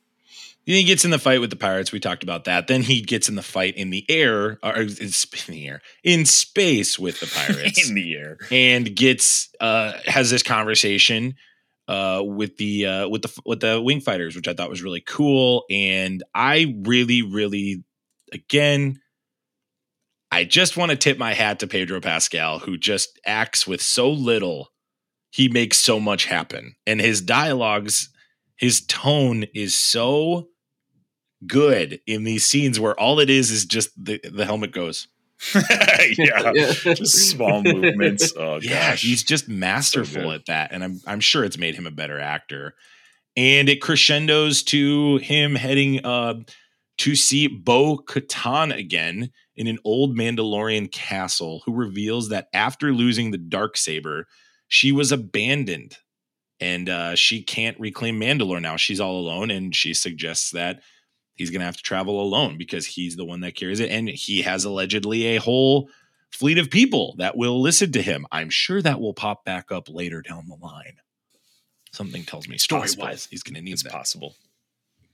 Then 0.66 0.76
he 0.76 0.84
gets 0.84 1.04
in 1.04 1.10
the 1.10 1.18
fight 1.18 1.42
with 1.42 1.50
the 1.50 1.56
pirates. 1.56 1.92
We 1.92 2.00
talked 2.00 2.22
about 2.22 2.44
that. 2.44 2.68
Then 2.68 2.82
he 2.82 3.02
gets 3.02 3.28
in 3.28 3.34
the 3.34 3.42
fight 3.42 3.76
in 3.76 3.90
the 3.90 4.04
air, 4.08 4.58
or 4.62 4.74
in 4.76 4.88
in 4.88 5.08
the 5.48 5.68
air, 5.68 5.82
in 6.02 6.24
space 6.24 6.98
with 6.98 7.20
the 7.20 7.26
pirates, 7.26 7.88
in 7.88 7.94
the 7.94 8.14
air. 8.14 8.38
and 8.50 8.94
gets 8.96 9.50
uh 9.60 9.92
has 10.06 10.30
this 10.30 10.42
conversation 10.42 11.34
uh 11.86 12.22
with 12.24 12.56
the 12.56 12.86
uh 12.86 13.08
with 13.08 13.22
the 13.22 13.40
with 13.44 13.60
the 13.60 13.80
wing 13.80 14.00
fighters, 14.00 14.34
which 14.36 14.48
I 14.48 14.54
thought 14.54 14.70
was 14.70 14.82
really 14.82 15.02
cool. 15.02 15.64
And 15.70 16.22
I 16.34 16.74
really, 16.78 17.20
really, 17.20 17.84
again, 18.34 19.00
I 20.30 20.44
just 20.44 20.76
want 20.76 20.90
to 20.90 20.96
tip 20.96 21.16
my 21.18 21.32
hat 21.34 21.60
to 21.60 21.66
Pedro 21.66 22.00
Pascal, 22.00 22.58
who 22.58 22.76
just 22.76 23.18
acts 23.26 23.66
with 23.66 23.80
so 23.80 24.10
little. 24.10 24.70
He 25.30 25.48
makes 25.48 25.78
so 25.78 25.98
much 25.98 26.26
happen, 26.26 26.76
and 26.86 27.00
his 27.00 27.20
dialogues, 27.20 28.08
his 28.56 28.84
tone 28.86 29.44
is 29.54 29.74
so 29.78 30.48
good 31.46 32.00
in 32.06 32.24
these 32.24 32.44
scenes 32.46 32.80
where 32.80 32.98
all 32.98 33.20
it 33.20 33.28
is 33.28 33.50
is 33.50 33.64
just 33.66 33.90
the, 34.02 34.20
the 34.32 34.44
helmet 34.44 34.72
goes. 34.72 35.08
yeah. 36.16 36.52
Yeah. 36.54 36.72
Just 36.72 37.30
small 37.30 37.62
movements. 37.62 38.32
Oh 38.36 38.60
Yeah, 38.62 38.92
gosh. 38.92 39.02
he's 39.02 39.22
just 39.24 39.48
masterful 39.48 40.22
good. 40.22 40.34
at 40.36 40.46
that, 40.46 40.72
and 40.72 40.82
I'm 40.84 41.00
I'm 41.06 41.20
sure 41.20 41.44
it's 41.44 41.58
made 41.58 41.74
him 41.74 41.86
a 41.86 41.90
better 41.90 42.18
actor. 42.20 42.74
And 43.36 43.68
it 43.68 43.82
crescendos 43.82 44.62
to 44.64 45.16
him 45.16 45.56
heading 45.56 46.04
uh, 46.06 46.34
to 46.98 47.16
see 47.16 47.46
Bo 47.46 47.98
Katan 47.98 48.76
again 48.76 49.30
in 49.56 49.66
an 49.66 49.78
old 49.84 50.16
Mandalorian 50.16 50.90
castle, 50.90 51.62
who 51.64 51.74
reveals 51.74 52.28
that 52.28 52.48
after 52.52 52.92
losing 52.92 53.30
the 53.30 53.38
dark 53.38 53.76
saber, 53.76 54.26
she 54.68 54.92
was 54.92 55.12
abandoned, 55.12 55.98
and 56.60 56.88
uh, 56.88 57.14
she 57.14 57.42
can't 57.42 57.78
reclaim 57.78 58.20
Mandalore 58.20 58.62
now. 58.62 58.76
She's 58.76 59.00
all 59.00 59.18
alone, 59.18 59.50
and 59.50 59.74
she 59.74 59.94
suggests 59.94 60.50
that 60.50 60.82
he's 61.34 61.50
going 61.50 61.60
to 61.60 61.66
have 61.66 61.76
to 61.76 61.82
travel 61.82 62.20
alone 62.20 62.58
because 62.58 62.86
he's 62.86 63.16
the 63.16 63.24
one 63.24 63.40
that 63.40 63.56
carries 63.56 63.80
it, 63.80 63.90
and 63.90 64.08
he 64.08 64.42
has 64.42 64.64
allegedly 64.64 65.36
a 65.36 65.40
whole 65.40 65.88
fleet 66.30 66.58
of 66.58 66.70
people 66.70 67.14
that 67.18 67.36
will 67.36 67.60
listen 67.60 67.92
to 67.92 68.02
him. 68.02 68.26
I'm 68.32 68.50
sure 68.50 68.82
that 68.82 69.00
will 69.00 69.14
pop 69.14 69.44
back 69.44 69.70
up 69.70 69.88
later 69.88 70.22
down 70.22 70.48
the 70.48 70.56
line. 70.56 70.96
Something 71.92 72.24
tells 72.24 72.48
me 72.48 72.58
story 72.58 72.88
wise 72.98 73.26
he's 73.26 73.44
going 73.44 73.54
to 73.54 73.62
need 73.62 73.74
it's 73.74 73.84
that. 73.84 73.92
possible. 73.92 74.34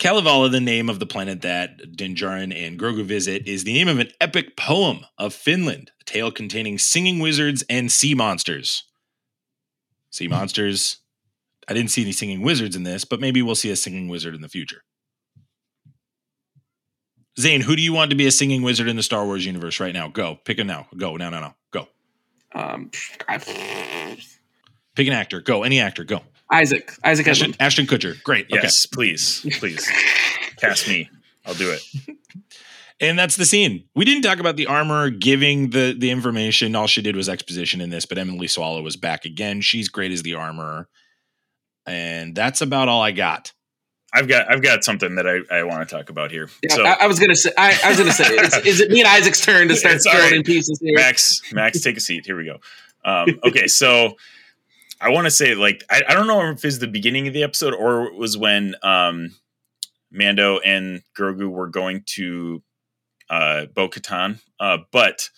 Kalevala, 0.00 0.48
the 0.48 0.60
name 0.60 0.88
of 0.88 0.98
the 0.98 1.04
planet 1.04 1.42
that 1.42 1.94
Din 1.94 2.14
Djarin 2.14 2.56
and 2.56 2.80
Grogu 2.80 3.04
visit, 3.04 3.46
is 3.46 3.64
the 3.64 3.74
name 3.74 3.86
of 3.86 3.98
an 3.98 4.08
epic 4.18 4.56
poem 4.56 5.04
of 5.18 5.34
Finland, 5.34 5.90
a 6.00 6.04
tale 6.04 6.30
containing 6.30 6.78
singing 6.78 7.18
wizards 7.18 7.62
and 7.68 7.92
sea 7.92 8.14
monsters. 8.14 8.84
Sea 10.10 10.26
monsters. 10.26 10.96
I 11.68 11.74
didn't 11.74 11.90
see 11.90 12.00
any 12.00 12.12
singing 12.12 12.40
wizards 12.40 12.74
in 12.74 12.82
this, 12.82 13.04
but 13.04 13.20
maybe 13.20 13.42
we'll 13.42 13.54
see 13.54 13.70
a 13.70 13.76
singing 13.76 14.08
wizard 14.08 14.34
in 14.34 14.40
the 14.40 14.48
future. 14.48 14.80
Zayne, 17.38 17.60
who 17.60 17.76
do 17.76 17.82
you 17.82 17.92
want 17.92 18.08
to 18.10 18.16
be 18.16 18.26
a 18.26 18.32
singing 18.32 18.62
wizard 18.62 18.88
in 18.88 18.96
the 18.96 19.02
Star 19.02 19.26
Wars 19.26 19.44
universe 19.44 19.80
right 19.80 19.92
now? 19.92 20.08
Go. 20.08 20.38
Pick 20.46 20.58
a 20.58 20.64
now. 20.64 20.88
Go. 20.96 21.16
No, 21.18 21.28
no, 21.28 21.40
no. 21.40 21.54
Go. 21.72 21.88
Um, 22.54 22.90
Pick 24.96 25.06
an 25.06 25.12
actor. 25.12 25.42
Go. 25.42 25.62
Any 25.62 25.78
actor. 25.78 26.04
Go. 26.04 26.22
Isaac, 26.50 26.92
Isaac 27.04 27.28
Ashton, 27.28 27.52
Edlund. 27.52 27.56
Ashton 27.60 27.86
Kutcher. 27.86 28.22
Great. 28.22 28.46
Yes, 28.48 28.86
please, 28.86 29.46
please. 29.58 29.88
Cast 30.56 30.88
me. 30.88 31.08
I'll 31.46 31.54
do 31.54 31.70
it. 31.70 31.82
And 33.02 33.18
that's 33.18 33.36
the 33.36 33.46
scene. 33.46 33.84
We 33.94 34.04
didn't 34.04 34.22
talk 34.24 34.40
about 34.40 34.56
the 34.56 34.66
Armorer 34.66 35.08
giving 35.08 35.70
the 35.70 35.96
the 35.96 36.10
information. 36.10 36.76
All 36.76 36.86
she 36.86 37.00
did 37.00 37.16
was 37.16 37.30
exposition 37.30 37.80
in 37.80 37.88
this, 37.88 38.04
but 38.04 38.18
Emily 38.18 38.46
Swallow 38.46 38.82
was 38.82 38.96
back 38.96 39.24
again. 39.24 39.62
She's 39.62 39.88
great 39.88 40.12
as 40.12 40.22
the 40.22 40.34
Armorer. 40.34 40.86
And 41.86 42.34
that's 42.34 42.60
about 42.60 42.88
all 42.88 43.00
I 43.00 43.12
got. 43.12 43.54
I've 44.12 44.28
got 44.28 44.52
I've 44.52 44.60
got 44.60 44.84
something 44.84 45.14
that 45.14 45.26
I, 45.26 45.38
I 45.50 45.62
want 45.62 45.88
to 45.88 45.96
talk 45.96 46.10
about 46.10 46.30
here. 46.30 46.50
Yeah, 46.62 46.74
so 46.74 46.84
I, 46.84 47.04
I 47.04 47.06
was 47.06 47.18
gonna 47.18 47.36
say. 47.36 47.52
I, 47.56 47.78
I 47.82 47.88
was 47.88 47.98
gonna 47.98 48.12
say. 48.12 48.34
Is, 48.34 48.56
is 48.66 48.80
it 48.80 48.90
me 48.90 49.00
and 49.00 49.08
Isaac's 49.08 49.40
turn 49.40 49.68
to 49.68 49.76
start 49.76 49.94
It's 49.94 50.04
throwing 50.04 50.22
right. 50.22 50.34
in 50.34 50.42
pieces 50.42 50.78
here? 50.82 50.96
Max, 50.96 51.40
Max, 51.52 51.80
take 51.80 51.96
a 51.96 52.00
seat. 52.00 52.26
Here 52.26 52.36
we 52.36 52.44
go. 52.44 52.58
Um, 53.02 53.40
okay, 53.44 53.66
so 53.66 54.16
I 55.00 55.08
want 55.10 55.26
to 55.26 55.30
say, 55.30 55.54
like, 55.54 55.82
I, 55.90 56.02
I 56.08 56.14
don't 56.14 56.26
know 56.26 56.50
if 56.50 56.64
it's 56.64 56.78
the 56.78 56.86
beginning 56.88 57.26
of 57.26 57.34
the 57.34 57.42
episode 57.42 57.74
or 57.74 58.04
it 58.04 58.14
was 58.14 58.36
when 58.36 58.74
um, 58.82 59.34
Mando 60.10 60.58
and 60.58 61.02
Grogu 61.18 61.48
were 61.48 61.68
going 61.68 62.02
to 62.14 62.62
uh, 63.30 63.66
Bo 63.66 63.88
Katan, 63.88 64.40
uh, 64.58 64.78
but 64.92 65.30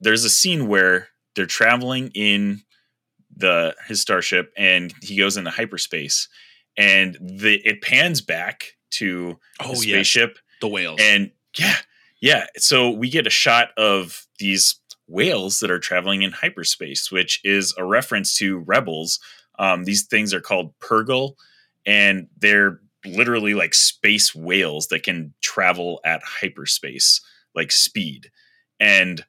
there's 0.00 0.24
a 0.24 0.30
scene 0.30 0.66
where 0.68 1.08
they're 1.36 1.46
traveling 1.46 2.10
in 2.14 2.62
the 3.36 3.74
his 3.86 4.00
starship 4.00 4.52
and 4.56 4.92
he 5.02 5.16
goes 5.16 5.36
into 5.36 5.50
hyperspace 5.50 6.28
and 6.76 7.16
the 7.20 7.60
it 7.64 7.82
pans 7.82 8.20
back 8.20 8.64
to 8.90 9.38
Oh 9.60 9.68
the 9.68 9.74
yes, 9.74 9.80
spaceship 10.08 10.38
the 10.60 10.68
whales. 10.68 10.98
and 11.00 11.30
yeah, 11.56 11.76
yeah. 12.20 12.46
So 12.56 12.90
we 12.90 13.10
get 13.10 13.26
a 13.26 13.30
shot 13.30 13.68
of 13.76 14.26
these 14.38 14.80
whales 15.08 15.58
that 15.60 15.70
are 15.70 15.78
traveling 15.78 16.22
in 16.22 16.30
hyperspace, 16.30 17.10
which 17.10 17.40
is 17.44 17.74
a 17.76 17.84
reference 17.84 18.34
to 18.34 18.58
Rebels. 18.58 19.18
Um, 19.58 19.84
these 19.84 20.06
things 20.06 20.32
are 20.32 20.40
called 20.40 20.78
Purrgil, 20.78 21.34
and 21.84 22.28
they're 22.38 22.80
literally 23.04 23.54
like 23.54 23.74
space 23.74 24.34
whales 24.34 24.88
that 24.88 25.02
can 25.02 25.34
travel 25.40 26.00
at 26.04 26.20
hyperspace, 26.22 27.20
like 27.54 27.72
speed. 27.72 28.30
And 28.78 29.24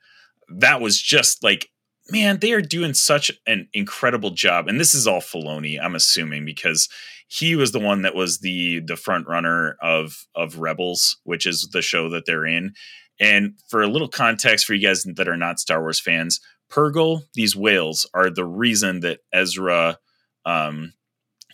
that 0.49 0.81
was 0.81 1.01
just 1.01 1.43
like, 1.43 1.69
man, 2.11 2.39
they 2.39 2.51
are 2.51 2.61
doing 2.61 2.93
such 2.93 3.31
an 3.47 3.67
incredible 3.73 4.31
job. 4.31 4.67
And 4.67 4.79
this 4.79 4.93
is 4.93 5.07
all 5.07 5.21
Filoni, 5.21 5.79
I'm 5.81 5.95
assuming, 5.95 6.45
because 6.45 6.89
he 7.27 7.55
was 7.55 7.71
the 7.71 7.79
one 7.79 8.01
that 8.01 8.15
was 8.15 8.39
the 8.39 8.79
the 8.79 8.95
front 8.95 9.27
runner 9.27 9.77
of 9.81 10.25
of 10.35 10.59
Rebels, 10.59 11.17
which 11.23 11.45
is 11.45 11.69
the 11.71 11.81
show 11.81 12.09
that 12.09 12.25
they're 12.25 12.45
in. 12.45 12.73
And 13.19 13.55
for 13.67 13.81
a 13.81 13.87
little 13.87 14.07
context 14.07 14.65
for 14.65 14.73
you 14.73 14.87
guys 14.87 15.03
that 15.03 15.27
are 15.27 15.37
not 15.37 15.59
Star 15.59 15.81
Wars 15.81 15.99
fans, 15.99 16.39
Purrgil, 16.69 17.23
these 17.33 17.55
whales 17.55 18.07
are 18.13 18.29
the 18.29 18.45
reason 18.45 19.01
that 19.01 19.19
Ezra 19.33 19.97
um, 20.45 20.93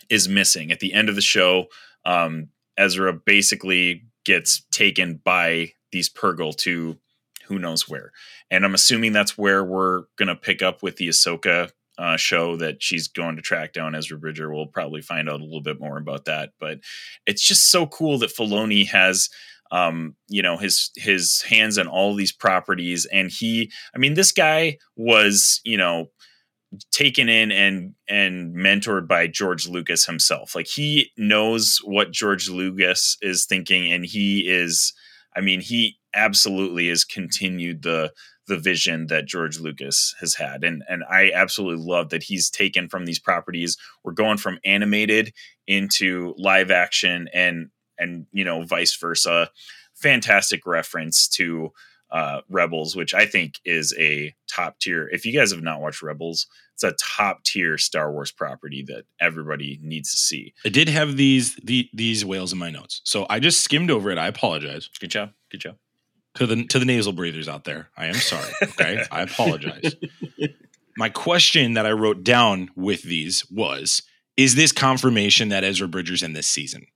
is 0.08 0.28
missing 0.28 0.70
at 0.70 0.80
the 0.80 0.92
end 0.92 1.08
of 1.08 1.14
the 1.14 1.20
show. 1.20 1.66
Um, 2.04 2.48
Ezra 2.76 3.12
basically 3.12 4.04
gets 4.24 4.62
taken 4.70 5.20
by 5.24 5.72
these 5.92 6.10
Purrgil 6.10 6.54
to 6.58 6.98
who 7.46 7.58
knows 7.58 7.88
where, 7.88 8.12
and 8.50 8.64
I'm 8.64 8.74
assuming 8.74 9.12
that's 9.12 9.38
where 9.38 9.64
we're 9.64 10.04
gonna 10.16 10.36
pick 10.36 10.62
up 10.62 10.82
with 10.82 10.96
the 10.96 11.08
Ahsoka 11.08 11.70
uh, 11.98 12.16
show 12.16 12.56
that 12.56 12.82
she's 12.82 13.08
going 13.08 13.36
to 13.36 13.42
track 13.42 13.72
down 13.72 13.94
Ezra 13.94 14.18
Bridger. 14.18 14.52
We'll 14.52 14.66
probably 14.66 15.00
find 15.00 15.28
out 15.30 15.40
a 15.40 15.44
little 15.44 15.62
bit 15.62 15.80
more 15.80 15.96
about 15.96 16.26
that, 16.26 16.50
but 16.60 16.80
it's 17.26 17.42
just 17.42 17.70
so 17.70 17.86
cool 17.86 18.18
that 18.18 18.34
Filoni 18.34 18.86
has 18.88 19.30
um 19.70 20.14
you 20.28 20.42
know 20.42 20.56
his 20.56 20.90
his 20.96 21.42
hands 21.42 21.78
on 21.78 21.86
all 21.86 22.14
these 22.14 22.32
properties. 22.32 23.06
And 23.06 23.30
he 23.30 23.70
i 23.94 23.98
mean 23.98 24.14
this 24.14 24.32
guy 24.32 24.78
was 24.96 25.60
you 25.64 25.76
know 25.76 26.06
taken 26.90 27.28
in 27.28 27.52
and 27.52 27.94
and 28.08 28.54
mentored 28.54 29.06
by 29.08 29.26
George 29.26 29.66
Lucas 29.68 30.04
himself. 30.04 30.54
Like 30.54 30.66
he 30.66 31.10
knows 31.16 31.78
what 31.84 32.12
George 32.12 32.48
Lucas 32.48 33.16
is 33.22 33.46
thinking 33.46 33.92
and 33.92 34.04
he 34.04 34.48
is 34.48 34.92
i 35.36 35.40
mean 35.40 35.60
he 35.60 35.98
absolutely 36.14 36.88
has 36.88 37.04
continued 37.04 37.82
the 37.82 38.12
the 38.46 38.56
vision 38.56 39.08
that 39.08 39.26
George 39.26 39.58
Lucas 39.58 40.14
has 40.20 40.34
had. 40.34 40.64
And 40.64 40.82
and 40.88 41.04
I 41.10 41.32
absolutely 41.32 41.84
love 41.84 42.10
that 42.10 42.22
he's 42.22 42.50
taken 42.50 42.88
from 42.88 43.04
these 43.04 43.18
properties. 43.18 43.76
We're 44.04 44.12
going 44.12 44.38
from 44.38 44.58
animated 44.64 45.32
into 45.66 46.34
live 46.38 46.70
action 46.70 47.28
and 47.34 47.70
and 47.98 48.26
you 48.32 48.44
know 48.44 48.62
vice 48.62 48.96
versa 48.96 49.50
fantastic 49.94 50.66
reference 50.66 51.28
to 51.28 51.72
uh 52.10 52.40
rebels 52.48 52.94
which 52.94 53.14
i 53.14 53.26
think 53.26 53.54
is 53.64 53.94
a 53.98 54.34
top 54.48 54.78
tier 54.78 55.08
if 55.08 55.26
you 55.26 55.32
guys 55.32 55.50
have 55.50 55.62
not 55.62 55.80
watched 55.80 56.02
rebels 56.02 56.46
it's 56.74 56.84
a 56.84 56.92
top 57.00 57.42
tier 57.42 57.78
star 57.78 58.12
wars 58.12 58.30
property 58.30 58.84
that 58.86 59.04
everybody 59.18 59.78
needs 59.82 60.10
to 60.10 60.16
see 60.18 60.52
I 60.64 60.68
did 60.68 60.88
have 60.88 61.16
these 61.16 61.56
the, 61.56 61.88
these 61.94 62.24
whales 62.24 62.52
in 62.52 62.58
my 62.58 62.70
notes, 62.70 63.00
so 63.04 63.26
I 63.30 63.40
just 63.40 63.62
skimmed 63.62 63.90
over 63.90 64.10
it. 64.10 64.18
I 64.18 64.26
apologize 64.26 64.90
good 65.00 65.10
job 65.10 65.30
good 65.50 65.62
job 65.62 65.76
to 66.36 66.46
the 66.46 66.64
to 66.66 66.78
the 66.78 66.84
nasal 66.84 67.12
breathers 67.12 67.48
out 67.48 67.64
there. 67.64 67.88
I 67.96 68.06
am 68.06 68.14
sorry. 68.14 68.50
Okay, 68.62 69.02
I 69.10 69.22
apologize. 69.22 69.96
My 70.98 71.08
question 71.08 71.74
that 71.74 71.84
I 71.84 71.92
wrote 71.92 72.24
down 72.24 72.70
with 72.76 73.02
these 73.02 73.48
was: 73.50 74.02
Is 74.36 74.54
this 74.54 74.72
confirmation 74.72 75.48
that 75.48 75.64
Ezra 75.64 75.88
Bridger's 75.88 76.22
in 76.22 76.32
this 76.32 76.46
season? 76.46 76.86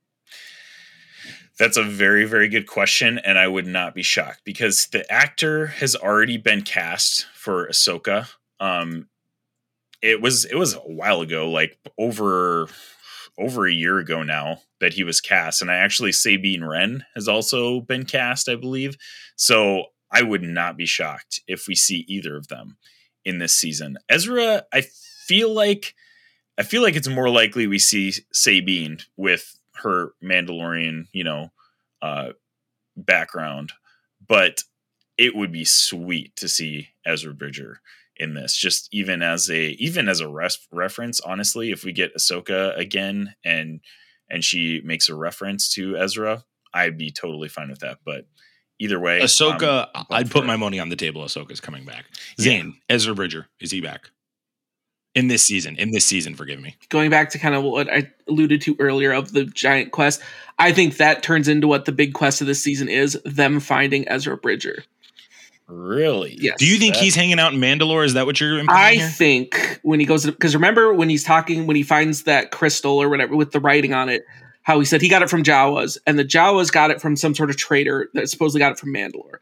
That's 1.61 1.77
a 1.77 1.83
very, 1.83 2.25
very 2.25 2.47
good 2.47 2.65
question, 2.65 3.19
and 3.19 3.37
I 3.37 3.47
would 3.47 3.67
not 3.67 3.93
be 3.93 4.01
shocked 4.01 4.41
because 4.43 4.87
the 4.87 5.09
actor 5.11 5.67
has 5.67 5.95
already 5.95 6.37
been 6.37 6.63
cast 6.63 7.27
for 7.35 7.67
Ahsoka. 7.67 8.27
Um, 8.59 9.09
it 10.01 10.23
was 10.23 10.43
it 10.45 10.55
was 10.55 10.73
a 10.73 10.79
while 10.79 11.21
ago, 11.21 11.51
like 11.51 11.77
over 11.99 12.67
over 13.37 13.67
a 13.67 13.71
year 13.71 13.99
ago 13.99 14.23
now 14.23 14.61
that 14.79 14.93
he 14.95 15.03
was 15.03 15.21
cast, 15.21 15.61
and 15.61 15.69
I 15.69 15.75
actually 15.75 16.13
Sabine 16.13 16.63
Wren 16.63 17.05
has 17.13 17.27
also 17.27 17.81
been 17.81 18.05
cast, 18.05 18.49
I 18.49 18.55
believe. 18.55 18.97
So 19.35 19.83
I 20.11 20.23
would 20.23 20.41
not 20.41 20.77
be 20.77 20.87
shocked 20.87 21.41
if 21.47 21.67
we 21.67 21.75
see 21.75 22.05
either 22.07 22.35
of 22.35 22.47
them 22.47 22.77
in 23.23 23.37
this 23.37 23.53
season. 23.53 23.97
Ezra, 24.09 24.63
I 24.73 24.81
feel 25.27 25.53
like 25.53 25.93
I 26.57 26.63
feel 26.63 26.81
like 26.81 26.95
it's 26.95 27.07
more 27.07 27.29
likely 27.29 27.67
we 27.67 27.77
see 27.77 28.13
Sabine 28.33 28.97
with 29.15 29.60
her 29.83 30.13
Mandalorian, 30.23 31.07
you 31.11 31.23
know, 31.23 31.51
uh, 32.01 32.29
background, 32.95 33.73
but 34.27 34.63
it 35.17 35.35
would 35.35 35.51
be 35.51 35.65
sweet 35.65 36.35
to 36.37 36.47
see 36.47 36.89
Ezra 37.05 37.33
Bridger 37.33 37.81
in 38.17 38.33
this. 38.33 38.55
Just 38.55 38.87
even 38.91 39.21
as 39.21 39.49
a 39.49 39.71
even 39.71 40.09
as 40.09 40.19
a 40.19 40.29
reference, 40.71 41.19
honestly, 41.21 41.71
if 41.71 41.83
we 41.83 41.91
get 41.91 42.15
Ahsoka 42.15 42.77
again 42.77 43.35
and 43.43 43.81
and 44.29 44.43
she 44.43 44.81
makes 44.83 45.09
a 45.09 45.15
reference 45.15 45.73
to 45.73 45.97
Ezra, 45.97 46.43
I'd 46.73 46.97
be 46.97 47.11
totally 47.11 47.49
fine 47.49 47.69
with 47.69 47.79
that. 47.79 47.99
But 48.05 48.25
either 48.79 48.99
way, 48.99 49.19
Ahsoka, 49.19 49.87
I'd 50.09 50.31
put 50.31 50.43
it. 50.43 50.47
my 50.47 50.55
money 50.55 50.79
on 50.79 50.89
the 50.89 50.95
table. 50.95 51.23
Ahsoka's 51.23 51.59
coming 51.59 51.85
back. 51.85 52.05
Yeah. 52.37 52.45
Zayne, 52.45 52.73
Ezra 52.89 53.13
Bridger, 53.13 53.47
is 53.59 53.71
he 53.71 53.81
back 53.81 54.09
in 55.15 55.27
this 55.27 55.45
season? 55.45 55.75
In 55.77 55.91
this 55.91 56.05
season, 56.05 56.35
forgive 56.35 56.59
me. 56.61 56.75
Going 56.89 57.09
back 57.09 57.29
to 57.31 57.39
kind 57.39 57.55
of 57.55 57.63
what 57.63 57.91
I 57.91 58.11
alluded 58.27 58.61
to 58.61 58.75
earlier 58.79 59.11
of 59.11 59.31
the 59.33 59.45
giant 59.45 59.91
quest, 59.91 60.21
I 60.59 60.71
think 60.71 60.97
that 60.97 61.23
turns 61.23 61.47
into 61.47 61.67
what 61.67 61.85
the 61.85 61.91
big 61.91 62.13
quest 62.13 62.41
of 62.41 62.47
this 62.47 62.63
season 62.63 62.87
is: 62.89 63.19
them 63.25 63.59
finding 63.59 64.07
Ezra 64.07 64.37
Bridger. 64.37 64.83
really. 65.67 66.35
Yes. 66.39 66.57
Do 66.59 66.65
you 66.65 66.77
think 66.77 66.95
That- 66.95 67.03
he's 67.03 67.15
hanging 67.15 67.39
out 67.39 67.53
in 67.53 67.59
Mandalore? 67.61 68.05
Is 68.05 68.13
that 68.15 68.25
what 68.25 68.39
you're 68.41 68.59
implying 68.59 68.99
I 68.99 69.01
here? 69.03 69.07
think 69.09 69.79
when 69.83 69.99
he 70.01 70.05
goes 70.05 70.25
because 70.25 70.53
remember 70.53 70.93
when 70.93 71.07
he's 71.09 71.23
talking 71.23 71.65
when 71.65 71.77
he 71.77 71.83
finds 71.83 72.23
that 72.23 72.51
crystal 72.51 72.97
or 73.01 73.07
whatever 73.09 73.35
with 73.37 73.51
the 73.53 73.59
writing 73.61 73.93
on 73.93 74.09
it, 74.09 74.25
how 74.63 74.79
he 74.79 74.85
said 74.85 75.01
he 75.01 75.07
got 75.07 75.21
it 75.21 75.29
from 75.29 75.43
Jawas 75.43 75.97
and 76.05 76.19
the 76.19 76.25
Jawas 76.25 76.71
got 76.73 76.91
it 76.91 76.99
from 77.01 77.15
some 77.15 77.33
sort 77.33 77.49
of 77.49 77.55
trader 77.57 78.09
that 78.13 78.29
supposedly 78.29 78.59
got 78.59 78.73
it 78.73 78.79
from 78.79 78.93
Mandalore. 78.93 79.37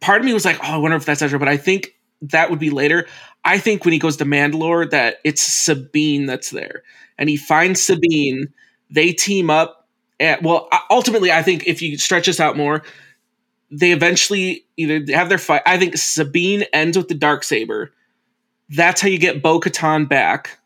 Part 0.00 0.20
of 0.20 0.24
me 0.24 0.32
was 0.32 0.44
like, 0.44 0.56
oh, 0.62 0.72
I 0.72 0.76
wonder 0.78 0.96
if 0.96 1.04
that's 1.04 1.20
Ezra, 1.22 1.38
but 1.38 1.48
I 1.48 1.56
think 1.58 1.94
that 2.22 2.50
would 2.50 2.58
be 2.58 2.70
later. 2.70 3.06
I 3.44 3.58
think 3.58 3.84
when 3.84 3.92
he 3.92 3.98
goes 3.98 4.16
to 4.18 4.24
Mandalore, 4.24 4.90
that 4.90 5.16
it's 5.24 5.42
Sabine 5.42 6.26
that's 6.26 6.50
there, 6.50 6.82
and 7.18 7.28
he 7.28 7.36
finds 7.36 7.82
Sabine. 7.82 8.52
They 8.90 9.12
team 9.12 9.50
up. 9.50 9.88
At, 10.20 10.42
well, 10.42 10.68
ultimately, 10.88 11.32
I 11.32 11.42
think 11.42 11.66
if 11.66 11.82
you 11.82 11.98
stretch 11.98 12.26
this 12.26 12.38
out 12.38 12.56
more, 12.56 12.84
they 13.72 13.90
eventually 13.90 14.64
either 14.76 15.02
have 15.12 15.28
their 15.28 15.38
fight. 15.38 15.62
I 15.66 15.78
think 15.78 15.96
Sabine 15.96 16.62
ends 16.72 16.96
with 16.96 17.08
the 17.08 17.14
dark 17.14 17.42
saber. 17.42 17.92
That's 18.68 19.00
how 19.00 19.08
you 19.08 19.18
get 19.18 19.42
Bo 19.42 19.58
Katan 19.58 20.08
back 20.08 20.58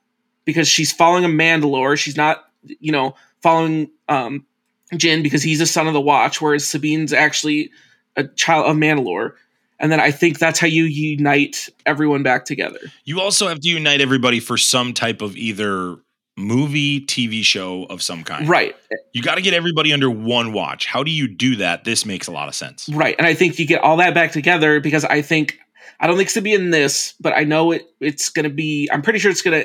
because 0.45 0.69
she's 0.69 0.93
following 0.93 1.25
a 1.25 1.29
Mandalore. 1.29 1.97
She's 1.97 2.17
not, 2.17 2.45
you 2.65 2.93
know, 2.93 3.15
following 3.43 3.91
um, 4.09 4.45
Din 4.91 5.23
because 5.23 5.43
he's 5.43 5.61
a 5.61 5.67
son 5.67 5.87
of 5.87 5.95
the 5.95 6.01
Watch, 6.01 6.43
whereas 6.43 6.69
Sabine's 6.69 7.13
actually 7.13 7.71
a 8.17 8.25
child 8.25 8.67
of 8.67 8.77
Mandalore. 8.77 9.33
And 9.79 9.93
then 9.93 10.01
I 10.01 10.11
think 10.11 10.39
that's 10.39 10.59
how 10.59 10.67
you 10.67 10.85
unite 10.85 11.69
everyone 11.85 12.23
back 12.23 12.45
together. 12.45 12.79
You 13.05 13.21
also 13.21 13.49
have 13.49 13.61
to 13.61 13.69
unite 13.69 14.01
everybody 14.01 14.41
for 14.41 14.57
some 14.57 14.93
type 14.95 15.21
of 15.21 15.37
either 15.37 15.97
movie, 16.39 17.01
TV 17.01 17.43
show 17.43 17.85
of 17.85 18.03
some 18.03 18.23
kind. 18.25 18.49
Right. 18.49 18.75
You 19.13 19.23
got 19.23 19.37
to 19.37 19.43
get 19.43 19.55
everybody 19.55 19.93
under 19.93 20.11
one 20.11 20.53
watch. 20.53 20.87
How 20.87 21.03
do 21.03 21.11
you 21.11 21.29
do 21.29 21.57
that? 21.57 21.85
This 21.85 22.05
makes 22.05 22.27
a 22.27 22.33
lot 22.33 22.49
of 22.49 22.55
sense. 22.55 22.89
Right. 22.89 23.15
And 23.19 23.27
I 23.27 23.35
think 23.35 23.59
you 23.59 23.67
get 23.67 23.83
all 23.83 23.97
that 23.99 24.15
back 24.15 24.33
together 24.33 24.81
because 24.81 25.05
I 25.05 25.23
think 25.23 25.59
I 25.99 26.07
don't 26.07 26.17
think 26.17 26.27
it's 26.27 26.35
gonna 26.35 26.45
be 26.45 26.53
in 26.53 26.71
this, 26.71 27.15
but 27.21 27.33
I 27.33 27.45
know 27.45 27.73
it 27.73 27.87
it's 28.01 28.29
gonna 28.29 28.51
be 28.51 28.89
I'm 28.93 29.03
pretty 29.03 29.19
sure 29.19 29.31
it's 29.31 29.43
gonna 29.43 29.65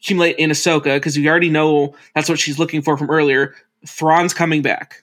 accumulate 0.00 0.36
in 0.36 0.50
Ahsoka, 0.50 0.96
because 0.96 1.16
we 1.16 1.28
already 1.28 1.50
know 1.50 1.94
that's 2.14 2.28
what 2.28 2.38
she's 2.38 2.58
looking 2.58 2.82
for 2.82 2.98
from 2.98 3.10
earlier. 3.10 3.54
Thrawn's 3.86 4.34
coming 4.34 4.60
back. 4.60 5.02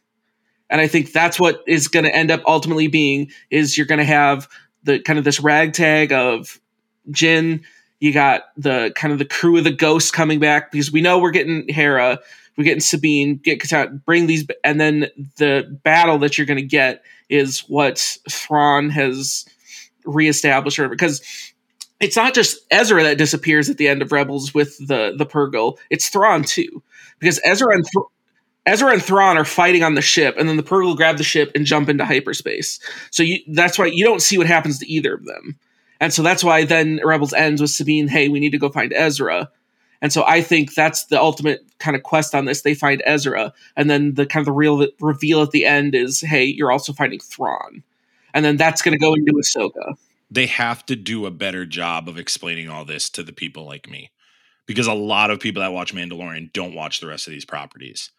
And 0.72 0.82
I 0.82 0.88
think 0.88 1.11
that's 1.11 1.39
what 1.39 1.61
is 1.67 1.89
gonna 1.89 2.09
end 2.09 2.32
up 2.32 2.41
ultimately 2.47 2.88
being 2.88 3.32
is 3.51 3.78
you're 3.78 3.86
gonna 3.86 4.03
have 4.05 4.47
the 4.84 4.99
kind 4.99 5.19
of 5.19 5.26
this 5.26 5.39
ragtag 5.39 6.11
of 6.11 6.59
Din, 7.09 7.63
You 7.99 8.11
got 8.11 8.45
the 8.57 8.91
kind 8.95 9.13
of 9.13 9.19
the 9.19 9.26
crew 9.26 9.57
of 9.57 9.63
the 9.63 9.72
ghosts 9.72 10.09
coming 10.09 10.39
back 10.39 10.72
because 10.72 10.91
we 10.91 11.01
know 11.01 11.19
we're 11.19 11.32
getting 11.32 11.67
Hera, 11.67 12.19
we're 12.57 12.63
getting 12.63 12.80
Sabine, 12.80 13.36
get 13.38 13.61
bring 14.05 14.26
these, 14.26 14.47
and 14.63 14.82
then 14.82 15.07
the 15.38 15.80
battle 15.84 16.17
that 16.19 16.38
you're 16.38 16.47
going 16.47 16.57
to 16.57 16.65
get 16.65 17.03
is 17.30 17.59
what 17.61 18.17
Thrawn 18.30 18.89
has 18.89 19.45
reestablished, 20.05 20.80
or 20.80 20.89
because 20.89 21.22
it's 21.99 22.15
not 22.15 22.34
just 22.34 22.57
Ezra 22.72 23.03
that 23.03 23.17
disappears 23.19 23.69
at 23.69 23.78
the 23.78 23.88
end 23.88 24.01
of 24.01 24.11
Rebels 24.11 24.53
with 24.53 24.78
the 24.80 25.13
the 25.15 25.26
Purrgil; 25.26 25.78
it's 25.89 26.09
Thrawn 26.09 26.43
too, 26.43 26.82
because 27.19 27.39
Ezra 27.43 27.74
and 27.74 27.86
Ezra 28.66 28.93
and 28.93 29.01
Thrawn 29.01 29.38
are 29.38 29.45
fighting 29.45 29.84
on 29.84 29.95
the 29.95 30.01
ship, 30.01 30.36
and 30.38 30.47
then 30.47 30.57
the 30.57 30.64
Purrgil 30.64 30.95
grab 30.95 31.18
the 31.18 31.24
ship 31.24 31.51
and 31.55 31.66
jump 31.66 31.89
into 31.89 32.05
hyperspace. 32.05 32.80
So 33.09 33.24
you, 33.24 33.39
that's 33.47 33.80
why 33.80 33.88
you 33.88 34.03
don't 34.03 34.22
see 34.22 34.38
what 34.38 34.47
happens 34.47 34.80
to 34.80 34.91
either 34.91 35.14
of 35.14 35.26
them, 35.26 35.57
and 35.99 36.14
so 36.14 36.22
that's 36.22 36.43
why 36.43 36.66
then 36.66 36.99
Rebels 37.03 37.34
ends 37.34 37.62
with 37.62 37.72
Sabine, 37.72 38.07
"Hey, 38.07 38.28
we 38.30 38.39
need 38.39 38.51
to 38.51 38.59
go 38.59 38.70
find 38.70 38.93
Ezra." 38.93 39.49
And 40.03 40.12
so 40.12 40.24
I 40.26 40.41
think 40.41 40.74
that's 40.74 41.05
the 41.05 41.22
ultimate 41.22 41.64
kind 41.78 41.95
of 41.95 42.01
quest 42.01 42.34
on 42.34 42.45
this. 42.45 42.64
They 42.64 42.74
find 42.74 43.03
Ezra, 43.05 43.53
and 43.78 43.89
then 43.89 44.16
the 44.16 44.26
kind 44.26 44.41
of 44.41 44.45
the 44.45 44.51
real 44.51 44.88
reveal 44.99 45.41
at 45.41 45.51
the 45.51 45.66
end 45.66 45.95
is, 45.95 46.22
"Hey, 46.22 46.45
you're 46.45 46.72
also 46.72 46.93
finding 46.93 47.20
Thrawn," 47.20 47.84
and 48.34 48.45
then 48.45 48.57
that's 48.57 48.82
going 48.82 48.93
to 48.93 48.99
go 48.99 49.14
into 49.14 49.34
Ahsoka 49.34 49.95
they 50.32 50.47
have 50.47 50.86
to 50.86 50.95
do 50.95 51.26
a 51.26 51.32
better 51.32 51.66
job 51.66 52.07
of 52.07 52.18
explaining 52.18 52.70
all 52.70 52.86
this 52.86 53.09
to 53.09 53.22
the 53.22 53.34
people 53.34 53.66
like 53.66 53.89
me 53.89 54.09
because 54.66 54.88
a 54.88 54.93
lot 54.93 55.30
of 55.30 55.41
people 55.41 55.62
that 55.62 55.74
watch 55.74 55.93
Mandalorian 55.93 56.53
don't 56.53 56.74
watch 56.74 57.01
the 57.01 57.07
rest 57.07 57.28
of 57.28 57.34
these 57.34 57.43
properties. 57.43 58.12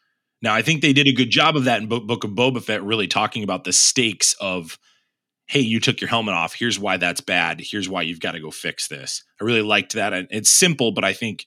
Now, 0.43 0.55
I 0.55 0.63
think 0.63 0.83
they 0.83 0.93
did 0.93 1.07
a 1.07 1.13
good 1.13 1.31
job 1.31 1.57
of 1.57 1.65
that 1.65 1.81
in 1.81 1.89
Book 1.89 2.25
of 2.25 2.33
Boba 2.33 2.63
Fett, 2.63 2.83
really 2.83 3.07
talking 3.07 3.45
about 3.45 3.65
the 3.65 3.73
stakes 3.73 4.35
of, 4.41 4.77
hey, 5.47 5.61
you 5.61 5.79
took 5.79 6.01
your 6.01 6.11
helmet 6.11 6.35
off. 6.35 6.55
Here's 6.55 6.79
why 6.79 6.97
that's 6.97 7.21
bad. 7.21 7.61
Here's 7.61 7.89
why 7.89 8.03
you've 8.03 8.21
got 8.21 8.33
to 8.33 8.41
go 8.41 8.51
fix 8.51 8.89
this. 8.89 9.23
I 9.41 9.45
really 9.45 9.63
liked 9.63 9.93
that. 9.95 10.13
It's 10.31 10.51
simple, 10.51 10.91
but 10.93 11.05
I 11.05 11.13
think 11.13 11.47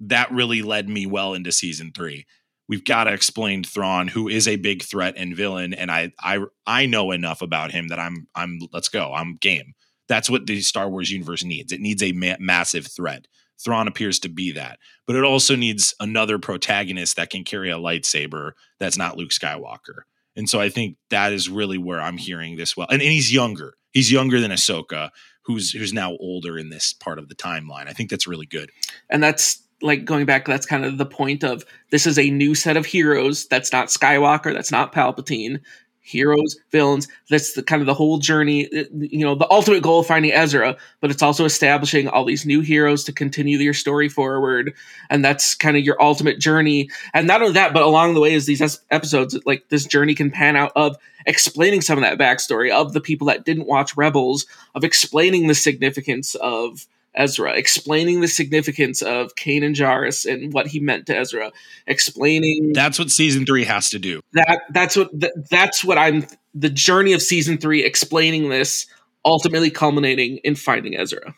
that 0.00 0.32
really 0.32 0.62
led 0.62 0.88
me 0.88 1.06
well 1.06 1.34
into 1.34 1.52
season 1.52 1.92
three. 1.94 2.26
We've 2.68 2.84
got 2.84 3.04
to 3.04 3.12
explain 3.12 3.62
Thrawn, 3.62 4.08
who 4.08 4.28
is 4.28 4.48
a 4.48 4.56
big 4.56 4.82
threat 4.82 5.14
and 5.16 5.36
villain, 5.36 5.74
and 5.74 5.90
I 5.90 6.12
I 6.18 6.40
I 6.66 6.86
know 6.86 7.10
enough 7.10 7.42
about 7.42 7.72
him 7.72 7.88
that 7.88 7.98
I'm 7.98 8.26
I'm 8.34 8.58
let's 8.72 8.88
go. 8.88 9.12
I'm 9.12 9.36
game. 9.36 9.74
That's 10.08 10.30
what 10.30 10.46
the 10.46 10.60
Star 10.62 10.88
Wars 10.88 11.10
universe 11.10 11.44
needs. 11.44 11.72
It 11.72 11.80
needs 11.80 12.02
a 12.02 12.12
ma- 12.12 12.36
massive 12.40 12.86
threat. 12.86 13.26
Thrawn 13.62 13.88
appears 13.88 14.18
to 14.20 14.28
be 14.28 14.52
that, 14.52 14.78
but 15.06 15.16
it 15.16 15.24
also 15.24 15.56
needs 15.56 15.94
another 16.00 16.38
protagonist 16.38 17.16
that 17.16 17.30
can 17.30 17.44
carry 17.44 17.70
a 17.70 17.76
lightsaber 17.76 18.52
that's 18.78 18.98
not 18.98 19.16
Luke 19.16 19.30
Skywalker. 19.30 20.02
And 20.36 20.48
so 20.48 20.60
I 20.60 20.68
think 20.68 20.96
that 21.10 21.32
is 21.32 21.48
really 21.48 21.78
where 21.78 22.00
I'm 22.00 22.16
hearing 22.16 22.56
this 22.56 22.76
well. 22.76 22.88
And, 22.90 23.00
and 23.00 23.10
he's 23.10 23.32
younger. 23.32 23.74
He's 23.92 24.10
younger 24.10 24.40
than 24.40 24.50
Ahsoka, 24.50 25.10
who's 25.44 25.70
who's 25.70 25.92
now 25.92 26.16
older 26.18 26.58
in 26.58 26.70
this 26.70 26.92
part 26.92 27.18
of 27.18 27.28
the 27.28 27.36
timeline. 27.36 27.86
I 27.88 27.92
think 27.92 28.10
that's 28.10 28.26
really 28.26 28.46
good. 28.46 28.70
And 29.08 29.22
that's 29.22 29.62
like 29.82 30.04
going 30.04 30.26
back. 30.26 30.46
That's 30.46 30.66
kind 30.66 30.84
of 30.84 30.98
the 30.98 31.06
point 31.06 31.44
of 31.44 31.64
this 31.90 32.06
is 32.06 32.18
a 32.18 32.30
new 32.30 32.54
set 32.54 32.76
of 32.76 32.86
heroes. 32.86 33.46
That's 33.46 33.72
not 33.72 33.88
Skywalker. 33.88 34.52
That's 34.52 34.72
not 34.72 34.92
Palpatine 34.92 35.60
heroes, 36.04 36.56
villains. 36.70 37.08
That's 37.30 37.54
the 37.54 37.62
kind 37.62 37.82
of 37.82 37.86
the 37.86 37.94
whole 37.94 38.18
journey. 38.18 38.66
Uh, 38.66 38.84
you 38.92 39.24
know, 39.24 39.34
the 39.34 39.50
ultimate 39.50 39.82
goal 39.82 40.00
of 40.00 40.06
finding 40.06 40.32
Ezra, 40.32 40.76
but 41.00 41.10
it's 41.10 41.22
also 41.22 41.44
establishing 41.44 42.06
all 42.06 42.24
these 42.24 42.46
new 42.46 42.60
heroes 42.60 43.02
to 43.04 43.12
continue 43.12 43.58
your 43.58 43.74
story 43.74 44.08
forward, 44.08 44.74
and 45.10 45.24
that's 45.24 45.54
kind 45.54 45.76
of 45.76 45.82
your 45.82 46.00
ultimate 46.00 46.38
journey. 46.38 46.90
And 47.14 47.26
not 47.26 47.40
only 47.40 47.54
that, 47.54 47.72
but 47.72 47.82
along 47.82 48.14
the 48.14 48.20
way, 48.20 48.34
is 48.34 48.46
these 48.46 48.78
episodes, 48.90 49.38
like 49.46 49.68
this 49.70 49.86
journey 49.86 50.14
can 50.14 50.30
pan 50.30 50.56
out 50.56 50.72
of 50.76 50.96
explaining 51.26 51.80
some 51.80 51.98
of 51.98 52.04
that 52.04 52.18
backstory 52.18 52.70
of 52.70 52.92
the 52.92 53.00
people 53.00 53.26
that 53.28 53.44
didn't 53.44 53.66
watch 53.66 53.96
Rebels, 53.96 54.46
of 54.74 54.84
explaining 54.84 55.46
the 55.48 55.54
significance 55.54 56.34
of 56.36 56.86
Ezra, 57.14 57.52
explaining 57.52 58.20
the 58.20 58.28
significance 58.28 59.02
of 59.02 59.34
Kanan 59.34 59.74
Jarrus 59.74 60.30
and 60.30 60.52
what 60.52 60.66
he 60.66 60.80
meant 60.80 61.06
to 61.06 61.16
Ezra, 61.16 61.52
explaining 61.86 62.72
That's 62.72 62.98
what 62.98 63.10
season 63.10 63.46
3 63.46 63.64
has 63.64 63.90
to 63.90 63.98
do. 63.98 64.20
That 64.32 64.62
that's 64.70 64.96
what 64.96 65.10
that's 65.50 65.84
what 65.84 65.98
I'm 65.98 66.26
the 66.54 66.70
journey 66.70 67.12
of 67.12 67.22
season 67.22 67.58
3 67.58 67.84
explaining 67.84 68.48
this 68.48 68.86
ultimately 69.24 69.70
culminating 69.70 70.38
in 70.38 70.54
finding 70.54 70.96
Ezra. 70.96 71.34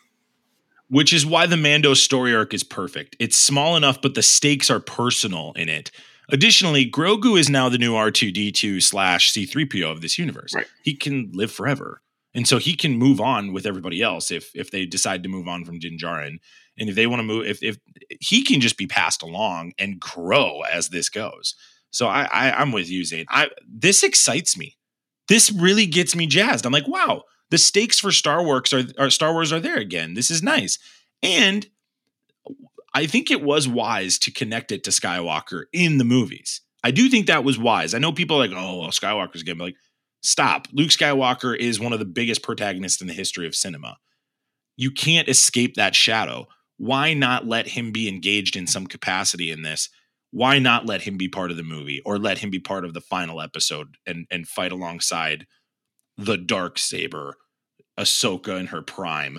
Which 0.88 1.12
is 1.12 1.26
why 1.26 1.46
the 1.46 1.56
Mando 1.56 1.94
story 1.94 2.34
arc 2.34 2.54
is 2.54 2.62
perfect. 2.62 3.16
It's 3.18 3.36
small 3.36 3.76
enough 3.76 4.00
but 4.00 4.14
the 4.14 4.22
stakes 4.22 4.70
are 4.70 4.80
personal 4.80 5.52
in 5.56 5.68
it. 5.68 5.90
Additionally, 6.28 6.90
Grogu 6.90 7.38
is 7.38 7.48
now 7.48 7.68
the 7.68 7.78
new 7.78 7.92
R2D2 7.92 8.82
slash 8.82 9.32
C3PO 9.32 9.90
of 9.90 10.00
this 10.00 10.18
universe. 10.18 10.52
Right. 10.54 10.66
He 10.82 10.94
can 10.94 11.30
live 11.32 11.52
forever 11.52 12.00
and 12.36 12.46
so 12.46 12.58
he 12.58 12.76
can 12.76 12.98
move 12.98 13.20
on 13.20 13.54
with 13.54 13.66
everybody 13.66 14.02
else 14.02 14.30
if 14.30 14.54
if 14.54 14.70
they 14.70 14.84
decide 14.84 15.22
to 15.22 15.28
move 15.28 15.48
on 15.48 15.64
from 15.64 15.78
Din 15.78 15.96
Djarin, 15.96 16.36
and 16.78 16.88
if 16.88 16.94
they 16.94 17.06
want 17.06 17.20
to 17.20 17.24
move, 17.24 17.46
if 17.46 17.62
if 17.62 17.78
he 18.20 18.44
can 18.44 18.60
just 18.60 18.76
be 18.76 18.86
passed 18.86 19.22
along 19.22 19.72
and 19.78 19.98
grow 19.98 20.60
as 20.70 20.90
this 20.90 21.08
goes. 21.08 21.56
So 21.90 22.06
I, 22.06 22.28
I 22.30 22.50
I'm 22.52 22.72
with 22.72 22.90
you, 22.90 23.04
Zayne. 23.04 23.24
I 23.30 23.48
this 23.66 24.02
excites 24.02 24.56
me. 24.56 24.76
This 25.28 25.50
really 25.50 25.86
gets 25.86 26.14
me 26.14 26.26
jazzed. 26.26 26.66
I'm 26.66 26.72
like, 26.72 26.86
wow, 26.86 27.22
the 27.50 27.58
stakes 27.58 27.98
for 27.98 28.12
Star 28.12 28.44
Wars 28.44 28.72
are, 28.72 28.84
are 28.98 29.10
Star 29.10 29.32
Wars 29.32 29.52
are 29.52 29.58
there 29.58 29.78
again. 29.78 30.12
This 30.12 30.30
is 30.30 30.42
nice, 30.42 30.78
and 31.22 31.66
I 32.94 33.06
think 33.06 33.30
it 33.30 33.42
was 33.42 33.66
wise 33.66 34.18
to 34.20 34.30
connect 34.30 34.72
it 34.72 34.84
to 34.84 34.90
Skywalker 34.90 35.64
in 35.72 35.96
the 35.96 36.04
movies. 36.04 36.60
I 36.84 36.90
do 36.90 37.08
think 37.08 37.26
that 37.26 37.44
was 37.44 37.58
wise. 37.58 37.94
I 37.94 37.98
know 37.98 38.12
people 38.12 38.36
are 38.36 38.46
like, 38.46 38.56
oh, 38.56 38.80
well, 38.80 38.90
Skywalker's 38.90 39.40
again, 39.40 39.58
like 39.58 39.76
stop. 40.22 40.68
Luke 40.72 40.90
Skywalker 40.90 41.56
is 41.56 41.80
one 41.80 41.92
of 41.92 41.98
the 41.98 42.04
biggest 42.04 42.42
protagonists 42.42 43.00
in 43.00 43.06
the 43.06 43.14
history 43.14 43.46
of 43.46 43.54
cinema. 43.54 43.96
You 44.76 44.90
can't 44.90 45.28
escape 45.28 45.74
that 45.74 45.94
shadow. 45.94 46.48
Why 46.76 47.14
not 47.14 47.46
let 47.46 47.68
him 47.68 47.92
be 47.92 48.08
engaged 48.08 48.56
in 48.56 48.66
some 48.66 48.86
capacity 48.86 49.50
in 49.50 49.62
this? 49.62 49.88
Why 50.30 50.58
not 50.58 50.86
let 50.86 51.02
him 51.02 51.16
be 51.16 51.28
part 51.28 51.50
of 51.50 51.56
the 51.56 51.62
movie 51.62 52.02
or 52.04 52.18
let 52.18 52.38
him 52.38 52.50
be 52.50 52.58
part 52.58 52.84
of 52.84 52.92
the 52.92 53.00
final 53.00 53.40
episode 53.40 53.96
and 54.06 54.26
and 54.30 54.46
fight 54.46 54.72
alongside 54.72 55.46
the 56.18 56.36
dark 56.36 56.78
saber, 56.78 57.36
Ahsoka 57.98 58.58
in 58.58 58.66
her 58.66 58.82
prime, 58.82 59.38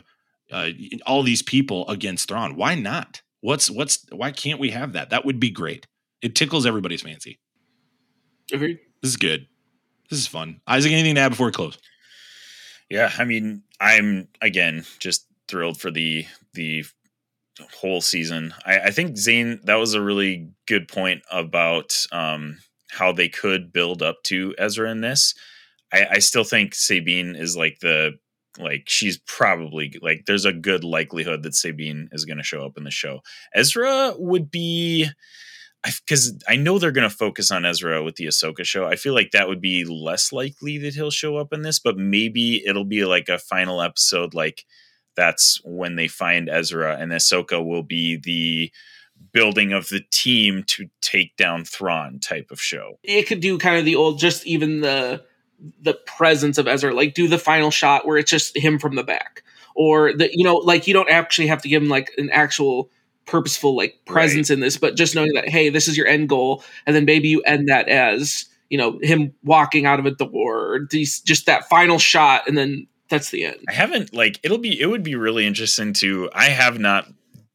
uh, 0.52 0.70
all 1.06 1.24
these 1.24 1.42
people 1.42 1.88
against 1.88 2.30
Thrawn? 2.30 2.56
Why 2.56 2.76
not? 2.76 3.22
What's 3.42 3.70
what's 3.70 4.06
why 4.12 4.32
can't 4.32 4.60
we 4.60 4.72
have 4.72 4.94
that? 4.94 5.10
That 5.10 5.26
would 5.26 5.40
be 5.40 5.52
great. 5.52 5.86
It 6.22 6.36
tickles 6.36 6.66
everybody's 6.66 7.04
fancy. 7.04 7.40
Agreed. 8.52 8.80
This 9.02 9.12
is 9.12 9.18
good. 9.18 9.48
This 10.10 10.20
is 10.20 10.28
fun. 10.28 10.62
Isaac, 10.68 10.91
anything 10.91 11.16
to 11.16 11.22
add 11.22 11.30
before 11.30 11.47
we 11.47 11.51
close? 11.51 11.78
Yeah, 12.89 13.12
I 13.18 13.26
mean, 13.26 13.64
I'm 13.80 14.28
again 14.41 14.86
just 14.99 15.26
thrilled 15.47 15.80
for 15.80 15.91
the 15.91 16.26
the 16.53 16.86
whole 17.80 18.01
season. 18.01 18.53
I, 18.66 18.80
I 18.80 18.91
think 18.91 19.18
Zayne, 19.18 19.60
that 19.64 19.76
was 19.76 19.93
a 19.93 20.01
really 20.01 20.49
good 20.68 20.88
point 20.88 21.24
about 21.32 21.95
um, 22.12 22.60
how 22.89 23.12
they 23.12 23.30
could 23.30 23.74
build 23.74 24.01
up 24.01 24.24
to 24.24 24.55
Ezra 24.58 24.91
in 24.91 25.01
this. 25.01 25.34
I, 25.91 26.08
I 26.14 26.20
still 26.20 26.43
think 26.43 26.76
Sabine 26.76 27.36
is 27.36 27.58
like 27.58 27.80
the 27.80 28.18
like 28.60 28.84
she's 28.88 29.20
probably 29.20 29.93
like 30.01 30.24
there's 30.26 30.45
a 30.45 30.53
good 30.53 30.84
likelihood 30.84 31.43
that 31.43 31.55
Sabine 31.55 32.10
is 32.12 32.26
going 32.26 32.38
to 32.38 32.43
show 32.43 32.66
up 32.66 32.78
in 32.78 32.84
the 32.84 32.91
show. 32.91 33.22
Ezra 33.53 34.14
would 34.18 34.49
be 34.49 35.08
because 36.06 36.34
I, 36.48 36.56
know 36.56 36.80
they're 36.80 36.92
going 36.92 37.10
to 37.10 37.16
focus 37.16 37.52
on 37.52 37.66
Ezra 37.66 38.04
with 38.04 38.16
the 38.16 38.26
Ahsoka 38.26 38.64
show. 38.64 38.86
I 38.86 38.96
feel 38.96 39.14
like 39.14 39.32
that 39.32 39.48
would 39.48 39.62
be 39.62 39.86
less 39.86 40.32
likely 40.32 40.78
that 40.80 40.96
he'll 40.96 41.12
show 41.12 41.38
up 41.38 41.54
in 41.54 41.62
this, 41.62 41.80
but 41.80 41.98
maybe 41.98 42.66
it'll 42.66 42.86
be 42.86 43.06
like 43.06 43.30
a 43.30 43.38
final 43.38 43.82
episode. 43.82 44.34
Like 44.34 44.66
that's 45.16 45.62
when 45.64 45.96
they 45.96 46.08
find 46.08 46.50
Ezra, 46.50 46.98
and 46.98 47.12
Ahsoka 47.12 47.64
will 47.66 47.84
be 47.84 48.18
the 48.18 48.72
building 49.32 49.74
of 49.74 49.88
the 49.90 50.02
team 50.12 50.64
to 50.68 50.90
take 51.02 51.36
down 51.38 51.66
Thrawn 51.66 52.20
type 52.20 52.52
of 52.52 52.62
show. 52.62 53.00
It 53.04 53.24
could 53.24 53.40
do 53.40 53.58
kind 53.58 53.78
of 53.78 53.86
the 53.86 53.96
old, 53.96 54.20
just 54.20 54.46
even 54.46 54.82
the 54.82 55.24
the 55.82 55.96
presence 56.06 56.60
of 56.60 56.68
Ezra, 56.68 56.94
like 56.94 57.16
do 57.16 57.28
the 57.28 57.40
final 57.40 57.72
shot 57.72 58.06
where 58.06 58.18
it's 58.18 58.30
just 58.30 58.56
him 58.56 58.78
from 58.78 58.96
the 58.96 59.04
back, 59.04 59.44
or 59.76 60.14
the 60.14 60.30
you 60.32 60.44
know, 60.44 60.56
like 60.56 60.88
you 60.88 60.94
don't 60.94 61.10
actually 61.10 61.48
have 61.48 61.62
to 61.64 61.70
give 61.70 61.82
him 61.82 61.90
like 61.90 62.12
an 62.18 62.30
actual 62.30 62.90
purposeful 63.28 63.76
like 63.76 64.00
presence 64.06 64.50
right. 64.50 64.56
in 64.56 64.62
this, 64.62 64.78
but 64.78 64.96
just 64.96 65.14
knowing 65.14 65.34
that 65.36 65.48
hey, 65.48 65.70
this 65.70 65.88
is 65.88 65.96
your 65.96 66.08
end 66.08 66.30
goal, 66.30 66.64
and 66.86 66.96
then 66.96 67.06
maybe 67.06 67.28
you 67.28 67.42
end 67.42 67.68
that 67.68 67.88
as 67.88 68.46
you 68.70 68.78
know 68.78 68.98
him 69.02 69.34
walking 69.44 69.86
out 69.86 70.00
of 70.00 70.06
a 70.06 70.12
door, 70.12 70.74
or 70.74 70.80
just 70.90 71.46
that 71.46 71.70
final 71.70 72.00
shot, 72.00 72.48
and 72.48 72.58
then 72.58 72.88
that's 73.10 73.30
the 73.30 73.46
end. 73.46 73.58
I 73.70 73.74
haven't 73.74 74.14
like 74.14 74.40
it'll 74.44 74.58
be 74.58 74.80
it 74.80 74.88
would 74.88 75.04
be 75.04 75.16
really 75.16 75.46
interesting 75.46 75.94
to 75.94 76.30
I 76.34 76.46
have 76.46 76.80
not 76.80 77.08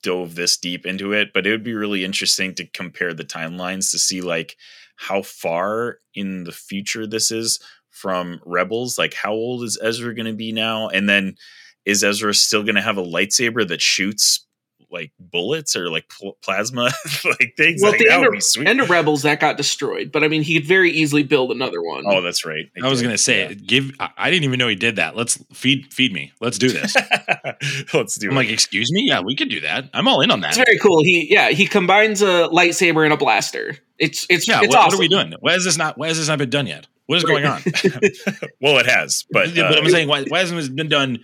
dove 0.02 0.34
this 0.34 0.56
deep 0.56 0.86
into 0.86 1.12
it, 1.12 1.32
but 1.32 1.46
it 1.46 1.50
would 1.50 1.64
be 1.64 1.74
really 1.74 2.04
interesting 2.04 2.54
to 2.56 2.66
compare 2.66 3.14
the 3.14 3.24
timelines 3.24 3.90
to 3.90 3.98
see 3.98 4.20
like 4.20 4.56
how 4.96 5.22
far 5.22 5.98
in 6.14 6.44
the 6.44 6.52
future 6.52 7.06
this 7.06 7.30
is 7.30 7.60
from 7.90 8.40
Rebels. 8.44 8.98
Like 8.98 9.14
how 9.14 9.32
old 9.32 9.62
is 9.64 9.78
Ezra 9.82 10.14
going 10.14 10.26
to 10.26 10.32
be 10.32 10.52
now, 10.52 10.88
and 10.88 11.08
then 11.08 11.36
is 11.84 12.04
Ezra 12.04 12.34
still 12.34 12.62
going 12.62 12.76
to 12.76 12.82
have 12.82 12.98
a 12.98 13.02
lightsaber 13.02 13.66
that 13.66 13.80
shoots 13.80 14.46
like 14.92 15.12
bullets 15.18 15.74
or 15.74 15.88
like 15.90 16.08
pl- 16.08 16.36
plasma 16.42 16.82
like 17.24 17.54
things. 17.56 17.82
Well, 17.82 17.92
like, 17.92 17.98
the 18.00 18.06
that 18.06 18.12
end 18.14 18.20
would 18.20 18.28
of, 18.28 18.32
be 18.34 18.40
sweet. 18.40 18.68
end 18.68 18.80
of 18.80 18.90
Rebels 18.90 19.22
that 19.22 19.40
got 19.40 19.56
destroyed, 19.56 20.12
but 20.12 20.22
I 20.22 20.28
mean, 20.28 20.42
he 20.42 20.54
could 20.54 20.66
very 20.66 20.90
easily 20.90 21.22
build 21.22 21.50
another 21.50 21.82
one. 21.82 22.04
oh, 22.06 22.20
that's 22.20 22.44
right. 22.44 22.66
I 22.82 22.88
was 22.88 23.02
gonna 23.02 23.18
say, 23.18 23.48
Yeah. 23.48 23.54
give. 23.54 23.92
I, 23.98 24.10
I 24.16 24.30
didn't 24.30 24.44
even 24.44 24.58
know 24.58 24.68
he 24.68 24.74
did 24.76 24.96
that. 24.96 25.16
Let's 25.16 25.42
feed 25.52 25.92
feed 25.92 26.12
me. 26.12 26.32
Let's 26.40 26.58
do 26.58 26.68
this. 26.68 26.94
Let's 27.94 28.16
do 28.16 28.26
I'm 28.28 28.32
it. 28.32 28.36
like, 28.36 28.48
excuse 28.50 28.92
me. 28.92 29.04
Yeah, 29.06 29.20
we 29.20 29.34
could 29.34 29.48
do 29.48 29.60
that. 29.62 29.88
I'm 29.94 30.06
all 30.08 30.20
in 30.20 30.30
on 30.30 30.40
that. 30.40 30.56
it's 30.56 30.58
very 30.58 30.78
cool. 30.78 31.02
He 31.02 31.28
yeah, 31.32 31.48
he 31.50 31.66
combines 31.66 32.22
a 32.22 32.48
lightsaber 32.52 33.04
and 33.04 33.12
a 33.12 33.16
blaster. 33.16 33.76
It's 33.98 34.26
it's 34.28 34.46
Yeah, 34.48 34.60
it's 34.62 34.68
what, 34.68 34.78
awesome. 34.78 34.86
what 34.86 34.94
are 34.96 34.98
we 35.00 35.08
doing? 35.08 35.34
Why 35.40 35.54
is 35.54 35.64
this 35.64 35.78
not? 35.78 35.96
Why 35.98 36.08
has 36.08 36.18
this 36.18 36.28
not 36.28 36.38
been 36.38 36.50
done 36.50 36.66
yet? 36.66 36.86
What 37.06 37.16
is 37.16 37.24
going 37.24 37.44
on? 37.44 37.60
well, 38.60 38.78
it 38.78 38.86
has, 38.86 39.24
but, 39.30 39.54
but 39.54 39.58
uh, 39.76 39.80
I'm 39.80 39.90
saying, 39.90 40.06
why, 40.08 40.22
why 40.24 40.38
hasn't 40.38 40.60
it 40.60 40.74
been 40.74 40.88
done 40.88 41.18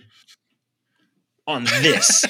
on 1.49 1.63
this? 1.65 2.21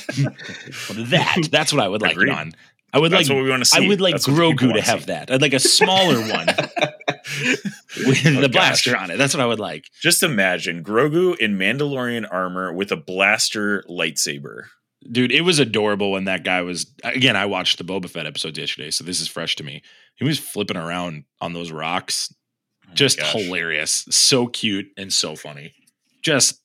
That. 0.94 1.48
That's 1.52 1.72
what 1.74 1.82
I 1.84 1.88
would 1.88 2.02
like 2.02 2.14
Agreed. 2.14 2.30
it 2.32 2.38
on. 2.38 2.54
I 2.92 3.00
would 3.00 3.12
that's 3.12 3.30
like. 3.30 3.36
what 3.36 3.44
we 3.44 3.50
want 3.52 3.62
to 3.62 3.66
see. 3.70 3.86
I 3.86 3.88
would 3.88 4.02
like 4.02 4.14
That's 4.16 4.28
Grogu 4.28 4.74
to 4.74 4.82
have 4.82 5.06
that. 5.08 5.30
I'd 5.30 5.42
like 5.42 5.54
a 5.54 5.60
smaller 5.60 6.20
one 6.22 6.48
with 8.08 8.26
Oh, 8.26 8.42
the 8.42 8.50
gosh. 8.50 8.52
blaster 8.52 8.98
on 8.98 9.12
it. 9.12 9.18
That's 9.18 9.34
what 9.34 9.42
I 9.42 9.46
would 9.46 9.60
like. 9.60 9.86
Just 10.02 10.24
imagine 10.24 10.84
Grogu 10.84 11.38
in 11.38 11.58
Mandalorian 11.58 12.28
armor 12.32 12.74
with 12.74 12.92
a 12.92 12.96
blaster 12.98 13.84
lightsaber. 13.90 14.64
Dude, 15.12 15.32
it 15.32 15.42
was 15.42 15.60
adorable 15.60 16.12
when 16.12 16.26
that 16.26 16.44
guy 16.44 16.62
was. 16.62 16.92
Again, 17.04 17.36
I 17.36 17.46
watched 17.46 17.78
the 17.78 17.84
Boba 17.84 18.10
Fett 18.10 18.26
episodes 18.26 18.58
yesterday, 18.58 18.90
so 18.92 19.04
this 19.04 19.22
is 19.22 19.28
fresh 19.28 19.56
to 19.58 19.64
me. 19.64 19.82
He 20.16 20.26
was 20.26 20.40
flipping 20.40 20.76
around 20.78 21.24
on 21.40 21.54
those 21.54 21.72
rocks. 21.72 22.34
Oh 22.88 22.94
Just 22.96 23.22
hilarious. 23.22 24.06
So 24.10 24.48
cute 24.48 24.88
and 24.98 25.14
so 25.14 25.36
funny. 25.36 25.74
Just 26.24 26.60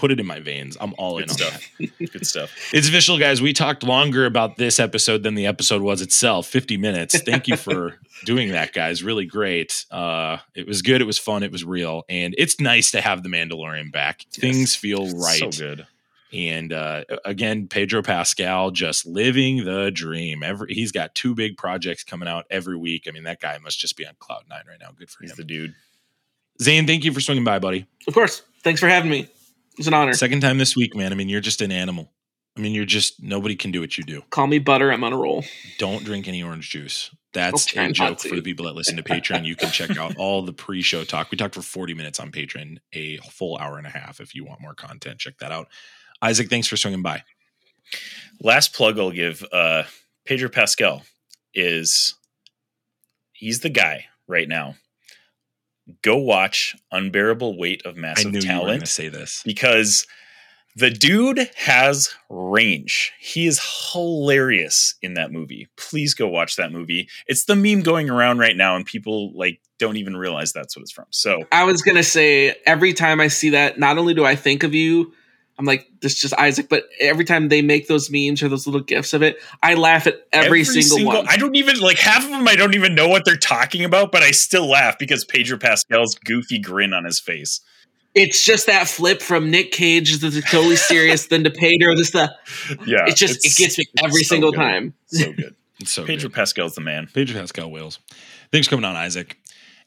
put 0.00 0.10
it 0.10 0.18
in 0.18 0.24
my 0.26 0.40
veins. 0.40 0.78
I'm 0.80 0.94
all 0.96 1.18
Good 1.18 1.24
in 1.24 1.30
on 1.46 1.52
that. 1.78 2.12
Good 2.12 2.26
stuff. 2.26 2.50
It's 2.72 2.88
official, 2.88 3.18
guys. 3.18 3.42
We 3.42 3.52
talked 3.52 3.82
longer 3.82 4.24
about 4.24 4.56
this 4.56 4.80
episode 4.80 5.22
than 5.22 5.34
the 5.34 5.44
episode 5.46 5.82
was 5.82 6.00
itself 6.00 6.46
50 6.46 6.78
minutes. 6.78 7.20
Thank 7.20 7.48
you 7.48 7.56
for 7.58 7.98
doing 8.24 8.52
that, 8.52 8.72
guys. 8.72 9.02
Really 9.02 9.26
great. 9.26 9.84
Uh, 9.90 10.38
it 10.54 10.66
was 10.66 10.80
good. 10.80 11.02
It 11.02 11.04
was 11.04 11.18
fun. 11.18 11.42
It 11.42 11.52
was 11.52 11.64
real. 11.64 12.04
And 12.08 12.34
it's 12.38 12.58
nice 12.58 12.90
to 12.92 13.02
have 13.02 13.22
the 13.22 13.28
Mandalorian 13.28 13.92
back. 13.92 14.24
Things 14.32 14.74
feel 14.74 15.10
right. 15.18 15.38
So 15.38 15.50
good. 15.50 15.86
And 16.32 16.72
uh, 16.72 17.04
again, 17.26 17.66
Pedro 17.68 18.02
Pascal 18.02 18.70
just 18.70 19.04
living 19.04 19.64
the 19.64 19.90
dream. 19.90 20.42
Every 20.42 20.72
he's 20.72 20.92
got 20.92 21.14
two 21.14 21.34
big 21.34 21.58
projects 21.58 22.04
coming 22.04 22.28
out 22.28 22.46
every 22.50 22.78
week. 22.78 23.04
I 23.06 23.10
mean, 23.10 23.24
that 23.24 23.40
guy 23.40 23.58
must 23.58 23.78
just 23.78 23.98
be 23.98 24.06
on 24.06 24.14
cloud 24.18 24.44
nine 24.48 24.62
right 24.66 24.78
now. 24.80 24.92
Good 24.96 25.10
for 25.10 25.22
He's 25.24 25.32
him. 25.32 25.36
the 25.36 25.44
dude. 25.44 25.74
Zayne, 26.62 26.86
thank 26.86 27.04
you 27.04 27.12
for 27.12 27.20
swinging 27.20 27.44
by, 27.44 27.58
buddy. 27.58 27.86
Of 28.06 28.14
course. 28.14 28.42
Thanks 28.62 28.80
for 28.80 28.88
having 28.88 29.10
me. 29.10 29.28
It's 29.80 29.86
an 29.86 29.94
honor. 29.94 30.12
Second 30.12 30.42
time 30.42 30.58
this 30.58 30.76
week, 30.76 30.94
man. 30.94 31.10
I 31.10 31.14
mean, 31.14 31.30
you're 31.30 31.40
just 31.40 31.62
an 31.62 31.72
animal. 31.72 32.12
I 32.54 32.60
mean, 32.60 32.74
you're 32.74 32.84
just 32.84 33.22
nobody 33.22 33.56
can 33.56 33.70
do 33.70 33.80
what 33.80 33.96
you 33.96 34.04
do. 34.04 34.20
Call 34.28 34.46
me 34.46 34.58
butter. 34.58 34.92
I'm 34.92 35.02
on 35.02 35.14
a 35.14 35.16
roll. 35.16 35.42
Don't 35.78 36.04
drink 36.04 36.28
any 36.28 36.42
orange 36.42 36.68
juice. 36.68 37.08
That's 37.32 37.74
I'll 37.74 37.88
a 37.88 37.92
joke 37.92 38.20
for 38.20 38.36
the 38.36 38.42
people 38.42 38.66
that 38.66 38.74
listen 38.74 38.96
to 38.98 39.02
Patreon. 39.02 39.46
You 39.46 39.56
can 39.56 39.70
check 39.70 39.96
out 39.96 40.16
all 40.18 40.42
the 40.42 40.52
pre-show 40.52 41.04
talk. 41.04 41.30
We 41.30 41.38
talked 41.38 41.54
for 41.54 41.62
40 41.62 41.94
minutes 41.94 42.20
on 42.20 42.30
Patreon, 42.30 42.76
a 42.92 43.16
full 43.30 43.56
hour 43.56 43.78
and 43.78 43.86
a 43.86 43.90
half. 43.90 44.20
If 44.20 44.34
you 44.34 44.44
want 44.44 44.60
more 44.60 44.74
content, 44.74 45.18
check 45.18 45.38
that 45.38 45.50
out. 45.50 45.68
Isaac, 46.20 46.50
thanks 46.50 46.68
for 46.68 46.76
swinging 46.76 47.00
by. 47.00 47.22
Last 48.42 48.74
plug 48.74 48.98
I'll 48.98 49.12
give 49.12 49.42
uh 49.50 49.84
Pedro 50.26 50.50
Pascal 50.50 51.04
is 51.54 52.16
he's 53.32 53.60
the 53.60 53.70
guy 53.70 54.04
right 54.28 54.46
now. 54.46 54.74
Go 56.02 56.16
watch 56.16 56.76
Unbearable 56.92 57.58
Weight 57.58 57.82
of 57.84 57.96
I 57.96 58.00
Massive 58.00 58.32
knew 58.32 58.40
you 58.40 58.48
were 58.48 58.52
going 58.52 58.60
Talent 58.66 58.80
to 58.84 58.90
say 58.90 59.08
this. 59.08 59.42
because 59.44 60.06
the 60.76 60.90
dude 60.90 61.50
has 61.56 62.14
range. 62.28 63.12
He 63.18 63.46
is 63.46 63.60
hilarious 63.92 64.94
in 65.02 65.14
that 65.14 65.32
movie. 65.32 65.68
Please 65.76 66.14
go 66.14 66.28
watch 66.28 66.56
that 66.56 66.72
movie. 66.72 67.08
It's 67.26 67.44
the 67.44 67.56
meme 67.56 67.82
going 67.82 68.08
around 68.08 68.38
right 68.38 68.56
now 68.56 68.76
and 68.76 68.86
people 68.86 69.32
like 69.34 69.60
don't 69.78 69.96
even 69.96 70.16
realize 70.16 70.52
that's 70.52 70.76
what 70.76 70.82
it's 70.82 70.92
from. 70.92 71.06
So 71.10 71.44
I 71.50 71.64
was 71.64 71.82
gonna 71.82 72.02
say 72.02 72.54
every 72.66 72.92
time 72.92 73.20
I 73.20 73.28
see 73.28 73.50
that, 73.50 73.78
not 73.78 73.98
only 73.98 74.14
do 74.14 74.24
I 74.24 74.36
think 74.36 74.62
of 74.62 74.74
you, 74.74 75.12
I'm 75.60 75.66
like, 75.66 75.86
this 76.00 76.14
is 76.14 76.20
just 76.20 76.34
Isaac, 76.38 76.70
but 76.70 76.84
every 77.00 77.26
time 77.26 77.50
they 77.50 77.60
make 77.60 77.86
those 77.86 78.10
memes 78.10 78.42
or 78.42 78.48
those 78.48 78.66
little 78.66 78.80
gifs 78.80 79.12
of 79.12 79.20
it, 79.22 79.36
I 79.62 79.74
laugh 79.74 80.06
at 80.06 80.26
every, 80.32 80.64
single, 80.64 81.06
one. 81.06 81.26
I 81.28 81.36
don't 81.36 81.54
even 81.54 81.78
like 81.80 81.98
half 81.98 82.24
of 82.24 82.30
them. 82.30 82.48
I 82.48 82.56
don't 82.56 82.74
even 82.74 82.94
know 82.94 83.08
what 83.08 83.26
they're 83.26 83.36
talking 83.36 83.84
about, 83.84 84.10
but 84.10 84.22
I 84.22 84.30
still 84.30 84.66
laugh 84.66 84.98
because 84.98 85.26
Pedro 85.26 85.58
Pascal's 85.58 86.14
goofy 86.14 86.58
grin 86.58 86.94
on 86.94 87.04
his 87.04 87.20
face. 87.20 87.60
it's 88.14 88.42
just 88.42 88.68
that 88.68 88.88
flip 88.88 89.20
from 89.20 89.50
Nick 89.50 89.70
Cage 89.70 90.18
to 90.20 90.30
the 90.30 90.40
totally 90.40 90.76
serious, 90.76 91.26
then 91.26 91.44
to 91.44 91.50
Pedro. 91.50 91.94
This 91.94 92.12
the 92.12 92.34
Yeah, 92.86 93.06
it 93.06 93.16
just 93.16 93.44
it 93.44 93.54
gets 93.56 93.76
me 93.78 93.84
every 94.02 94.22
so 94.22 94.34
single 94.34 94.52
good. 94.52 94.56
time. 94.56 94.94
So 95.08 95.32
good. 95.32 95.54
It's 95.78 95.90
so 95.90 96.06
Pedro 96.06 96.30
good. 96.30 96.34
Pascal's 96.36 96.74
the 96.74 96.80
man. 96.80 97.08
Pedro 97.12 97.38
Pascal 97.38 97.70
Wales. 97.70 97.98
Thanks 98.50 98.66
for 98.66 98.72
coming 98.72 98.84
on, 98.84 98.96
Isaac. 98.96 99.36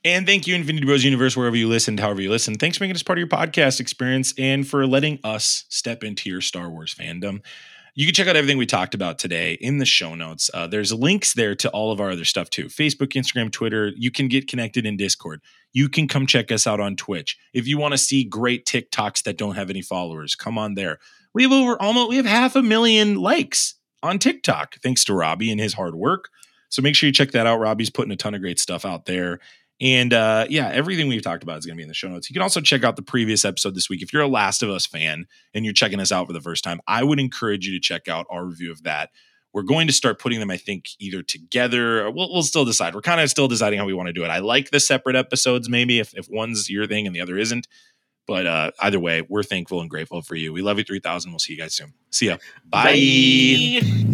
And 0.05 0.25
thank 0.25 0.47
you, 0.47 0.55
Infinity 0.55 0.85
Bros 0.85 1.05
Universe, 1.05 1.37
wherever 1.37 1.55
you 1.55 1.69
listen, 1.69 1.97
however 1.97 2.21
you 2.21 2.29
listen. 2.29 2.55
Thanks 2.55 2.77
for 2.77 2.83
making 2.83 2.95
us 2.95 3.03
part 3.03 3.17
of 3.17 3.21
your 3.21 3.29
podcast 3.29 3.79
experience 3.79 4.33
and 4.37 4.67
for 4.67 4.85
letting 4.85 5.17
us 5.23 5.63
step 5.69 6.03
into 6.03 6.29
your 6.29 6.41
Star 6.41 6.69
Wars 6.69 6.93
fandom. 6.93 7.41
You 7.95 8.05
can 8.05 8.13
check 8.13 8.27
out 8.27 8.35
everything 8.35 8.57
we 8.57 8.65
talked 8.65 8.95
about 8.95 9.17
today 9.17 9.53
in 9.53 9.77
the 9.77 9.85
show 9.85 10.13
notes. 10.13 10.49
Uh, 10.53 10.67
there's 10.67 10.91
links 10.91 11.33
there 11.33 11.55
to 11.55 11.69
all 11.69 11.91
of 11.91 12.01
our 12.01 12.11
other 12.11 12.25
stuff 12.25 12.49
too 12.49 12.65
Facebook, 12.65 13.13
Instagram, 13.13 13.51
Twitter. 13.51 13.91
You 13.95 14.11
can 14.11 14.27
get 14.27 14.47
connected 14.47 14.85
in 14.85 14.97
Discord. 14.97 15.41
You 15.71 15.87
can 15.87 16.07
come 16.07 16.27
check 16.27 16.51
us 16.51 16.67
out 16.67 16.79
on 16.81 16.95
Twitch. 16.95 17.37
If 17.53 17.67
you 17.67 17.77
want 17.77 17.93
to 17.93 17.97
see 17.97 18.25
great 18.25 18.65
TikToks 18.65 19.23
that 19.23 19.37
don't 19.37 19.55
have 19.55 19.69
any 19.69 19.81
followers, 19.81 20.35
come 20.35 20.57
on 20.57 20.73
there. 20.73 20.99
We 21.33 21.43
have 21.43 21.51
over 21.51 21.81
almost, 21.81 22.09
we 22.09 22.17
have 22.17 22.25
half 22.25 22.55
a 22.55 22.61
million 22.61 23.15
likes 23.15 23.75
on 24.01 24.19
TikTok, 24.19 24.75
thanks 24.81 25.05
to 25.05 25.13
Robbie 25.13 25.51
and 25.51 25.61
his 25.61 25.75
hard 25.75 25.95
work. 25.95 26.29
So 26.69 26.81
make 26.81 26.95
sure 26.95 27.05
you 27.05 27.13
check 27.13 27.31
that 27.31 27.45
out. 27.45 27.59
Robbie's 27.59 27.91
putting 27.91 28.11
a 28.11 28.15
ton 28.15 28.33
of 28.33 28.41
great 28.41 28.59
stuff 28.59 28.83
out 28.83 29.05
there. 29.05 29.39
And 29.83 30.13
uh, 30.13 30.45
yeah, 30.49 30.69
everything 30.69 31.09
we've 31.09 31.21
talked 31.21 31.43
about 31.43 31.57
is 31.57 31.65
going 31.65 31.75
to 31.75 31.77
be 31.77 31.83
in 31.83 31.89
the 31.89 31.93
show 31.93 32.07
notes. 32.07 32.29
You 32.29 32.33
can 32.33 32.41
also 32.41 32.61
check 32.61 32.85
out 32.85 32.95
the 32.95 33.01
previous 33.01 33.43
episode 33.43 33.75
this 33.75 33.89
week. 33.89 34.01
If 34.01 34.13
you're 34.13 34.21
a 34.21 34.27
Last 34.29 34.63
of 34.63 34.69
Us 34.69 34.85
fan 34.85 35.25
and 35.53 35.65
you're 35.65 35.73
checking 35.73 35.99
us 35.99 36.09
out 36.09 36.25
for 36.25 36.31
the 36.31 36.39
first 36.39 36.63
time, 36.63 36.79
I 36.87 37.03
would 37.03 37.19
encourage 37.19 37.67
you 37.67 37.73
to 37.73 37.81
check 37.81 38.07
out 38.07 38.25
our 38.29 38.45
review 38.45 38.71
of 38.71 38.83
that. 38.83 39.09
We're 39.51 39.63
going 39.63 39.87
to 39.87 39.93
start 39.93 40.19
putting 40.19 40.39
them, 40.39 40.49
I 40.49 40.55
think, 40.55 40.85
either 40.99 41.21
together. 41.21 42.09
We'll, 42.09 42.31
we'll 42.31 42.43
still 42.43 42.63
decide. 42.63 42.95
We're 42.95 43.01
kind 43.01 43.19
of 43.19 43.29
still 43.29 43.49
deciding 43.49 43.77
how 43.77 43.85
we 43.85 43.93
want 43.93 44.07
to 44.07 44.13
do 44.13 44.23
it. 44.23 44.29
I 44.29 44.39
like 44.39 44.71
the 44.71 44.79
separate 44.79 45.17
episodes, 45.17 45.67
maybe 45.67 45.99
if, 45.99 46.17
if 46.17 46.29
one's 46.29 46.69
your 46.69 46.87
thing 46.87 47.05
and 47.05 47.13
the 47.13 47.19
other 47.19 47.37
isn't. 47.37 47.67
But 48.25 48.47
uh, 48.47 48.71
either 48.79 49.01
way, 49.01 49.21
we're 49.27 49.43
thankful 49.43 49.81
and 49.81 49.89
grateful 49.89 50.21
for 50.21 50.35
you. 50.35 50.53
We 50.53 50.61
love 50.61 50.77
you 50.77 50.85
3000. 50.85 51.29
We'll 51.29 51.39
see 51.39 51.53
you 51.53 51.59
guys 51.59 51.73
soon. 51.73 51.93
See 52.09 52.27
ya. 52.27 52.37
Bye. 52.65 54.13